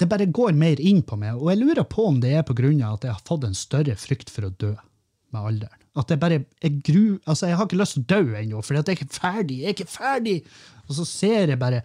Det 0.00 0.08
bare 0.08 0.30
går 0.38 0.54
mer 0.56 0.80
inn 0.80 1.02
på 1.04 1.18
meg, 1.20 1.40
og 1.40 1.50
jeg 1.50 1.60
lurer 1.60 1.84
på 1.84 2.06
om 2.12 2.20
det 2.22 2.30
er 2.36 2.44
av 2.44 2.94
at 2.94 3.08
jeg 3.08 3.16
har 3.16 3.26
fått 3.26 3.48
en 3.48 3.58
større 3.58 3.96
frykt 3.98 4.30
for 4.30 4.46
å 4.46 4.54
dø 4.54 4.76
med 5.34 5.48
alderen. 5.52 5.78
At 5.98 6.12
jeg 6.12 6.20
bare 6.22 6.42
jeg 6.62 6.76
gru, 6.86 7.18
altså 7.26 7.50
jeg 7.50 7.58
har 7.58 7.66
ikke 7.66 7.80
lyst 7.80 7.96
til 7.96 8.04
å 8.04 8.10
dø 8.12 8.36
ennå, 8.38 8.62
for 8.62 8.76
jeg 8.76 8.86
er 8.86 8.98
ikke 8.98 9.16
ferdig. 9.16 9.58
jeg 9.60 9.72
er 9.72 9.76
ikke 9.76 9.90
ferdig. 9.90 10.36
Og 10.86 10.96
så 10.98 11.06
ser 11.08 11.54
jeg 11.54 11.60
bare 11.60 11.82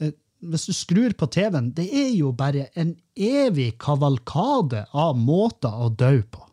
eh, 0.00 0.12
Hvis 0.46 0.66
du 0.68 0.72
skrur 0.76 1.14
på 1.16 1.26
TV-en, 1.32 1.72
det 1.76 1.86
er 1.88 2.10
jo 2.12 2.32
bare 2.36 2.68
en 2.76 2.94
evig 3.16 3.72
kavalkade 3.80 4.84
av 4.92 5.16
måter 5.16 5.72
å 5.72 5.88
dø 5.88 6.20
på 6.22 6.44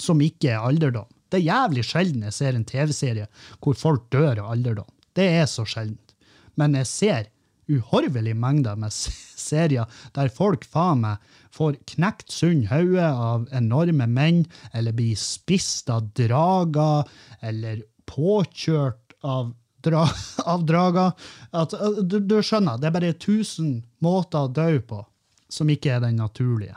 som 0.00 0.22
ikke 0.22 0.50
er 0.52 0.64
alderdom. 0.64 1.08
Det 1.30 1.40
er 1.40 1.48
jævlig 1.50 1.84
sjelden 1.86 2.26
jeg 2.26 2.36
ser 2.36 2.56
en 2.56 2.66
TV-serie 2.66 3.28
hvor 3.62 3.76
folk 3.78 4.06
dør 4.14 4.42
av 4.42 4.52
alderdom. 4.54 4.88
Det 5.14 5.26
er 5.40 5.46
så 5.50 5.64
sjeldent. 5.66 6.14
Men 6.58 6.76
jeg 6.78 6.90
ser 6.90 7.30
uhorvelig 7.70 8.34
mengde 8.36 8.74
med 8.80 8.92
serier 8.94 9.90
der 10.16 10.32
folk 10.32 10.66
faen 10.68 11.04
meg 11.04 11.32
får 11.54 11.78
knekt 11.94 12.32
sund 12.34 12.66
hode 12.72 13.06
av 13.06 13.44
enorme 13.54 14.08
menn, 14.10 14.40
eller 14.74 14.94
blir 14.96 15.14
spist 15.14 15.90
av 15.92 16.08
drager, 16.18 17.06
eller 17.38 17.84
påkjørt 18.10 19.14
av, 19.22 19.52
dra 19.86 20.02
av 20.52 20.64
drager. 20.66 21.14
At, 21.54 21.76
du, 22.02 22.18
du 22.18 22.40
skjønner, 22.42 22.80
det 22.82 22.90
er 22.90 22.96
bare 22.96 23.12
tusen 23.22 23.76
måter 24.02 24.48
å 24.48 24.50
dø 24.50 24.80
på 24.82 25.04
som 25.46 25.70
ikke 25.70 25.94
er 25.94 26.02
den 26.02 26.18
naturlige. 26.18 26.74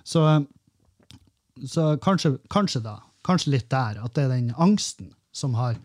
Så 0.00 0.24
så 1.64 1.96
kanskje, 2.02 2.36
kanskje 2.52 2.82
da, 2.84 2.98
kanskje 3.24 3.54
litt 3.54 3.70
der, 3.72 4.00
at 4.04 4.14
det 4.16 4.26
er 4.26 4.34
den 4.34 4.50
angsten 4.60 5.14
som 5.32 5.56
har 5.56 5.78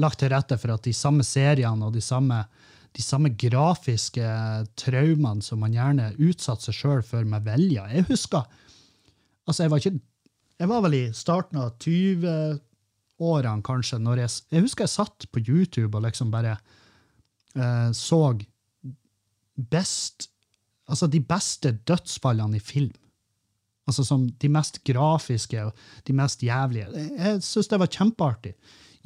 lagt 0.00 0.20
til 0.22 0.30
rette 0.30 0.58
for 0.60 0.74
at 0.74 0.86
de 0.86 0.94
samme 0.94 1.26
seriene 1.26 1.88
og 1.88 1.96
de 1.96 2.02
samme, 2.04 2.44
de 2.96 3.02
samme 3.04 3.30
grafiske 3.38 4.26
traumene 4.80 5.44
som 5.44 5.60
man 5.62 5.74
gjerne 5.74 6.10
utsatte 6.18 6.68
seg 6.68 6.78
sjøl 6.80 7.04
for 7.06 7.26
med 7.28 7.46
vilje. 7.46 7.84
Jeg 7.94 8.08
husker 8.10 8.46
altså 9.46 9.64
jeg 9.64 9.72
var 9.72 9.82
ikke 9.82 9.98
jeg 10.60 10.68
var 10.68 10.82
vel 10.84 10.96
i 10.98 11.04
starten 11.16 11.56
av 11.56 11.70
20-årene, 11.80 13.62
kanskje. 13.64 13.96
når 13.98 14.26
jeg, 14.26 14.32
jeg 14.52 14.64
husker 14.66 14.84
jeg 14.84 14.92
satt 14.92 15.24
på 15.32 15.40
YouTube 15.40 15.96
og 15.96 16.04
liksom 16.04 16.32
bare 16.34 16.58
eh, 17.56 17.88
så 17.96 18.20
best 19.56 20.28
Altså 20.90 21.06
de 21.06 21.20
beste 21.22 21.70
dødsfallene 21.86 22.58
i 22.58 22.60
film. 22.60 22.90
Altså 23.86 24.02
som 24.02 24.24
de 24.42 24.48
mest 24.50 24.80
grafiske 24.82 25.60
og 25.62 25.76
de 26.02 26.16
mest 26.18 26.42
jævlige. 26.42 26.88
Jeg 27.14 27.44
syns 27.46 27.70
det 27.70 27.78
var 27.78 27.92
kjempeartig. 27.94 28.56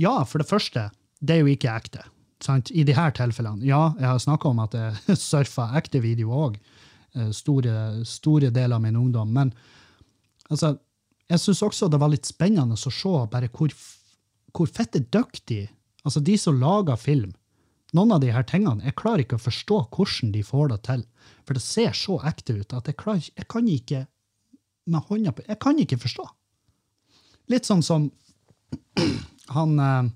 Ja, 0.01 0.15
for 0.25 0.41
det 0.41 0.49
første, 0.49 0.87
det 1.21 1.37
er 1.37 1.43
jo 1.43 1.53
ikke 1.53 1.75
ekte. 1.77 2.07
Sant? 2.45 2.71
I 2.71 2.85
de 2.85 2.97
her 2.97 3.15
tilfellene. 3.17 3.65
Ja, 3.65 3.95
jeg 3.99 4.09
har 4.11 4.21
snakka 4.21 4.51
om 4.51 4.63
at 4.65 4.77
jeg 4.77 5.19
surfa 5.31 5.71
ekte 5.81 6.03
video 6.05 6.35
òg. 6.35 6.59
Store, 7.31 8.03
store 8.09 8.51
deler 8.51 8.75
av 8.77 8.83
min 8.83 8.99
ungdom. 8.99 9.31
Men 9.31 9.53
altså, 10.51 10.73
jeg 11.31 11.41
syns 11.41 11.63
også 11.63 11.89
det 11.89 12.01
var 12.03 12.11
litt 12.11 12.27
spennende 12.27 12.75
å 12.75 12.93
se 12.93 13.15
bare 13.31 13.49
hvor, 13.55 13.73
hvor 14.53 14.71
fette 14.71 15.05
dyktig 15.15 15.69
Altså, 16.05 16.21
de 16.21 16.35
som 16.37 16.59
lager 16.61 16.99
film, 17.01 17.31
noen 17.97 18.11
av 18.13 18.21
de 18.21 18.33
her 18.35 18.45
tingene, 18.45 18.85
jeg 18.85 18.97
klarer 19.01 19.23
ikke 19.25 19.39
å 19.39 19.45
forstå 19.45 19.79
hvordan 19.95 20.33
de 20.35 20.43
får 20.45 20.67
det 20.73 20.81
til. 20.85 21.05
For 21.47 21.57
det 21.57 21.63
ser 21.65 21.97
så 21.97 22.19
ekte 22.29 22.59
ut 22.59 22.75
at 22.77 22.91
jeg, 22.91 22.99
klarer, 23.01 23.25
jeg 23.25 23.49
kan 23.49 23.71
ikke 23.71 24.03
med 24.93 25.07
hånda 25.09 25.33
på 25.33 25.47
Jeg 25.49 25.61
kan 25.65 25.79
ikke 25.81 26.01
forstå. 26.03 26.27
Litt 27.53 27.69
sånn 27.69 27.81
som 27.85 28.11
han 29.57 29.79
eh, 29.81 30.13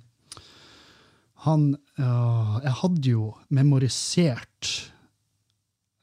Han 1.46 1.64
øh, 1.98 2.54
Jeg 2.64 2.74
hadde 2.82 3.10
jo 3.10 3.34
memorisert 3.50 4.92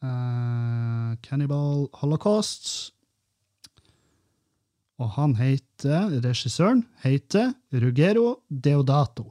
uh, 0.04 1.16
Cannibal 1.24 1.88
Holocaust. 1.94 2.92
Og 4.96 5.10
han 5.18 5.36
heter 5.36 6.22
Regissøren 6.24 6.86
heter 7.04 7.54
Ruggero 7.74 8.44
Deodato. 8.50 9.26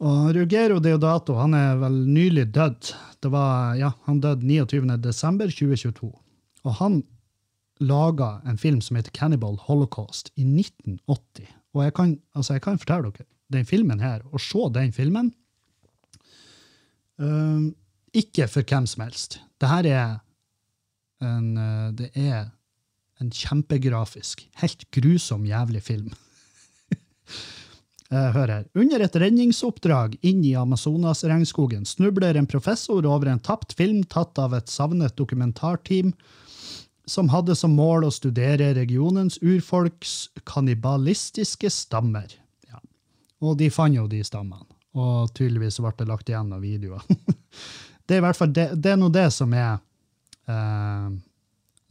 Og 0.00 0.34
Ruggero 0.36 0.78
Deodato 0.80 1.34
han 1.40 1.54
er 1.54 1.80
vel 1.82 1.96
nylig 2.08 2.46
dødd. 2.54 2.92
Det 3.20 3.30
var, 3.32 3.74
ja, 3.76 3.90
Han 4.06 4.20
døde 4.20 4.46
29.12.2022. 4.46 6.12
Og 6.64 6.74
han 6.74 7.02
laga 7.80 8.40
en 8.46 8.58
film 8.58 8.80
som 8.80 8.96
heter 8.96 9.12
Cannibal 9.16 9.58
Holocaust 9.66 10.30
i 10.36 10.44
1980. 10.44 11.48
Og 11.74 11.84
jeg 11.84 11.94
kan, 11.94 12.16
altså 12.34 12.56
jeg 12.56 12.62
kan 12.62 12.78
fortelle 12.78 13.10
dere, 13.10 13.26
den 13.52 13.66
filmen 13.68 14.00
her, 14.02 14.22
å 14.30 14.40
se 14.40 14.68
den 14.74 14.94
filmen 14.94 15.32
uh, 17.20 17.70
Ikke 18.16 18.48
for 18.50 18.66
hvem 18.66 18.88
som 18.90 19.04
helst. 19.04 19.38
Det 19.60 19.70
her 19.70 19.88
er 19.90 20.16
en, 21.22 21.52
uh, 21.58 21.90
det 21.94 22.10
er 22.14 22.48
en 23.20 23.30
kjempegrafisk, 23.30 24.46
helt 24.62 24.86
grusom 24.94 25.46
jævlig 25.48 25.84
film. 25.86 26.12
Eh, 28.10 28.32
Hør 28.34 28.50
her. 28.50 28.64
Under 28.74 29.04
et 29.04 29.16
redningsoppdrag 29.22 30.16
inn 30.26 30.40
i 30.42 30.56
Amazonas-regnskogen 30.58 31.84
snubler 31.86 32.34
en 32.34 32.48
professor 32.50 33.06
over 33.06 33.30
en 33.30 33.38
tapt 33.38 33.76
film 33.78 34.00
tatt 34.10 34.34
av 34.42 34.56
et 34.58 34.66
savnet 34.66 35.14
dokumentarteam 35.14 36.10
som 37.06 37.30
hadde 37.30 37.54
som 37.54 37.76
mål 37.78 38.08
å 38.08 38.10
studere 38.10 38.72
regionens 38.74 39.38
urfolks 39.42 40.30
kannibalistiske 40.42 41.70
stammer. 41.70 42.34
Og 43.40 43.56
de 43.58 43.70
fant 43.72 43.94
jo 43.94 44.06
de 44.10 44.20
stammene, 44.26 44.66
og 44.98 45.32
tydeligvis 45.36 45.80
ble 45.80 45.94
det 45.96 46.08
lagt 46.10 46.28
igjen 46.28 46.52
av 46.52 46.60
videoer. 46.64 47.04
det 48.06 48.16
er 48.16 48.20
i 48.20 48.24
hvert 48.26 48.38
fall 48.38 48.52
det, 48.52 48.66
det 48.76 48.92
er 48.92 49.00
nå 49.00 49.08
det 49.14 49.28
som 49.32 49.54
er 49.56 49.78
eh, 50.50 51.10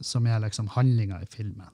som 0.00 0.26
er 0.26 0.40
liksom 0.40 0.70
handlinga 0.76 1.20
i 1.22 1.28
filmen. 1.28 1.68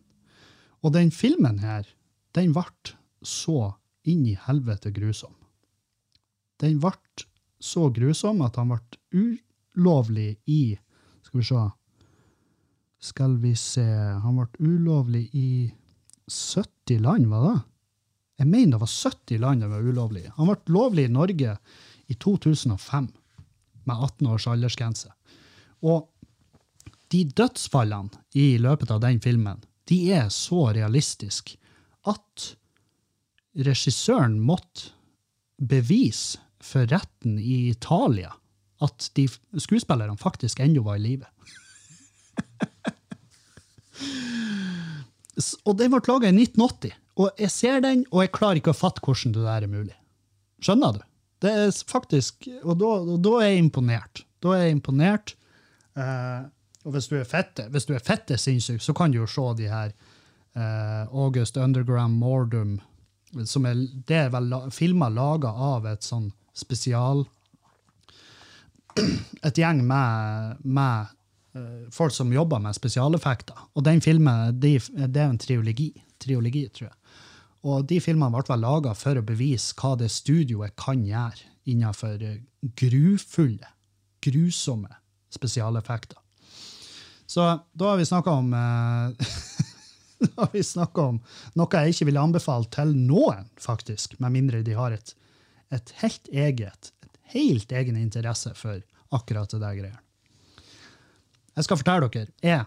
Og 0.83 0.93
den 0.93 1.11
filmen 1.15 1.61
her, 1.63 1.87
den 2.35 2.53
ble 2.55 2.95
så 3.27 3.75
inn 4.07 4.27
i 4.29 4.37
helvete 4.47 4.93
grusom. 4.95 5.35
Den 6.61 6.81
ble 6.83 6.95
så 7.63 7.89
grusom 7.95 8.43
at 8.45 8.59
han 8.61 8.73
ble 8.73 8.81
ulovlig 9.17 10.37
i 10.47 10.77
Skal 11.25 11.41
vi 11.41 11.47
se 11.49 11.63
Skal 13.03 13.37
vi 13.43 13.55
se 13.59 13.85
Han 14.23 14.39
ble 14.39 14.47
ulovlig 14.61 15.25
i 15.35 15.73
70 16.29 17.03
land, 17.03 17.27
var 17.27 17.43
det? 17.49 17.57
Jeg 18.37 18.51
mener 18.51 18.77
det 18.77 18.83
var 18.83 18.93
70 18.93 19.41
land 19.41 19.65
det 19.65 19.71
var 19.71 19.87
ulovlig. 19.87 20.27
Han 20.37 20.51
ble 20.51 20.75
lovlig 20.75 21.07
i 21.07 21.13
Norge 21.13 21.57
i 22.07 22.15
2005, 22.15 23.09
med 23.87 23.97
18 23.97 24.29
års 24.29 24.47
aldersgrense. 24.51 25.13
Og 25.87 26.09
de 27.15 27.23
dødsfallene 27.39 28.11
i 28.35 28.59
løpet 28.59 28.91
av 28.91 29.01
den 29.05 29.21
filmen, 29.23 29.63
de 29.87 30.01
er 30.13 30.29
så 30.35 30.73
realistiske 30.75 31.57
at 32.07 32.57
regissøren 33.57 34.41
måtte 34.43 34.91
bevise 35.57 36.39
for 36.61 36.87
retten 36.91 37.39
i 37.39 37.71
Italia 37.71 38.33
at 38.85 39.11
de 39.17 39.29
skuespillerne 39.63 40.17
faktisk 40.21 40.61
ennå 40.61 40.83
var 40.85 40.97
i 40.99 41.05
live. 41.07 41.27
Og 45.69 45.79
den 45.79 45.91
ble 45.93 46.01
laga 46.09 46.29
i 46.29 46.37
1980. 46.37 46.93
Og 47.17 47.31
jeg 47.41 47.51
ser 47.53 47.81
den, 47.81 48.05
og 48.13 48.25
jeg 48.25 48.35
klarer 48.37 48.61
ikke 48.61 48.75
å 48.75 48.77
fatte 48.77 49.05
hvordan 49.05 49.33
det 49.37 49.45
der 49.47 49.65
er 49.65 49.73
mulig. 49.73 49.97
Skjønner 50.65 50.99
du? 50.99 51.05
Det 51.45 51.53
er 51.53 51.71
faktisk, 51.89 52.49
Og 52.63 52.79
da, 52.81 52.93
og 53.15 53.21
da 53.25 53.39
er 53.43 53.51
jeg 53.51 53.65
imponert. 53.65 54.25
Da 54.43 54.55
er 54.57 54.67
jeg 54.67 54.77
imponert. 54.79 55.35
Uh, 55.97 56.49
og 56.85 56.95
hvis 56.95 57.09
du 57.11 57.17
er 57.19 57.29
fette, 57.29 57.67
hvis 57.73 57.89
du 57.89 57.95
er 57.97 58.05
fette 58.05 58.39
sinnssyk, 58.39 58.83
så 58.83 58.95
kan 58.97 59.13
du 59.13 59.19
jo 59.19 59.29
se 59.31 59.47
de 59.59 59.69
her 59.71 59.93
uh, 60.57 61.05
August 61.11 61.57
Underground 61.57 62.19
Mordum, 62.21 62.79
som 63.45 63.67
er, 63.69 63.81
det 64.09 64.21
er 64.27 64.31
vel 64.33 64.49
la, 64.53 64.61
filmer 64.73 65.13
laga 65.13 65.51
av 65.51 65.89
et 65.91 66.05
sånn 66.07 66.31
spesial 66.57 67.27
Et 69.45 69.59
gjeng 69.61 69.83
med, 69.85 70.63
med 70.65 71.11
uh, 71.57 71.89
folk 71.93 72.15
som 72.17 72.31
jobber 72.33 72.63
med 72.65 72.77
spesialeffekter. 72.77 73.67
Og 73.77 73.85
den 73.85 74.01
filmen 74.01 74.57
de, 74.57 74.79
det 74.97 75.21
er 75.21 75.29
en 75.29 75.41
triologi, 75.41 75.91
triologi, 76.23 76.65
tror 76.73 76.89
jeg. 76.89 76.97
Og 77.67 77.87
de 77.91 77.99
filmene 78.03 78.43
ble 78.47 78.59
laga 78.63 78.93
for 78.95 79.19
å 79.19 79.25
bevise 79.27 79.75
hva 79.81 79.97
det 79.99 80.13
studioet 80.15 80.77
kan 80.79 81.03
gjøre 81.07 81.51
innenfor 81.67 82.23
eh, 82.23 82.43
grufulle, 82.79 83.73
grusomme 84.23 84.93
spesialeffekter. 85.35 86.19
Så 87.27 87.43
da 87.75 87.89
har 87.91 87.99
vi 87.99 88.07
snakka 88.07 88.37
om 88.39 88.53
eh, 88.55 89.33
Da 90.23 90.47
har 90.47 90.53
vi 90.55 90.63
snakket 90.65 91.03
om 91.03 91.19
noe 91.61 91.81
jeg 91.83 91.93
ikke 91.93 92.07
vil 92.09 92.17
anbefale 92.17 92.71
til 92.73 92.95
noen, 92.97 93.51
faktisk, 93.61 94.15
med 94.23 94.33
mindre 94.33 94.63
de 94.65 94.73
har 94.79 94.95
et, 94.97 95.11
et 95.69 95.93
helt 96.01 96.31
eget, 96.33 96.89
et 97.05 97.19
helt 97.35 97.75
egen 97.77 97.99
interesse 98.01 98.55
for 98.57 98.81
akkurat 99.13 99.53
det 99.53 99.61
der 99.61 99.77
greiene. 99.77 100.01
Jeg 101.57 101.69
skal 101.69 101.81
fortelle 101.83 102.09
dere. 102.15 102.33
Jeg 102.41 102.65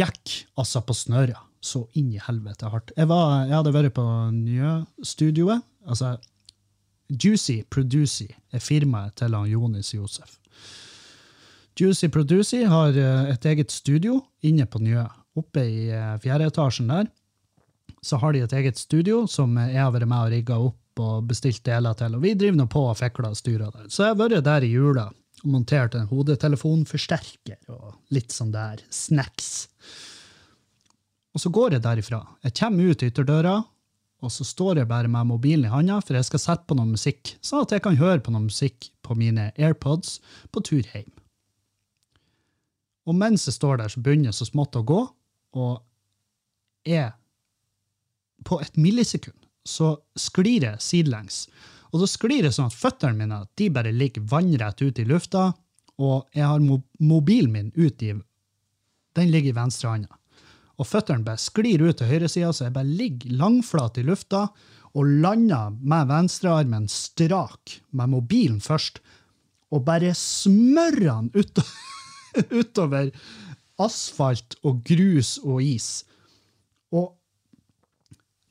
gikk 0.00 0.32
altså 0.56 0.80
på 0.84 0.96
snøra 0.96 1.42
så 1.66 1.84
inn 1.98 2.12
i 2.14 2.22
helvete 2.22 2.70
hardt. 2.72 2.94
Jeg, 2.96 3.08
var, 3.10 3.44
jeg 3.48 3.56
hadde 3.58 3.74
vært 3.74 3.96
på 3.96 4.06
Njø-studioet. 4.36 5.66
Altså, 5.86 6.16
Juicy 7.10 7.60
Producy 7.70 8.30
er 8.54 8.62
firmaet 8.62 9.18
til 9.20 9.36
han 9.36 9.50
Jonis 9.50 9.92
Josef. 9.94 10.38
Juicy 11.76 12.08
Producy 12.08 12.64
har 12.64 12.96
eh, 12.96 13.34
et 13.34 13.46
eget 13.52 13.74
studio 13.74 14.22
inne 14.46 14.64
på 14.66 14.80
Njø. 14.82 15.04
Oppe 15.36 15.66
i 15.68 15.86
eh, 15.92 16.16
fjerde 16.22 16.48
etasjen 16.48 16.90
der 16.90 17.10
så 18.06 18.16
har 18.16 18.32
de 18.32 18.42
et 18.44 18.56
eget 18.56 18.78
studio 18.78 19.24
som 19.30 19.56
jeg 19.58 19.80
har 19.80 19.92
vært 19.94 20.08
med 20.08 20.26
og 20.26 20.32
rigga 20.34 20.58
opp 20.68 21.02
og 21.02 21.28
bestilt 21.28 21.64
deler 21.66 21.96
til. 21.98 22.16
Og 22.16 22.24
vi 22.24 22.34
driver 22.38 22.60
nå 22.60 22.66
på 22.72 22.82
og 22.90 22.98
fikler 22.98 23.32
og 23.32 23.38
styrer 23.38 23.72
der. 23.72 23.88
Så 23.90 24.04
jeg 24.04 24.14
har 24.14 24.20
vært 24.20 24.46
der 24.46 24.66
i 24.66 24.72
jula 24.72 25.08
og 25.10 25.48
montert 25.52 25.96
en 25.98 26.08
hodetelefonforsterker 26.10 27.72
og 27.74 27.96
litt 28.14 28.32
sånn 28.34 28.54
der 28.54 28.80
snacks. 28.94 29.66
Og 31.36 31.42
så 31.42 31.52
går 31.52 31.76
jeg 31.76 31.84
derifra. 31.84 32.22
Jeg 32.46 32.54
kommer 32.56 32.92
ut 32.92 33.02
ytterdøra, 33.04 33.58
og 34.24 34.32
så 34.32 34.44
står 34.48 34.80
jeg 34.80 34.88
bare 34.88 35.10
med 35.12 35.28
mobilen 35.28 35.66
i 35.68 35.72
handa, 35.72 35.98
for 36.00 36.16
jeg 36.16 36.24
skal 36.30 36.40
sette 36.40 36.64
på 36.64 36.78
noe 36.78 36.88
musikk, 36.88 37.34
sånn 37.44 37.66
at 37.66 37.74
jeg 37.76 37.84
kan 37.84 37.98
høre 38.00 38.22
på 38.24 38.32
noe 38.32 38.46
musikk 38.46 38.88
på 39.04 39.16
mine 39.20 39.50
AirPods 39.60 40.16
på 40.48 40.62
tur 40.64 40.80
hjem. 40.94 41.10
Og 43.06 43.14
mens 43.20 43.44
jeg 43.46 43.58
står 43.58 43.82
der, 43.82 43.92
så 43.92 44.00
begynner 44.00 44.32
jeg 44.32 44.38
så 44.38 44.48
smått 44.48 44.80
å 44.80 44.86
gå, 44.86 45.02
og 45.60 45.74
jeg 46.86 47.12
På 48.46 48.60
et 48.62 48.76
millisekund 48.78 49.46
så 49.66 49.96
sklir 50.14 50.62
jeg 50.62 50.78
sidelengs. 50.84 51.48
Og 51.90 51.98
da 51.98 52.06
sklir 52.06 52.44
det 52.44 52.52
sånn 52.54 52.68
at 52.68 52.76
føttene 52.76 53.16
mine 53.18 53.40
de 53.58 53.66
bare 53.74 53.90
ligger 53.90 54.22
vannrett 54.30 54.82
ut 54.84 55.00
i 55.00 55.06
lufta, 55.08 55.48
og 55.98 56.28
jeg 56.36 56.46
har 56.46 56.62
mobilen 57.00 57.50
min 57.50 57.72
ut 57.74 58.02
i 58.04 58.12
Den 59.16 59.32
ligger 59.32 59.50
i 59.50 59.56
venstrehånda. 59.56 60.12
Og 60.76 60.88
føttene 60.88 61.24
bare 61.24 61.40
sklir 61.40 61.84
ut 61.86 61.96
til 61.98 62.10
høyresida, 62.10 62.52
så 62.52 62.66
jeg 62.66 62.76
bare 62.76 62.96
ligger 62.98 63.36
langflat 63.40 64.00
i 64.00 64.04
lufta 64.06 64.46
og 64.96 65.12
lander 65.24 65.74
med 65.76 66.08
venstrearmen 66.08 66.88
strak, 66.92 67.78
med 67.92 68.12
mobilen 68.12 68.60
først, 68.64 69.00
og 69.72 69.84
bare 69.88 70.12
smører 70.16 71.08
den 71.08 71.30
ut, 71.36 71.60
utover 72.60 73.10
asfalt 73.82 74.56
og 74.64 74.82
grus 74.88 75.36
og 75.42 75.62
is. 75.64 76.04
Og 76.96 77.12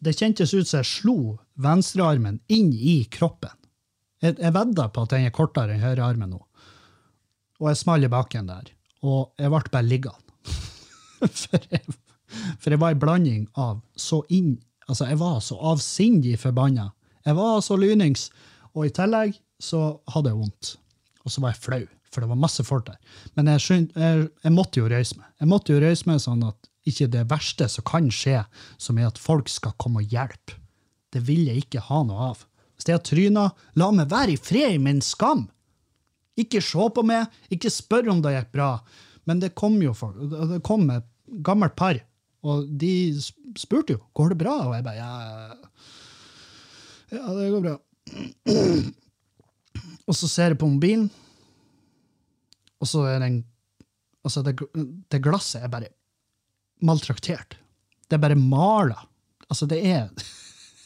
det 0.05 0.17
kjentes 0.19 0.53
ut 0.53 0.67
som 0.69 0.82
jeg 0.82 0.89
slo 0.89 1.17
venstrearmen 1.61 2.41
inn 2.51 2.73
i 2.73 2.99
kroppen. 3.09 3.53
Jeg, 4.21 4.38
jeg 4.41 4.53
vedder 4.53 4.91
på 4.93 5.05
at 5.05 5.15
den 5.15 5.28
er 5.28 5.34
kortere 5.34 5.76
enn 5.76 5.84
høyrearmen 5.84 6.34
nå. 6.36 6.41
Og 7.61 7.71
jeg 7.71 7.80
smalt 7.80 8.05
i 8.05 8.11
bakken 8.11 8.49
der. 8.49 8.69
Og 9.05 9.34
jeg 9.39 9.51
ble 9.53 9.71
bare 9.71 9.88
liggende. 9.88 10.21
for, 11.41 11.67
jeg, 11.71 11.82
for 12.60 12.74
jeg 12.74 12.82
var 12.82 12.96
en 12.96 13.02
blanding 13.02 13.44
av 13.56 13.82
så 13.96 14.24
inn 14.30 14.56
Altså, 14.86 15.08
jeg 15.10 15.18
var 15.18 15.40
så 15.42 15.56
avsindig 15.66 16.36
forbanna. 16.38 16.92
Jeg 17.26 17.34
var 17.40 17.62
så 17.66 17.74
lynings. 17.74 18.28
Og 18.78 18.86
i 18.86 18.92
tillegg 18.94 19.38
så 19.58 19.96
hadde 20.14 20.30
jeg 20.30 20.38
vondt. 20.38 20.76
Og 21.26 21.34
så 21.34 21.42
var 21.42 21.56
jeg 21.56 21.64
flau, 21.64 21.82
for 22.14 22.22
det 22.22 22.30
var 22.30 22.42
masse 22.44 22.66
folk 22.68 22.86
der. 22.92 23.00
Men 23.34 23.50
jeg, 23.50 23.64
skjønt, 23.66 23.96
jeg, 23.98 24.28
jeg 24.46 24.54
måtte 24.54 24.82
jo 24.82 24.92
røyse 24.92 25.18
meg. 25.18 25.32
Jeg 25.42 25.50
måtte 25.50 25.74
jo 25.74 25.82
røyse 25.82 26.10
meg 26.10 26.22
sånn 26.22 26.46
at 26.46 26.70
ikke 26.86 27.10
det 27.16 27.26
verste 27.32 27.68
som 27.72 27.88
kan 27.88 28.12
skje, 28.14 28.44
som 28.78 29.00
er 29.02 29.10
at 29.10 29.22
folk 29.22 29.50
skal 29.50 29.74
komme 29.82 30.04
og 30.04 30.14
hjelpe. 30.14 30.60
Det 31.10 31.24
vil 31.26 31.48
jeg 31.48 31.66
ikke 31.66 31.82
ha 31.88 32.04
noe 32.06 32.30
av. 32.30 32.46
Hvis 32.76 32.90
jeg 32.90 32.98
har 32.98 33.06
tryna, 33.08 33.50
la 33.80 33.90
meg 33.96 34.12
være 34.12 34.36
i 34.36 34.40
fred 34.40 34.76
i 34.76 34.82
min 34.82 35.02
skam. 35.02 35.48
Ikke 36.38 36.62
se 36.62 36.90
på 36.94 37.04
meg, 37.08 37.32
ikke 37.50 37.72
spør 37.74 38.12
om 38.14 38.22
det 38.22 38.36
gikk 38.36 38.52
bra. 38.54 38.70
Men 39.26 39.42
det 39.42 39.56
kom 39.58 39.80
jo 39.82 39.96
folk. 39.98 40.20
Det 40.52 40.60
kom 40.68 40.86
et 40.94 41.08
gammelt 41.46 41.74
par, 41.80 41.98
og 42.46 42.70
de 42.70 42.93
spurte 43.58 43.96
jo 43.96 44.04
går 44.18 44.34
det 44.34 44.39
bra, 44.43 44.54
og 44.68 44.76
jeg 44.78 44.86
bare 44.86 45.00
ja, 45.02 45.12
ja 47.16 47.26
det 47.39 47.50
går 47.56 47.66
bra. 47.66 47.76
Og 50.06 50.14
så 50.14 50.28
ser 50.30 50.54
jeg 50.54 50.60
på 50.62 50.68
mobilen, 50.70 51.08
og 52.78 52.89
så 52.89 53.08
er 53.10 53.24
den 53.24 53.43
Altså, 54.26 54.41
det, 54.41 54.56
det 55.14 55.22
glasset 55.22 55.62
er 55.62 55.70
bare 55.70 55.91
maltraktert. 56.82 57.60
Det 58.10 58.18
er 58.18 58.24
bare 58.24 58.38
mala. 58.39 58.98
Altså, 59.46 59.68
det 59.70 59.84
er 59.86 60.10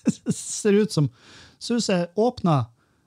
Det 0.03 0.35
ser 0.35 0.75
ut 0.75 0.91
som 0.91 1.07
Så 1.59 1.77
ut 1.79 1.87
jeg 1.87 2.09
åpna 2.19 2.65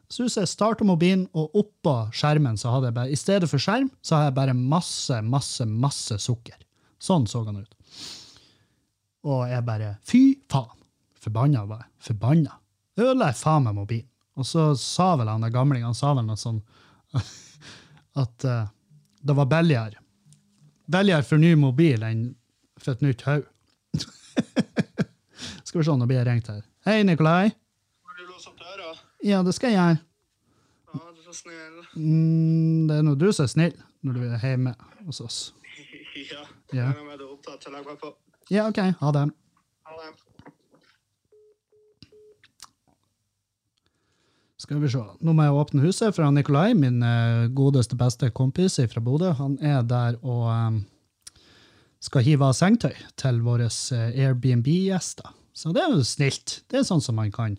Så 0.09 0.24
ut 0.24 0.36
jeg 0.36 0.48
starta 0.48 0.84
mobilen, 0.88 1.26
og 1.36 1.53
oppå 1.57 1.94
skjermen 2.16 2.57
så 2.57 2.72
hadde 2.72 2.88
jeg 2.88 2.96
bare 2.96 3.12
I 3.12 3.20
stedet 3.20 3.50
for 3.50 3.61
skjerm, 3.61 3.90
så 4.00 4.16
har 4.16 4.30
jeg 4.30 4.38
bare 4.40 4.57
masse, 4.57 5.20
masse, 5.20 5.64
masse 5.68 6.18
sukker. 6.20 6.57
Sånn 7.00 7.28
så 7.28 7.44
han 7.44 7.61
ut. 7.61 7.76
Og 9.28 9.44
jeg 9.50 9.64
bare 9.66 9.96
Fy 10.06 10.22
faen! 10.50 10.78
Forbanna 11.22 11.62
var 11.68 11.84
jeg. 11.84 11.90
Forbanna. 12.08 12.56
Ødela 12.98 13.30
jeg 13.30 13.38
faen 13.38 13.66
meg 13.68 13.76
mobilen. 13.76 14.08
Og 14.40 14.46
så 14.48 14.72
sa 14.80 15.12
vel 15.20 15.28
han 15.28 15.44
der 15.44 15.52
gamlingen 15.52 15.90
han 15.90 15.96
sa 15.96 16.14
vel 16.16 16.24
noe 16.26 16.40
sånn 16.40 16.62
at 18.22 18.46
uh, 18.48 18.70
det 19.22 19.36
var 19.36 19.46
billigere. 19.50 20.00
Billigere 20.90 21.26
for 21.26 21.38
ny 21.38 21.52
mobil 21.60 22.02
enn 22.06 22.24
for 22.80 22.96
et 22.96 23.04
nytt 23.04 23.22
hode. 23.28 23.46
skal 25.68 25.78
vi 25.78 25.84
se, 25.86 25.94
nå 25.94 26.08
blir 26.08 26.22
jeg 26.22 26.28
ringt 26.30 26.50
her. 26.50 26.64
Hei, 26.88 27.02
Nikolai. 27.06 27.52
Har 28.08 28.18
du 28.18 28.24
låst 28.26 28.50
opp 28.50 28.58
døra? 28.58 28.96
Ja, 29.22 29.44
det 29.46 29.54
skal 29.54 29.70
jeg 29.70 29.78
gjøre. 29.78 30.00
Ja, 30.92 31.04
du 31.12 31.20
er 31.20 31.28
så 31.28 31.36
snill. 31.38 31.78
Mm, 31.94 32.88
det 32.88 32.98
er 32.98 33.06
nå 33.06 33.14
du 33.20 33.28
som 33.30 33.46
er 33.46 33.52
snill 33.54 33.78
når 34.02 34.18
du 34.18 34.26
er 34.26 34.42
hjemme 34.48 34.74
hos 35.06 35.22
oss. 35.22 35.40
ja. 36.32 36.42
Ja. 36.72 36.90
Jeg 36.90 37.06
er 37.14 37.26
opptatt, 37.28 37.68
å 37.68 37.76
legge 37.76 37.92
meg 37.92 38.00
på. 38.02 38.16
Ja, 38.53 38.68
OK. 38.68 38.76
Ha 38.76 39.12
det. 39.12 39.30
Ha 39.88 39.94
det. 39.96 40.11
Skal 44.61 44.82
vi 44.82 44.90
se. 44.92 45.00
Nå 45.24 45.32
må 45.32 45.46
jeg 45.46 45.55
åpne 45.57 45.84
huset 45.86 46.12
fra 46.12 46.28
Nikolai, 46.30 46.74
min 46.76 47.00
eh, 47.00 47.46
godeste, 47.57 47.96
beste 47.96 48.28
kompis 48.36 48.76
fra 48.92 49.00
Bodø. 49.00 49.30
Han 49.38 49.57
er 49.64 49.80
der 49.88 50.18
og 50.20 50.44
eh, 50.53 51.40
skal 52.05 52.26
hive 52.26 52.50
av 52.50 52.53
sengetøy 52.59 52.92
til 53.22 53.40
våre 53.46 53.70
eh, 53.70 54.20
Airbnb-gjester. 54.26 55.32
Så 55.57 55.72
det 55.72 55.86
er 55.86 55.96
jo 55.96 56.05
snilt. 56.05 56.59
Det 56.68 56.82
er 56.82 56.86
sånn 56.88 57.03
som 57.05 57.16
man 57.20 57.32
kan 57.32 57.57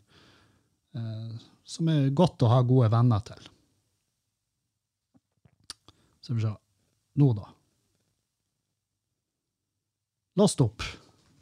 Som 1.65 1.89
er 1.89 2.13
godt 2.13 2.43
å 2.45 2.49
ha 2.51 2.61
gode 2.61 2.91
venner 2.93 3.21
til. 3.25 3.49
Skal 6.21 6.37
vi 6.37 6.45
se. 6.45 6.53
Nå, 7.17 7.33
da. 7.33 7.49
Låst 10.39 10.61
opp. 10.63 10.83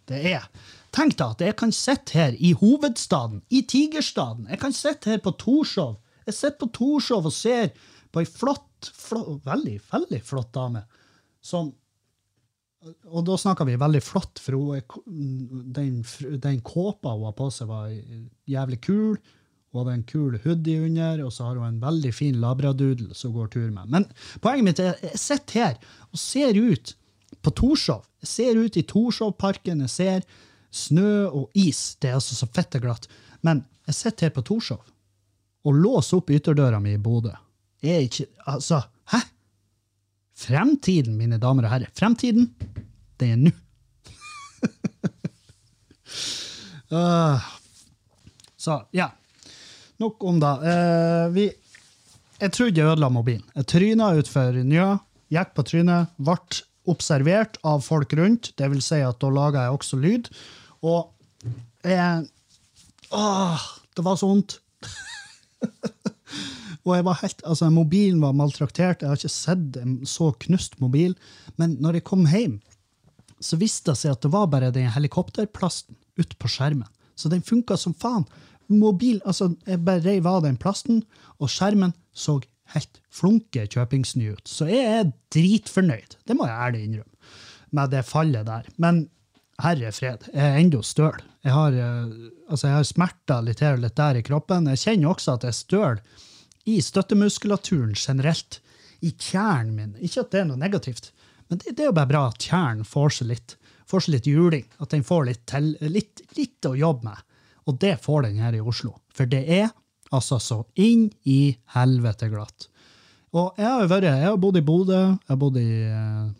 Det 0.10 0.20
er 0.34 0.48
Tenk 0.92 1.16
deg 1.16 1.38
at 1.38 1.42
jeg 1.46 1.56
kan 1.60 1.72
sitte 1.72 2.18
her 2.18 2.34
i 2.36 2.52
hovedstaden, 2.60 3.40
i 3.48 3.62
Tigerstaden. 3.64 4.50
Jeg 4.52 4.60
kan 4.60 4.74
sitte 4.76 5.14
her 5.14 5.22
på 5.24 5.32
Torshov. 5.40 6.02
Jeg 6.28 6.36
sitter 6.36 6.58
på 6.60 6.68
Torshov 6.76 7.30
og 7.30 7.36
ser 7.36 7.72
på 8.12 8.20
ei 8.20 8.28
flott, 8.28 8.90
flott, 8.92 9.38
veldig, 9.48 9.78
veldig 9.92 10.20
flott 10.28 10.52
dame 10.58 10.84
som 11.42 11.72
Og 13.14 13.22
da 13.26 13.36
snakker 13.38 13.68
vi 13.70 13.76
veldig 13.78 14.00
flott, 14.02 14.40
for 14.42 14.58
hun 14.58 15.68
den, 15.70 16.00
den 16.42 16.64
kåpa 16.66 17.12
hun 17.14 17.28
har 17.28 17.36
på 17.38 17.52
seg, 17.54 17.70
var 17.70 17.92
jævlig 18.50 18.80
kul. 18.82 19.20
Hun 19.70 19.80
hadde 19.84 19.94
en 20.00 20.08
kul 20.10 20.38
hoodie 20.42 20.88
under, 20.88 21.22
og 21.22 21.30
så 21.32 21.46
har 21.46 21.60
hun 21.60 21.68
en 21.68 21.84
veldig 21.84 22.12
fin 22.18 22.40
labradoodle 22.42 23.14
som 23.16 23.36
går 23.36 23.52
tur 23.54 23.70
med. 23.70 23.86
Men 23.94 24.08
poenget 24.42 24.66
mitt 24.66 24.82
er 24.82 24.98
jeg 24.98 25.22
sitter 25.22 25.60
her 25.60 25.78
og 26.10 26.24
ser 26.24 26.58
ut 26.58 26.96
på 27.42 27.54
Torshov. 27.56 28.06
Jeg 28.22 28.30
ser 28.30 28.60
ut 28.60 28.78
i 28.78 28.86
Torshovparken, 28.88 29.84
jeg 29.86 29.94
ser 29.94 30.26
snø 30.72 31.28
og 31.28 31.50
is. 31.58 31.96
Det 32.00 32.12
er 32.12 32.20
altså 32.20 32.38
så 32.38 32.48
fette 32.54 32.82
glatt. 32.84 33.08
Men 33.46 33.64
jeg 33.90 33.98
sitter 33.98 34.30
her 34.30 34.36
på 34.36 34.46
Torshov 34.48 34.82
og 35.62 35.78
låser 35.78 36.18
opp 36.18 36.32
ytterdøra 36.34 36.80
mi 36.82 36.96
i 36.96 37.02
Bodø. 37.02 37.34
Er 37.82 38.06
ikke 38.06 38.28
Altså, 38.50 38.82
hæ? 39.12 39.20
Fremtiden, 40.42 41.18
mine 41.18 41.38
damer 41.38 41.68
og 41.68 41.74
herrer. 41.76 41.92
Fremtiden, 41.94 42.48
det 43.22 43.28
er 43.34 43.38
nå. 43.38 43.52
uh, 46.90 47.50
så, 48.64 48.80
ja. 48.92 49.12
Nok 50.02 50.24
om 50.26 50.40
det. 50.42 50.54
Uh, 50.66 51.28
vi, 51.36 51.46
jeg 52.42 52.54
trodde 52.58 52.82
jeg 52.82 52.90
ødela 52.90 53.12
mobilen. 53.14 53.46
Jeg 53.54 53.70
tryna 53.70 54.10
utfor 54.18 54.58
Njø, 54.66 54.88
gikk 55.30 55.54
på 55.54 55.66
trynet, 55.70 56.10
ble 56.18 56.40
observert 56.90 57.60
av 57.68 57.84
folk 57.86 58.14
rundt. 58.18 58.52
Det 58.58 58.70
vil 58.72 58.82
si 58.84 59.02
at 59.06 59.20
da 59.22 59.30
laga 59.34 59.68
jeg 59.68 59.78
også 59.78 60.00
lyd. 60.02 60.32
Og 60.82 61.12
jeg 61.86 62.30
Åh, 63.12 63.64
det 63.98 64.04
var 64.06 64.16
så 64.16 64.30
vondt. 64.30 64.62
Og 66.88 66.96
jeg 66.96 67.06
var 67.06 67.18
helt, 67.22 67.42
altså 67.46 67.70
Mobilen 67.70 68.22
var 68.24 68.34
maltraktert. 68.38 69.04
Jeg 69.04 69.12
har 69.12 69.20
ikke 69.20 69.34
sett 69.34 69.78
en 69.82 69.98
så 70.08 70.32
knust 70.46 70.80
mobil. 70.82 71.14
Men 71.62 71.76
når 71.84 72.00
jeg 72.00 72.08
kom 72.08 72.24
hjem, 72.30 72.56
så 73.42 73.60
viste 73.62 73.92
det 73.92 74.00
seg 74.00 74.16
at 74.16 74.24
det 74.24 74.32
var 74.34 74.48
bare 74.50 74.72
den 74.74 74.90
helikopterplasten 74.94 75.98
ute 76.18 76.38
på 76.40 76.50
skjermen. 76.50 76.90
Så 77.20 77.30
den 77.30 77.44
funka 77.46 77.78
som 77.78 77.94
faen. 77.94 78.26
Mobil, 78.72 79.20
altså 79.28 79.52
Jeg 79.68 79.84
bare 79.84 80.02
reiv 80.06 80.28
av 80.30 80.46
den 80.46 80.58
plasten, 80.58 81.04
og 81.38 81.52
skjermen 81.52 81.94
så 82.16 82.40
helt 82.76 83.02
flunke 83.12 83.66
kjøpingsny 83.68 84.32
ut. 84.36 84.46
Så 84.48 84.68
jeg 84.70 84.86
er 85.00 85.12
dritfornøyd. 85.34 86.18
Det 86.28 86.38
må 86.38 86.48
jeg 86.50 86.68
ærlig 86.68 86.84
innrømme. 86.88 87.34
Med 87.72 87.94
det 87.94 88.04
fallet 88.04 88.48
der. 88.48 88.68
Men 88.84 89.06
herre 89.64 89.92
fred, 89.96 90.28
jeg 90.34 90.42
er 90.42 90.60
ennå 90.60 90.82
støl. 90.84 91.22
Jeg 91.46 91.56
har, 91.56 91.74
eh, 91.74 92.12
altså 92.50 92.68
jeg 92.68 92.76
har 92.76 92.90
smerter 92.90 93.46
litt 93.46 93.64
her 93.64 93.78
og 93.78 93.86
litt 93.86 93.98
der 93.98 94.20
i 94.20 94.26
kroppen. 94.26 94.70
Jeg 94.74 94.84
kjenner 94.84 95.14
også 95.14 95.38
at 95.38 95.48
jeg 95.48 95.54
er 95.54 95.60
støl 95.60 96.02
i 96.70 96.78
støttemuskulaturen 96.84 97.96
generelt. 97.98 98.62
I 99.02 99.16
kjernen 99.18 99.74
min. 99.74 99.94
Ikke 99.98 100.22
at 100.22 100.34
det 100.34 100.44
er 100.44 100.50
noe 100.52 100.62
negativt, 100.62 101.08
men 101.50 101.58
det, 101.60 101.74
det 101.74 101.84
er 101.84 101.90
jo 101.90 101.98
bare 101.98 102.12
bra 102.12 102.28
at 102.30 102.44
kjernen 102.46 102.86
får 102.86 103.16
seg 103.16 103.32
litt, 103.32 103.56
får 103.90 104.06
seg 104.06 104.14
litt 104.14 104.28
juling. 104.30 104.68
At 104.80 104.94
den 104.94 105.04
får 105.04 105.26
litt, 105.28 105.42
til, 105.50 105.72
litt, 105.82 106.22
litt 106.38 106.68
å 106.70 106.78
jobbe 106.78 107.10
med. 107.10 107.24
Og 107.66 107.80
det 107.82 107.96
får 108.04 108.28
den 108.28 108.38
her 108.44 108.56
i 108.56 108.62
Oslo. 108.62 108.94
For 109.16 109.28
det 109.30 109.42
er 109.52 109.72
altså 110.12 110.40
så 110.44 110.60
inn 110.80 111.10
i 111.28 111.56
helvete 111.76 112.30
glatt. 112.32 112.68
Og 113.32 113.56
jeg 113.60 113.68
har 113.68 113.84
jo 113.86 113.92
vært, 113.94 114.10
jeg 114.10 114.28
har 114.28 114.40
bodd 114.44 114.60
i 114.60 114.66
Bodø, 114.68 115.02
jeg 115.16 115.32
har 115.32 115.40
bodd 115.40 115.60
i 115.62 115.68
eh, 115.88 116.32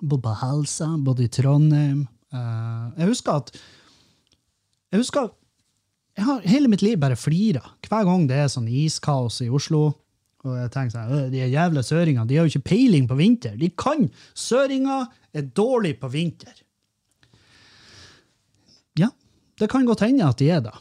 bodd 0.00 0.22
på 0.24 0.36
Helsa, 0.40 0.88
bodd 1.04 1.20
i 1.20 1.28
Trondheim. 1.32 2.06
Eh, 2.32 2.86
jeg 3.02 3.12
husker 3.12 3.42
at 3.42 3.52
Jeg 4.92 5.02
husker 5.02 5.32
jeg 6.16 6.24
har 6.24 6.44
hele 6.48 6.68
mitt 6.72 6.80
liv 6.80 6.96
bare 6.96 7.16
flira 7.18 7.60
hver 7.84 8.06
gang 8.08 8.22
det 8.28 8.38
er 8.40 8.46
sånn 8.48 8.68
iskaos 8.72 9.42
i 9.44 9.50
Oslo. 9.52 9.90
Og 10.46 10.54
jeg 10.56 10.70
tenker 10.72 10.94
sånn, 10.94 11.10
«Øh, 11.12 11.26
De 11.32 11.42
jævla 11.42 11.82
søringene 11.84 12.26
de 12.30 12.38
har 12.38 12.46
jo 12.46 12.54
ikke 12.54 12.70
peiling 12.70 13.08
på 13.10 13.18
vinter. 13.18 13.56
De 13.60 13.68
kan! 13.76 14.06
Søringer 14.32 15.10
er 15.36 15.50
dårlig 15.58 15.96
på 16.00 16.08
vinter. 16.08 16.54
Ja, 18.96 19.10
det 19.60 19.68
kan 19.68 19.84
godt 19.84 20.06
hende 20.06 20.28
at 20.28 20.40
de 20.40 20.48
er 20.54 20.62
det. 20.64 20.72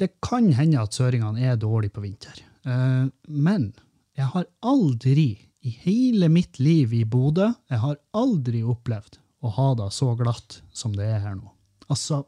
Det 0.00 0.10
kan 0.24 0.50
hende 0.56 0.82
at 0.82 0.96
søringene 0.96 1.44
er 1.46 1.58
dårlige 1.60 1.94
på 1.94 2.02
vinter. 2.04 2.40
Eh, 2.66 3.06
men 3.30 3.72
jeg 4.18 4.30
har 4.32 4.48
aldri 4.64 5.28
i 5.64 5.72
hele 5.84 6.28
mitt 6.28 6.58
liv 6.60 6.92
i 6.92 7.04
Bodø 7.08 7.48
jeg 7.70 7.80
har 7.80 8.00
aldri 8.12 8.60
opplevd 8.66 9.18
å 9.44 9.52
ha 9.56 9.68
det 9.78 9.90
så 9.96 10.12
glatt 10.18 10.60
som 10.76 10.94
det 10.96 11.06
er 11.08 11.22
her 11.24 11.38
nå. 11.38 11.48
Altså 11.88 12.22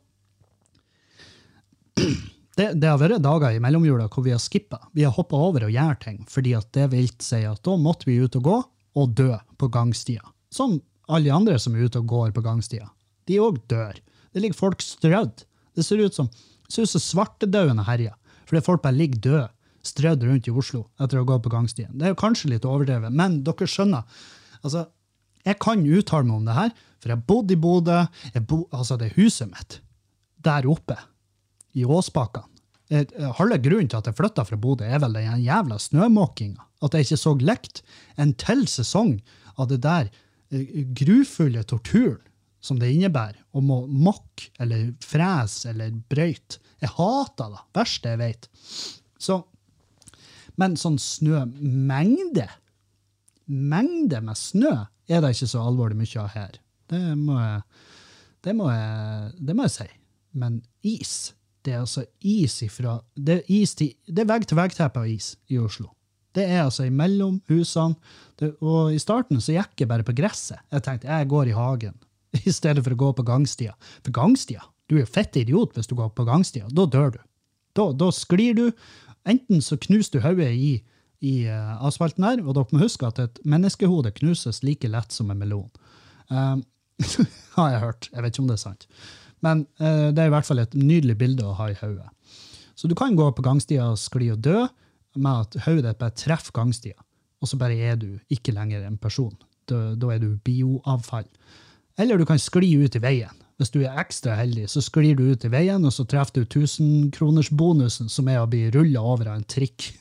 det, 2.58 2.70
det 2.80 2.88
har 2.88 3.00
vært 3.00 3.24
dager 3.24 3.56
i 3.56 3.60
mellomjula 3.62 4.08
hvor 4.12 4.24
vi 4.26 4.34
har 4.34 4.42
skippa. 4.42 4.80
Vi 4.96 5.04
har 5.06 5.14
hoppa 5.16 5.38
over 5.48 5.66
og 5.68 5.74
gjør 5.74 6.00
ting, 6.02 6.22
fordi 6.30 6.54
at 6.58 6.70
det 6.76 6.90
vil 6.94 7.08
si 7.24 7.42
at 7.48 7.62
da 7.66 7.76
måtte 7.80 8.08
vi 8.08 8.18
ut 8.20 8.36
og 8.40 8.48
gå 8.48 8.58
og 8.96 9.16
dø 9.16 9.32
på 9.60 9.70
gangstia. 9.72 10.22
Som 10.52 10.78
alle 11.12 11.32
andre 11.32 11.58
som 11.60 11.76
er 11.76 11.86
ute 11.86 12.00
og 12.00 12.10
går 12.10 12.34
på 12.36 12.44
gangstia. 12.44 12.88
De 13.28 13.40
òg 13.42 13.58
dør. 13.70 13.96
Det 14.32 14.42
ligger 14.42 14.58
folk 14.58 14.84
strødd. 14.84 15.44
Det 15.76 15.84
ser 15.84 16.00
ut 16.00 16.16
som, 16.16 16.28
ser 16.68 16.86
ut 16.86 16.92
som 16.92 17.02
svartedauden 17.02 17.84
herjer. 17.86 18.14
Fordi 18.46 18.62
folk 18.64 18.82
bare 18.84 18.96
ligger 18.96 19.22
døde, 19.26 19.46
strødd 19.86 20.26
rundt 20.26 20.48
i 20.50 20.54
Oslo 20.54 20.84
etter 20.98 21.18
å 21.18 21.22
ha 21.22 21.30
gått 21.32 21.44
på 21.46 21.52
gangstien. 21.52 21.92
Det 21.94 22.08
er 22.08 22.14
jo 22.14 22.20
kanskje 22.20 22.50
litt 22.52 22.66
overdrevet, 22.66 23.14
men 23.14 23.40
dere 23.46 23.68
skjønner. 23.70 24.06
Altså, 24.62 24.86
jeg 25.46 25.58
kan 25.62 25.84
uttale 25.86 26.26
meg 26.26 26.40
om 26.40 26.48
det 26.48 26.56
her, 26.56 26.74
for 27.02 27.14
jeg 27.14 27.26
bodde 27.28 27.54
i 27.54 27.60
Bodø. 27.62 28.00
Bo, 28.50 28.64
altså, 28.74 28.98
det 28.98 29.10
er 29.10 29.18
huset 29.20 29.50
mitt 29.52 29.80
der 30.46 30.66
oppe 30.70 30.98
i 31.74 31.84
Åsbakkene. 31.86 32.50
Eh, 32.90 33.06
Halve 33.38 33.58
grunnen 33.62 33.88
til 33.90 33.98
at 33.98 34.06
jeg 34.10 34.18
flytta 34.18 34.44
fra 34.46 34.58
Bodø, 34.58 34.86
er 34.86 35.00
vel 35.02 35.16
den 35.18 35.42
jævla 35.42 35.78
snømåkinga. 35.82 36.62
At 36.86 36.94
jeg 36.94 37.06
ikke 37.06 37.18
så 37.18 37.32
lekt 37.40 37.82
en 38.20 38.34
til 38.38 38.66
sesong 38.70 39.16
av 39.56 39.70
det 39.72 39.80
der 39.86 40.10
eh, 40.52 40.84
grufulle 40.94 41.64
torturen 41.66 42.22
som 42.66 42.80
det 42.80 42.90
innebærer 42.92 43.38
å 43.56 43.62
må 43.64 43.84
mokke 43.86 44.50
eller 44.62 44.90
frese 45.04 45.70
eller 45.72 45.94
brøyte. 46.10 46.60
Jeg 46.82 46.92
hater 46.98 47.54
det. 47.54 47.62
Verste 47.78 48.12
jeg 48.12 48.20
vet. 48.20 48.48
Så, 49.22 49.40
men 50.60 50.76
sånn 50.80 50.98
snømengde 51.00 52.48
Mengde 53.46 54.18
med 54.26 54.34
snø 54.34 54.72
er 55.06 55.20
det 55.22 55.28
ikke 55.36 55.46
så 55.46 55.60
alvorlig 55.68 56.00
mye 56.00 56.18
av 56.18 56.32
her. 56.34 56.56
Det 56.90 56.98
må 57.14 57.36
jeg, 57.38 57.60
det 58.42 58.54
må 58.58 58.70
jeg, 58.72 59.28
det 59.38 59.54
må 59.54 59.66
jeg 59.68 59.74
si. 59.76 59.86
Men 60.34 60.56
is 60.82 61.12
det 61.66 61.74
er 61.74 61.82
altså 61.82 62.04
is 62.22 62.60
ifra 62.62 63.00
Det 63.14 63.40
er, 63.40 63.44
is 63.50 63.74
til, 63.74 63.92
det 64.06 64.22
er 64.22 64.30
vegg-til-vegg-teppe 64.30 65.02
av 65.02 65.10
is 65.10 65.32
i 65.50 65.58
Oslo. 65.58 65.88
Det 66.36 66.44
er 66.44 66.64
altså 66.64 66.84
imellom 66.86 67.40
husene. 67.50 67.96
Det, 68.38 68.52
og 68.60 68.92
i 68.94 69.00
starten 69.02 69.40
så 69.42 69.56
gikk 69.56 69.82
jeg 69.82 69.90
bare 69.90 70.06
på 70.06 70.14
gresset. 70.14 70.60
Jeg 70.70 70.84
tenkte 70.84 71.08
jeg 71.08 71.30
går 71.30 71.50
i 71.50 71.56
hagen 71.56 71.96
i 72.48 72.54
stedet 72.54 72.84
for 72.84 72.94
å 72.94 73.00
gå 73.00 73.12
på 73.18 73.26
gangstia. 73.26 73.76
For 74.02 74.14
gangstia, 74.14 74.64
du 74.90 74.98
er 74.98 75.04
jo 75.04 75.14
fett 75.16 75.36
idiot 75.38 75.74
hvis 75.76 75.90
du 75.90 75.96
går 75.98 76.12
på 76.16 76.26
gangstia. 76.28 76.68
Da 76.70 76.86
dør 76.90 77.16
du. 77.16 77.20
Da, 77.76 77.90
da 77.92 78.10
sklir 78.14 78.56
du. 78.56 78.70
Enten 79.28 79.62
så 79.64 79.78
knuser 79.80 80.16
du 80.16 80.24
hodet 80.24 80.52
i, 80.54 80.72
i 81.26 81.34
uh, 81.50 81.76
asfalten 81.86 82.24
her, 82.24 82.40
og 82.44 82.56
dere 82.56 82.76
må 82.76 82.84
huske 82.84 83.08
at 83.08 83.20
et 83.22 83.40
menneskehode 83.44 84.14
knuses 84.20 84.62
like 84.64 84.88
lett 84.88 85.12
som 85.12 85.32
en 85.32 85.40
melon. 85.40 85.68
Um, 86.30 86.62
har 87.58 87.72
jeg 87.74 87.82
hørt. 87.82 88.10
Jeg 88.12 88.22
vet 88.22 88.34
ikke 88.34 88.44
om 88.44 88.50
det 88.50 88.58
er 88.58 88.64
sant. 88.64 88.86
Men 89.44 89.66
uh, 89.82 90.12
det 90.14 90.22
er 90.22 90.30
i 90.30 90.34
hvert 90.36 90.48
fall 90.48 90.62
et 90.62 90.76
nydelig 90.78 91.18
bilde 91.20 91.46
å 91.46 91.56
ha 91.58 91.70
i 91.72 91.78
hodet. 91.80 92.08
Så 92.76 92.88
du 92.88 92.94
kan 92.96 93.16
gå 93.16 93.26
på 93.32 93.44
gangstia 93.44 93.88
og 93.90 94.00
skli 94.00 94.30
og 94.34 94.42
dø 94.44 94.66
med 95.16 95.46
at 95.46 95.58
hodet 95.64 95.86
ditt 95.88 96.00
bare 96.00 96.16
treffer 96.16 96.52
gangstia, 96.56 96.96
og 97.40 97.48
så 97.48 97.58
bare 97.60 97.76
er 97.88 97.96
du 98.00 98.10
ikke 98.32 98.52
lenger 98.56 98.84
en 98.84 98.98
person. 99.00 99.32
Da, 99.66 99.94
da 99.98 100.12
er 100.12 100.20
du 100.22 100.36
bioavfall. 100.44 101.26
Eller 101.98 102.18
du 102.18 102.26
kan 102.28 102.40
skli 102.40 102.74
ut 102.76 102.96
i 102.96 103.02
veien. 103.02 103.42
Hvis 103.56 103.72
du 103.72 103.80
er 103.80 103.96
ekstra 104.02 104.34
heldig, 104.36 104.66
så 104.68 104.82
sklir 104.84 105.16
du 105.16 105.30
ut 105.30 105.44
i 105.46 105.50
veien, 105.52 105.84
og 105.88 105.92
så 105.94 106.04
treffer 106.04 106.42
du 106.42 106.58
1000-kronersbonusen, 106.60 108.10
som 108.12 108.28
er 108.28 108.42
å 108.42 108.48
bli 108.50 108.66
rulla 108.74 109.00
over 109.00 109.30
av 109.30 109.38
en 109.38 109.46
trikk. 109.48 109.94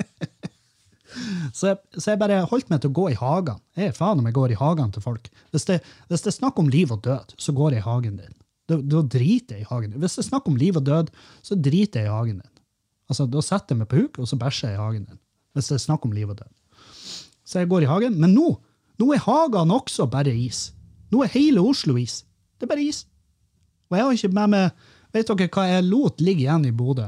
så, 1.58 1.74
jeg, 1.74 1.76
så 1.98 2.14
jeg 2.14 2.20
bare 2.22 2.40
holdt 2.48 2.72
meg 2.72 2.80
til 2.80 2.94
å 2.94 2.96
gå 2.96 3.10
i 3.12 3.18
hagene. 3.20 3.60
Jeg 3.76 3.92
er 3.92 3.98
faen 3.98 4.22
om 4.22 4.28
jeg 4.30 4.38
går 4.38 4.54
i 4.54 4.58
hagene 4.62 4.96
til 4.96 5.04
folk. 5.04 5.28
Hvis 5.52 5.68
det, 5.68 5.82
hvis 6.08 6.24
det 6.24 6.32
er 6.32 6.38
snakk 6.38 6.60
om 6.62 6.72
liv 6.72 6.94
og 6.96 7.04
død, 7.04 7.36
så 7.36 7.52
går 7.56 7.76
jeg 7.76 7.84
i 7.84 7.88
hagen 7.90 8.16
din. 8.22 8.36
Da, 8.66 8.80
da 8.80 9.02
driter 9.04 9.58
jeg 9.58 9.66
i 9.66 9.68
hagen 9.68 9.92
din. 9.92 10.00
Hvis 10.00 10.16
det 10.16 10.24
er 10.24 10.30
snakk 10.30 10.48
om 10.48 10.56
liv 10.58 10.80
og 10.80 10.86
død, 10.88 11.12
så 11.44 11.58
driter 11.68 12.06
jeg 12.06 12.08
i 12.08 12.16
hagen 12.16 12.40
din. 12.40 12.54
Altså, 13.12 13.28
Da 13.28 13.44
setter 13.44 13.76
jeg 13.76 13.82
meg 13.84 13.90
på 13.92 14.00
huk, 14.00 14.22
og 14.24 14.30
så 14.30 14.40
bæsjer 14.40 14.72
jeg 14.72 14.80
i 14.80 14.82
hagen 14.86 15.04
din. 15.10 15.20
Hvis 15.52 15.68
det 15.68 15.76
er 15.76 15.84
snakk 15.84 16.08
om 16.08 16.16
liv 16.16 16.32
og 16.32 16.40
død. 16.40 16.54
Så 17.46 17.60
jeg 17.60 17.68
går 17.70 17.84
i 17.84 17.92
hagen. 17.92 18.16
Men 18.24 18.32
nå 18.32 18.54
nå 18.96 19.12
er 19.12 19.20
hagene 19.26 19.76
også 19.76 20.06
bare 20.08 20.32
is. 20.32 20.70
Nå 21.12 21.22
er 21.24 21.34
hele 21.34 21.62
Oslo 21.62 21.96
is. 22.00 22.22
Det 22.56 22.66
er 22.66 22.72
bare 22.72 22.86
is. 22.86 23.04
Og 23.90 23.98
jeg 23.98 24.06
har 24.06 24.18
ikke 24.18 24.36
med 24.40 24.54
meg 24.54 24.92
Vet 25.14 25.30
dere 25.30 25.48
hva 25.48 25.62
jeg 25.64 25.84
lot 25.86 26.20
ligge 26.20 26.42
igjen 26.44 26.66
i 26.68 26.74
Bodø? 26.76 27.06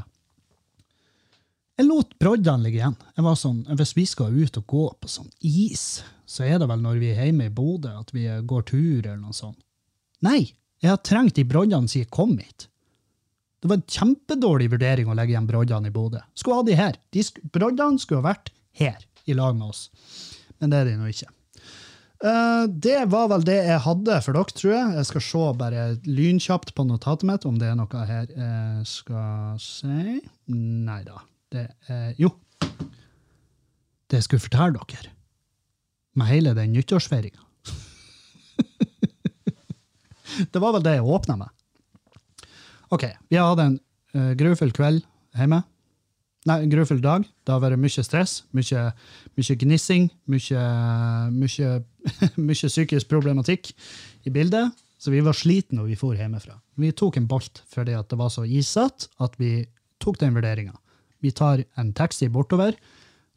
Jeg 1.78 1.86
lot 1.86 2.14
broddene 2.18 2.64
ligge 2.64 2.80
igjen. 2.80 2.94
Jeg 3.18 3.24
var 3.26 3.36
sånn, 3.36 3.58
Hvis 3.76 3.92
vi 3.98 4.04
skal 4.08 4.34
ut 4.34 4.56
og 4.58 4.64
gå 4.66 4.84
på 5.02 5.10
sånn 5.12 5.28
is, 5.44 6.00
så 6.24 6.46
er 6.46 6.56
det 6.62 6.68
vel 6.70 6.80
når 6.82 7.02
vi 7.02 7.12
er 7.12 7.28
hjemme 7.28 7.50
i 7.50 7.52
Bodø 7.52 7.92
at 8.00 8.14
vi 8.14 8.24
går 8.24 8.64
tur 8.70 9.02
eller 9.02 9.20
noe 9.20 9.36
sånt. 9.36 9.60
Nei, 10.24 10.54
jeg 10.82 10.90
har 10.90 11.02
trengt 11.04 11.36
de 11.36 11.44
broddene 11.46 11.90
siden 11.90 12.06
jeg 12.06 12.14
kom 12.14 12.34
hit. 12.38 12.66
Det 13.58 13.70
var 13.70 13.78
en 13.78 13.88
kjempedårlig 13.90 14.70
vurdering 14.72 15.10
å 15.10 15.16
legge 15.18 15.34
igjen 15.34 15.46
broddene 15.50 15.90
i 15.90 15.94
Bodø. 15.94 16.22
Skulle 16.38 16.60
ha 16.60 16.66
de 16.66 16.78
her. 16.78 16.98
De 17.14 17.24
sk 17.26 17.40
broddene 17.54 18.02
skulle 18.02 18.22
ha 18.22 18.30
vært 18.32 18.52
her, 18.78 18.98
i 19.26 19.34
lag 19.36 19.58
med 19.58 19.70
oss. 19.70 19.88
Men 20.58 20.72
det 20.72 20.80
er 20.80 20.90
de 20.90 20.98
nå 20.98 21.10
ikke. 21.10 21.30
Eh, 22.18 22.64
det 22.66 23.04
var 23.12 23.28
vel 23.30 23.44
det 23.46 23.60
jeg 23.62 23.82
hadde 23.84 24.16
for 24.24 24.34
dere, 24.34 24.54
tror 24.58 24.72
jeg. 24.74 24.94
Jeg 24.98 25.08
skal 25.10 25.24
se 25.28 25.44
bare 25.60 25.84
lynkjapt 26.06 26.74
på 26.74 26.86
notatet 26.88 27.28
mitt 27.30 27.46
om 27.46 27.60
det 27.60 27.68
er 27.70 27.76
noe 27.78 28.06
her 28.08 28.26
jeg 28.32 28.88
skal 28.90 29.60
si. 29.62 30.18
Nei 30.50 31.02
da. 31.06 31.22
Det 31.52 31.68
er 31.88 32.14
Jo. 32.18 32.32
Det 34.08 34.22
jeg 34.22 34.24
skulle 34.24 34.40
fortelle 34.40 34.80
dere, 34.88 35.10
med 36.16 36.26
hele 36.30 36.54
den 36.56 36.72
nyttårsfeiringa 36.72 37.42
Det 40.52 40.62
var 40.62 40.72
vel 40.72 40.86
det 40.86 40.94
jeg 40.96 41.04
åpna 41.04 41.36
med. 41.36 41.52
OK, 42.88 43.04
vi 43.28 43.36
har 43.36 43.50
hatt 43.50 43.60
en 43.66 43.76
uh, 44.16 44.32
grufull 44.40 44.72
kveld 44.72 45.04
hjemme. 45.36 45.60
Nei, 46.46 46.62
en 46.62 46.70
grufull 46.70 47.00
dag. 47.02 47.24
Det 47.44 47.52
har 47.52 47.62
vært 47.62 47.80
mye 47.82 48.04
stress, 48.04 48.42
mye, 48.54 48.84
mye 49.36 49.56
gnissing, 49.58 50.06
mye, 50.30 50.66
mye, 51.34 51.70
mye 52.48 52.70
psykisk 52.70 53.10
problematikk 53.10 53.72
i 54.28 54.32
bildet. 54.34 54.70
Så 54.98 55.12
vi 55.14 55.22
var 55.22 55.36
slitne 55.38 55.78
når 55.78 55.92
vi 55.92 55.98
for 55.98 56.18
hjemmefra. 56.18 56.56
Vi 56.78 56.90
tok 56.96 57.18
en 57.18 57.28
bolt 57.30 57.62
fordi 57.70 57.94
det 57.94 58.18
var 58.18 58.30
så 58.34 58.46
isete 58.46 59.10
at 59.22 59.36
vi 59.38 59.66
tok 60.02 60.18
den 60.22 60.34
vurderinga. 60.34 60.74
Vi 61.22 61.30
tar 61.34 61.64
en 61.78 61.92
taxi 61.98 62.28
bortover, 62.30 62.76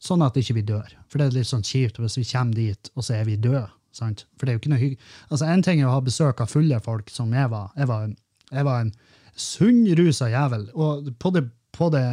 sånn 0.01 0.21
at 0.25 0.37
ikke 0.37 0.57
vi 0.57 0.65
dør. 0.65 0.89
For 1.09 1.21
det 1.21 1.27
er 1.27 1.37
litt 1.39 1.49
sånn 1.49 1.65
kjipt 1.65 1.99
hvis 2.01 2.17
vi 2.19 2.25
kommer 2.29 2.57
dit, 2.57 2.91
og 2.95 3.05
så 3.05 3.17
er 3.19 3.29
vi 3.29 3.37
døde. 3.41 3.67
Sant? 3.93 4.25
For 4.37 4.45
det 4.45 4.53
er 4.53 4.57
jo 4.57 4.61
ikke 4.63 4.71
noe 4.71 4.81
hygg... 4.81 4.99
Altså, 5.29 5.47
En 5.51 5.63
ting 5.65 5.81
er 5.81 5.89
å 5.89 5.95
ha 5.97 6.03
besøk 6.05 6.41
av 6.41 6.49
fulle 6.49 6.77
folk, 6.85 7.09
som 7.11 7.33
jeg 7.35 7.49
var. 7.51 7.73
Jeg 7.75 7.89
var 7.89 8.05
en, 8.07 8.15
en 8.61 8.93
sunnrusa 9.35 10.29
jævel. 10.31 10.69
Og 10.73 11.09
på 11.19 11.33
det, 11.35 11.43
på 11.75 11.89
det 11.93 12.05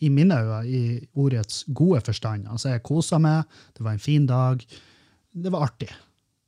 i 0.00 0.08
mine 0.10 0.36
øyne, 0.40 0.62
i 0.66 1.08
ordets 1.14 1.64
gode 1.74 2.00
forstand. 2.00 2.48
Altså, 2.50 2.68
jeg 2.68 2.82
kosa 2.82 3.18
meg, 3.18 3.44
det 3.76 3.84
var 3.84 3.92
en 3.92 4.02
fin 4.02 4.26
dag. 4.26 4.64
Det 5.32 5.52
var 5.52 5.68
artig. 5.68 5.90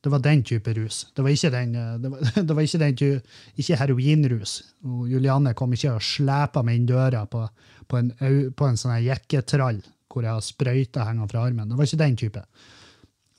Det 0.05 0.11
var 0.13 0.23
den 0.23 0.43
type 0.47 0.73
rus. 0.77 1.07
Det 1.17 1.25
var 1.25 1.31
ikke 1.35 1.51
den, 1.51 1.75
eh, 1.75 1.99
det 1.99 2.11
var, 2.11 2.21
det 2.49 2.57
var 2.57 2.63
ikke 2.63 2.79
den 2.79 3.23
ikke 3.57 3.77
heroinrus. 3.77 4.63
Og 4.85 5.09
Julianne 5.11 5.55
kom 5.55 5.73
ikke 5.73 5.97
og 5.97 6.03
slepa 6.03 6.63
meg 6.63 6.81
inn 6.81 6.87
døra 6.87 7.25
på, 7.27 7.43
på 7.89 7.99
en, 7.99 8.13
på 8.55 8.69
en 8.69 8.79
sånn 8.79 9.01
jekketrall 9.03 9.83
hvor 10.17 10.25
jeg 10.25 10.33
har 10.33 10.45
sprøyta 10.45 11.05
hengende 11.05 11.29
fra 11.29 11.43
armen. 11.45 11.69
Det 11.69 11.77
var 11.77 11.89
ikke 11.89 12.01
den 12.01 12.15
type. 12.17 12.43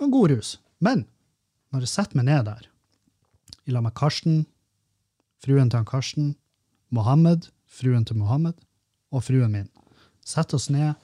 En 0.04 0.12
god 0.14 0.34
rus. 0.36 0.58
Men 0.84 1.06
når 1.74 1.88
jeg 1.88 1.94
setter 1.94 2.20
meg 2.20 2.28
ned 2.28 2.46
der, 2.46 2.68
i 3.66 3.74
lag 3.74 3.84
med 3.84 3.96
Karsten, 3.98 4.44
fruen 5.44 5.72
til 5.72 5.82
han 5.82 5.88
Karsten, 5.90 6.36
Mohammed, 6.94 7.50
fruen 7.66 8.06
til 8.06 8.20
Mohammed, 8.20 8.60
og 9.12 9.24
fruen 9.26 9.56
min, 9.56 9.72
setter 10.28 10.60
oss 10.60 10.70
ned, 10.74 10.96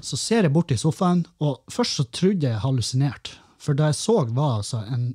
så 0.00 0.16
ser 0.16 0.46
jeg 0.46 0.54
bort 0.54 0.72
i 0.72 0.78
sofaen, 0.80 1.24
og 1.44 1.60
først 1.70 2.00
så 2.00 2.06
trodde 2.08 2.48
jeg 2.48 2.62
hallusinerte. 2.62 3.36
For 3.60 3.76
det 3.76 3.90
jeg 3.90 3.98
så, 3.98 4.16
var 4.32 4.60
altså 4.60 4.80
en, 4.88 5.10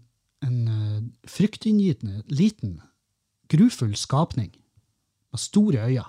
en 0.46 0.58
eh, 0.70 1.30
fryktinngytende, 1.30 2.22
liten, 2.30 2.78
grufull 3.50 3.96
skapning 3.98 4.52
med 5.34 5.42
store 5.42 5.88
øyne, 5.90 6.06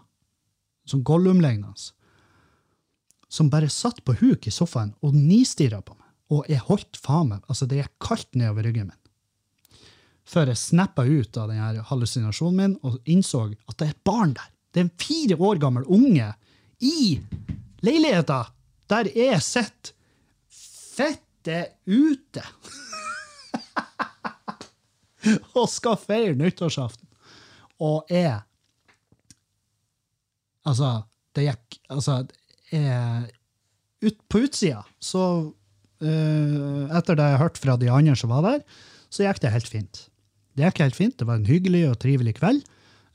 som 0.87 1.03
Gollum-lignende, 1.05 1.73
som 3.29 3.51
bare 3.51 3.73
satt 3.73 4.05
på 4.05 4.15
huk 4.21 4.47
i 4.47 4.55
sofaen 4.55 4.95
og 5.03 5.17
nistirra 5.17 5.81
på 5.83 5.97
meg. 5.97 6.05
Og 6.37 6.47
jeg 6.51 6.63
holdt 6.67 6.99
faen 6.99 7.33
meg, 7.33 7.43
altså 7.49 7.69
det 7.71 7.81
gikk 7.81 7.97
kaldt 8.03 8.39
nedover 8.39 8.67
ryggen 8.67 8.91
min. 8.91 9.03
Før 10.27 10.51
jeg 10.51 10.59
snappa 10.59 11.05
ut 11.07 11.37
av 11.39 11.53
denne 11.53 11.85
hallusinasjonen 11.87 12.57
min 12.59 12.77
og 12.87 12.99
innså 13.07 13.45
at 13.47 13.77
det 13.79 13.87
er 13.87 13.95
et 13.95 14.07
barn 14.07 14.35
der. 14.35 14.49
Det 14.77 14.83
er 14.83 14.91
en 14.91 14.99
fire 15.01 15.37
år 15.41 15.57
gammel 15.57 15.87
unge 15.89 16.27
i 16.85 17.17
leiligheta 17.81 18.43
der 18.93 19.09
jeg 19.17 19.41
sitter 19.41 19.95
fette 20.53 21.57
ute 21.89 22.43
og 25.59 25.65
skal 25.73 25.97
feire 26.01 26.37
nyttårsaften. 26.37 27.09
Og 27.81 28.13
jeg 28.13 28.43
Altså, 30.67 31.07
det 31.37 31.47
gikk 31.47 31.77
Altså, 31.95 32.19
jeg 32.73 33.33
ut, 34.03 34.17
På 34.29 34.43
utsida, 34.45 34.83
så 35.01 35.25
uh, 36.05 36.97
Etter 36.99 37.17
det 37.17 37.29
jeg 37.33 37.41
hørte 37.41 37.63
fra 37.63 37.77
de 37.81 37.89
andre 37.93 38.17
som 38.19 38.33
var 38.35 38.45
der, 38.45 38.65
så 39.09 39.25
gikk 39.25 39.41
det 39.41 39.55
helt 39.55 39.73
fint. 39.73 40.01
Det 40.53 40.69
gikk 40.69 40.83
helt 40.85 40.99
fint. 40.99 41.17
Det 41.17 41.29
var 41.29 41.41
en 41.41 41.49
hyggelig 41.49 41.87
og 41.89 42.01
trivelig 42.03 42.37
kveld. 42.41 42.65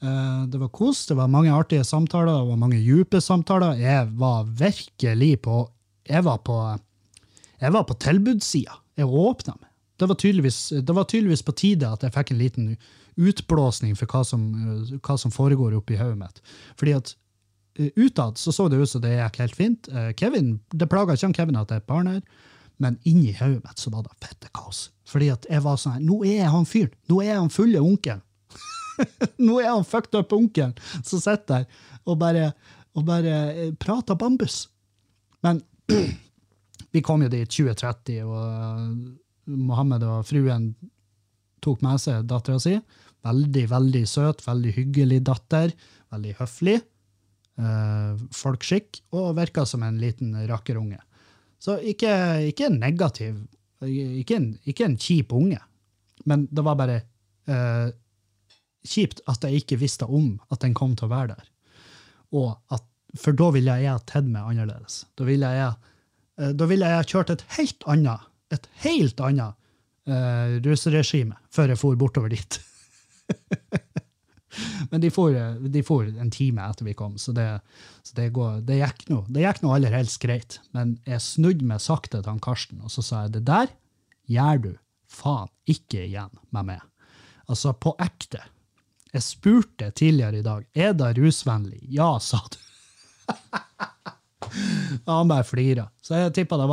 Eh, 0.04 0.47
det 0.47 0.58
var 0.58 0.70
kos, 0.70 1.06
det 1.06 1.14
var 1.14 1.28
mange 1.30 1.54
artige 1.54 1.84
samtaler, 1.86 2.34
det 2.34 2.49
var 2.49 2.58
mange 2.58 2.80
dype 2.82 3.22
samtaler. 3.22 3.78
Jeg 3.78 4.08
var 4.18 4.43
virkelig 4.45 5.41
på 5.41 5.68
Jeg 6.10 6.24
var 6.24 6.38
på, 6.41 6.56
jeg 7.62 7.72
var 7.72 7.84
på 7.84 7.93
tilbudssida. 7.93 8.74
Jeg 8.97 9.06
åpna 9.06 9.54
meg. 9.60 9.70
Det 9.97 10.08
var, 10.10 10.16
det 10.82 10.95
var 10.95 11.04
tydeligvis 11.04 11.43
på 11.45 11.52
tide 11.52 11.88
at 11.88 12.02
jeg 12.02 12.12
fikk 12.12 12.32
en 12.32 12.39
liten 12.39 12.78
utblåsning 13.22 13.93
for 13.95 14.10
hva 14.10 14.24
som, 14.26 14.41
eh, 14.56 14.97
hva 14.97 15.18
som 15.18 15.32
foregår 15.32 15.78
oppi 15.78 15.95
hodet 15.95 16.18
mitt. 16.18 16.41
Fordi 16.76 16.95
at 16.97 17.14
eh, 17.78 17.91
utad 17.95 18.41
så 18.41 18.52
så 18.52 18.68
det 18.68 18.82
ut 18.82 18.89
som 18.89 19.02
det 19.02 19.14
gikk 19.14 19.38
helt 19.38 19.56
fint. 19.56 19.89
Kevin, 20.18 20.60
Det 20.74 20.89
plaga 20.89 21.14
ikke 21.14 21.28
han 21.30 21.38
Kevin 21.38 21.56
at 21.62 21.70
det 21.70 21.76
er 21.76 21.86
et 21.86 21.88
barn 21.93 22.08
her, 22.08 22.22
men 22.80 22.97
inni 23.06 23.38
hodet 23.38 23.62
mitt 23.62 23.78
så 23.78 23.93
var 23.93 24.02
det 24.02 24.18
fette 24.26 24.49
kaos. 24.58 24.89
Fordi 25.06 25.30
at 25.30 25.45
jeg 25.45 25.62
var 25.62 25.78
sånn 25.78 26.02
Nå 26.02 26.24
er 26.26 26.41
jeg 26.41 26.49
han 26.49 26.66
fyren! 26.66 26.97
Nå 27.08 27.22
er 27.22 27.36
jeg 27.36 27.41
han 27.43 27.54
fulle 27.54 27.80
onkelen! 27.80 28.26
Nå 29.45 29.60
er 29.62 29.72
han 29.72 29.88
fucked 29.88 30.18
up 30.18 30.34
onkelen 30.36 30.76
som 30.99 31.22
sitter 31.22 31.64
der 31.64 31.88
og 32.10 32.18
bare, 32.22 32.52
og 32.97 33.06
bare 33.06 33.36
eh, 33.54 33.74
prater 33.78 34.18
bambus. 34.18 34.64
Men 35.45 35.62
vi 36.93 37.04
kom 37.06 37.22
jo 37.26 37.30
dit 37.32 37.49
2030, 37.49 38.24
og 38.26 39.52
Mohammed 39.52 40.06
og 40.08 40.26
fruen 40.26 40.72
tok 41.62 41.84
med 41.86 42.02
seg 42.02 42.26
dattera 42.30 42.62
si. 42.62 42.74
Veldig, 43.22 43.68
veldig 43.70 44.02
søt, 44.10 44.41
veldig 44.47 44.74
hyggelig 44.80 45.22
datter. 45.30 45.76
Veldig 46.12 46.34
høflig. 46.39 46.80
Eh, 47.62 48.22
folkskikk, 48.34 49.04
og 49.14 49.36
virka 49.38 49.66
som 49.70 49.84
en 49.86 49.99
liten 50.02 50.34
rakkerunge. 50.49 50.97
Så 51.62 51.78
ikke, 51.86 52.12
ikke 52.49 52.72
negativ, 52.74 53.36
ikke 53.86 54.38
en, 54.39 54.47
ikke 54.66 54.88
en 54.88 54.97
kjip 54.97 55.34
unge, 55.38 55.60
men 56.26 56.47
det 56.49 56.64
var 56.66 56.78
bare 56.80 56.95
eh, 57.45 57.91
kjipt 58.88 59.22
at 59.30 59.44
jeg 59.46 59.62
ikke 59.62 59.80
visste 59.82 60.08
om 60.08 60.40
at 60.52 60.62
den 60.64 60.76
kom 60.78 60.96
til 60.98 61.10
å 61.10 61.14
være 61.14 61.36
der. 61.36 61.46
Og 62.38 62.50
at, 62.74 62.84
for 63.20 63.32
da 63.38 63.48
ville 63.56 63.78
jeg 63.82 63.94
ha 63.94 64.22
meg 64.26 64.42
annerledes. 64.42 64.96
Da 65.20 65.24
ville 65.28 65.50
jeg, 65.56 65.72
eh, 66.40 66.54
da 66.58 66.66
ville 66.70 66.92
jeg 66.96 67.10
kjørt 67.14 67.34
et 67.34 67.46
helt 67.58 67.82
annet, 67.92 68.22
et 68.52 68.68
helt 68.84 69.18
annet 69.24 69.52
uh, 70.10 70.48
russeregime 70.66 71.36
før 71.54 71.72
jeg 71.72 71.80
for 71.80 72.00
bortover 72.00 72.30
dit. 72.34 72.52
Men 74.92 75.00
de 75.00 75.08
for, 75.14 75.36
de 75.72 75.82
for 75.88 76.04
en 76.04 76.34
time 76.34 76.62
etter 76.68 76.88
vi 76.88 76.96
kom, 76.98 77.16
så 77.22 77.32
det, 77.36 77.48
så 78.04 78.12
det, 78.18 78.34
går, 78.36 78.60
det 78.68 78.82
gikk 78.82 79.06
nå 79.08 79.22
det 79.32 79.46
gikk 79.46 79.62
nå 79.64 79.72
aller 79.72 79.94
helst 79.96 80.20
greit. 80.24 80.60
Men 80.76 80.98
jeg 81.08 81.24
snudde 81.24 81.68
meg 81.68 81.80
sakte 81.84 82.20
til 82.20 82.28
han 82.28 82.44
Karsten, 82.44 82.84
og 82.84 82.92
så 82.92 83.02
sa 83.06 83.16
jeg 83.26 83.38
det 83.38 83.46
der 83.48 83.68
gjør 84.32 84.58
du 84.66 84.72
faen 85.12 85.52
ikke 85.70 86.06
igjen 86.06 86.34
med 86.56 86.74
meg. 86.74 86.82
Altså, 87.52 87.74
på 87.76 87.94
ekte. 88.00 88.40
Jeg 89.12 89.26
spurte 89.26 89.91
tidligere 89.91 90.39
i 90.39 90.45
dag 90.45 90.68
er 90.74 90.93
det 90.95 91.18
rusvennlig. 91.18 91.82
Ja, 91.91 92.20
sa 92.20 92.39
du. 92.51 92.57
Han 95.05 95.30
bare 95.30 95.45
flira. 95.47 95.86
Så 96.03 96.18
jeg 96.18 96.34
tippa 96.36 96.57
det, 96.59 96.68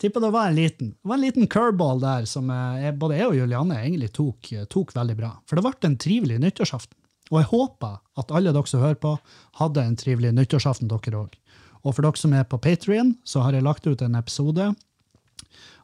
det 0.00 0.30
var 0.32 0.48
en 0.48 0.56
liten 0.56 0.94
det 0.94 1.08
var 1.08 1.18
en 1.18 1.24
liten 1.24 1.48
curveball 1.50 2.00
der 2.00 2.24
som 2.28 2.48
eh, 2.52 2.84
jeg, 2.84 2.96
både 3.00 3.18
jeg 3.18 3.28
og 3.28 3.36
Julianne 3.36 3.80
egentlig 3.80 4.12
tok, 4.16 4.52
tok 4.72 4.94
veldig 4.96 5.16
bra. 5.18 5.34
For 5.48 5.58
det 5.58 5.66
ble 5.66 5.88
en 5.88 5.98
trivelig 6.00 6.38
nyttårsaften. 6.40 6.96
Og 7.30 7.38
jeg 7.38 7.50
håper 7.52 7.98
at 8.18 8.32
alle 8.34 8.52
dere 8.54 8.66
som 8.66 8.82
hører 8.82 8.98
på, 9.00 9.14
hadde 9.60 9.86
en 9.86 9.98
trivelig 9.98 10.32
nyttårsaften, 10.34 10.90
dere 10.90 11.24
òg. 11.24 11.36
Og 11.84 11.94
for 11.94 12.04
dere 12.04 12.20
som 12.20 12.34
er 12.36 12.46
på 12.48 12.58
Patrion, 12.60 13.14
så 13.24 13.44
har 13.44 13.56
jeg 13.56 13.64
lagt 13.64 13.86
ut 13.86 14.02
en 14.04 14.18
episode 14.18 14.66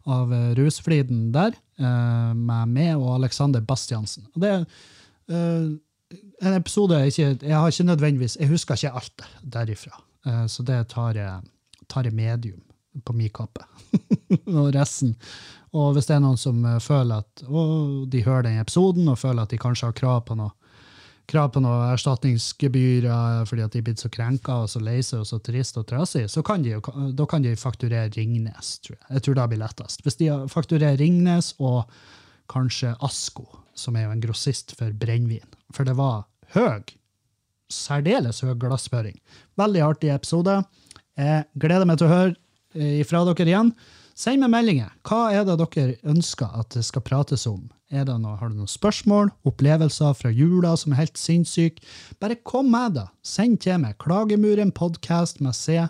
av 0.06 0.34
eh, 0.34 0.50
Rusfliden 0.58 1.30
der, 1.34 1.56
eh, 1.78 2.32
med 2.34 2.74
meg 2.74 2.98
og 2.98 3.14
Alexander 3.16 3.62
Bastiansen. 3.64 4.26
Og 4.34 4.42
det 4.42 4.52
eh, 4.56 5.70
en 6.14 6.54
episode 6.54 6.98
jeg 7.00 7.12
ikke 7.12 7.48
Jeg 7.48 7.56
har 7.56 7.72
ikke 7.72 7.84
nødvendigvis 7.88 8.36
Jeg 8.40 8.48
husker 8.48 8.74
ikke 8.74 8.92
alt 9.00 9.26
derifra. 9.42 10.02
Eh, 10.26 10.46
så 10.46 10.62
det 10.62 10.88
tar 10.92 11.16
jeg, 11.18 11.40
tar 11.88 12.04
jeg 12.04 12.14
medium 12.14 12.62
på 13.04 13.12
min 13.12 13.30
kappe. 13.30 13.64
og 14.58 14.74
resten. 14.74 15.16
Og 15.76 15.92
hvis 15.92 16.08
det 16.08 16.16
er 16.16 16.22
noen 16.24 16.40
som 16.40 16.62
eh, 16.64 16.78
føler 16.82 17.24
at 17.24 17.42
å, 17.48 18.04
de 18.08 18.22
hører 18.24 18.48
den 18.48 18.60
episoden 18.62 19.08
og 19.08 19.18
føler 19.20 19.44
at 19.44 19.52
de 19.52 19.60
kanskje 19.60 19.90
har 19.90 19.98
krav 19.98 20.24
på 20.28 20.38
noe 20.38 20.54
krav 21.26 21.48
på 21.50 21.58
noe 21.58 21.88
erstatningsgebyr 21.90 23.08
eh, 23.10 23.42
fordi 23.50 23.64
at 23.64 23.74
de 23.74 23.82
er 23.82 23.86
blitt 23.88 24.02
så 24.02 24.10
krenka 24.12 24.60
og 24.62 24.70
så 24.70 24.82
lei 24.82 25.00
seg 25.02 25.24
og 25.24 25.28
så 25.28 25.40
trist 25.42 25.78
og 25.80 25.88
trasig, 25.90 26.28
så 26.30 26.42
kan 26.46 26.62
de 26.62 26.78
da 27.18 27.26
kan 27.26 27.42
de 27.42 27.56
fakturere 27.58 28.12
Ringnes, 28.14 28.76
tror 28.84 28.94
jeg. 28.96 29.06
Jeg 29.18 29.26
tror 29.26 29.38
det 29.40 29.48
blir 29.50 29.62
lettest. 29.64 30.04
Hvis 30.06 30.20
de 30.22 30.30
fakturerer 30.52 31.00
Ringnes 31.02 31.52
og 31.58 31.82
kanskje 32.52 32.94
Asko, 33.02 33.48
som 33.78 33.96
er 33.96 34.06
jo 34.06 34.14
en 34.14 34.24
grossist 34.24 34.74
for 34.78 34.94
brennevin. 34.96 35.46
For 35.74 35.88
det 35.88 35.96
var 35.98 36.24
høy, 36.56 36.82
særdeles 37.72 38.42
høy 38.44 38.54
glassføring. 38.60 39.18
Veldig 39.60 39.84
artig 39.84 40.12
episode. 40.14 40.60
Jeg 41.16 41.46
gleder 41.60 41.88
meg 41.88 42.00
til 42.00 42.08
å 42.08 42.14
høre 42.14 42.34
eh, 42.76 43.00
ifra 43.02 43.24
dere 43.28 43.48
igjen. 43.48 43.72
Send 44.16 44.40
meg 44.40 44.52
meldinger. 44.52 44.92
Hva 45.04 45.28
er 45.36 45.44
det 45.44 45.58
dere 45.60 45.98
ønsker 46.08 46.48
at 46.56 46.72
det 46.72 46.86
skal 46.88 47.04
prates 47.04 47.44
om? 47.50 47.66
Noe, 47.92 48.32
har 48.40 48.50
du 48.50 48.56
noen 48.56 48.70
spørsmål, 48.70 49.28
opplevelser 49.46 50.16
fra 50.18 50.32
jula 50.34 50.72
som 50.80 50.94
er 50.94 51.04
helt 51.04 51.20
sinnssyke? 51.20 51.84
Bare 52.18 52.38
kom 52.42 52.72
med 52.72 52.96
det. 52.98 53.06
Send 53.22 53.60
til 53.62 53.78
meg. 53.84 53.98
Klagemurenpodcast 54.02 55.40
med 55.44 55.54
c. 55.54 55.84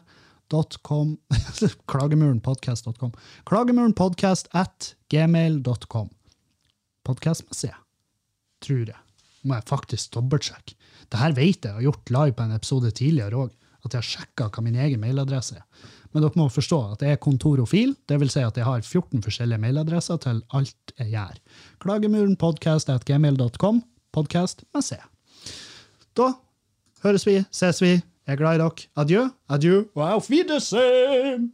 Klagemurenpodcast.com. 1.93 3.17
Klagemurenpodkast 3.49 4.53
at 4.55 4.95
gmail.com. 5.11 6.16
Podkast 7.07 7.45
med 7.47 7.71
Tror 8.65 8.87
jeg. 8.89 8.99
Må 9.47 9.55
jeg 9.55 9.69
faktisk 9.69 10.15
dobbeltsjekke. 10.17 10.75
Det 11.07 11.19
her 11.21 11.33
vet 11.37 11.63
jeg, 11.63 11.71
jeg 11.71 11.75
har 11.77 11.83
gjort 11.85 12.11
live 12.11 12.35
på 12.35 12.43
en 12.43 12.57
episode 12.57 12.91
tidligere 12.91 13.37
òg. 13.45 13.51
At 13.87 13.93
jeg 13.95 14.01
har 14.01 14.09
sjekka 14.09 14.45
hva 14.51 14.61
min 14.65 14.75
egen 14.83 15.01
mailadresse 15.01 15.55
er. 15.61 15.65
Men 16.11 16.23
dere 16.25 16.39
må 16.41 16.49
forstå 16.51 16.79
at 16.95 17.01
det 17.03 17.09
er 17.13 17.23
kontorofil, 17.23 17.95
vil 18.09 18.31
si 18.33 18.41
at 18.43 18.57
jeg 18.59 18.67
har 18.67 18.81
14 18.83 19.23
forskjellige 19.23 19.63
mailadresser 19.63 20.17
til 20.25 20.43
alt 20.57 20.93
jeg 20.99 21.09
gjør. 21.13 21.37
Klagemurenpodcast.gmail.com. 21.85 23.77
Podcast 24.17 24.65
med 24.75 24.83
C. 24.83 24.91
Da 26.17 26.33
høres 27.05 27.27
vi, 27.29 27.45
ses 27.53 27.83
vi. 27.85 27.93
Jeg 28.27 28.33
er 28.35 28.41
glad 28.41 28.55
i 28.57 28.63
dere. 28.65 28.89
Adjø, 28.97 29.29
adjø 29.53 29.85
og 29.95 30.03
auf 30.09 30.31
Wiedersehen! 30.33 31.53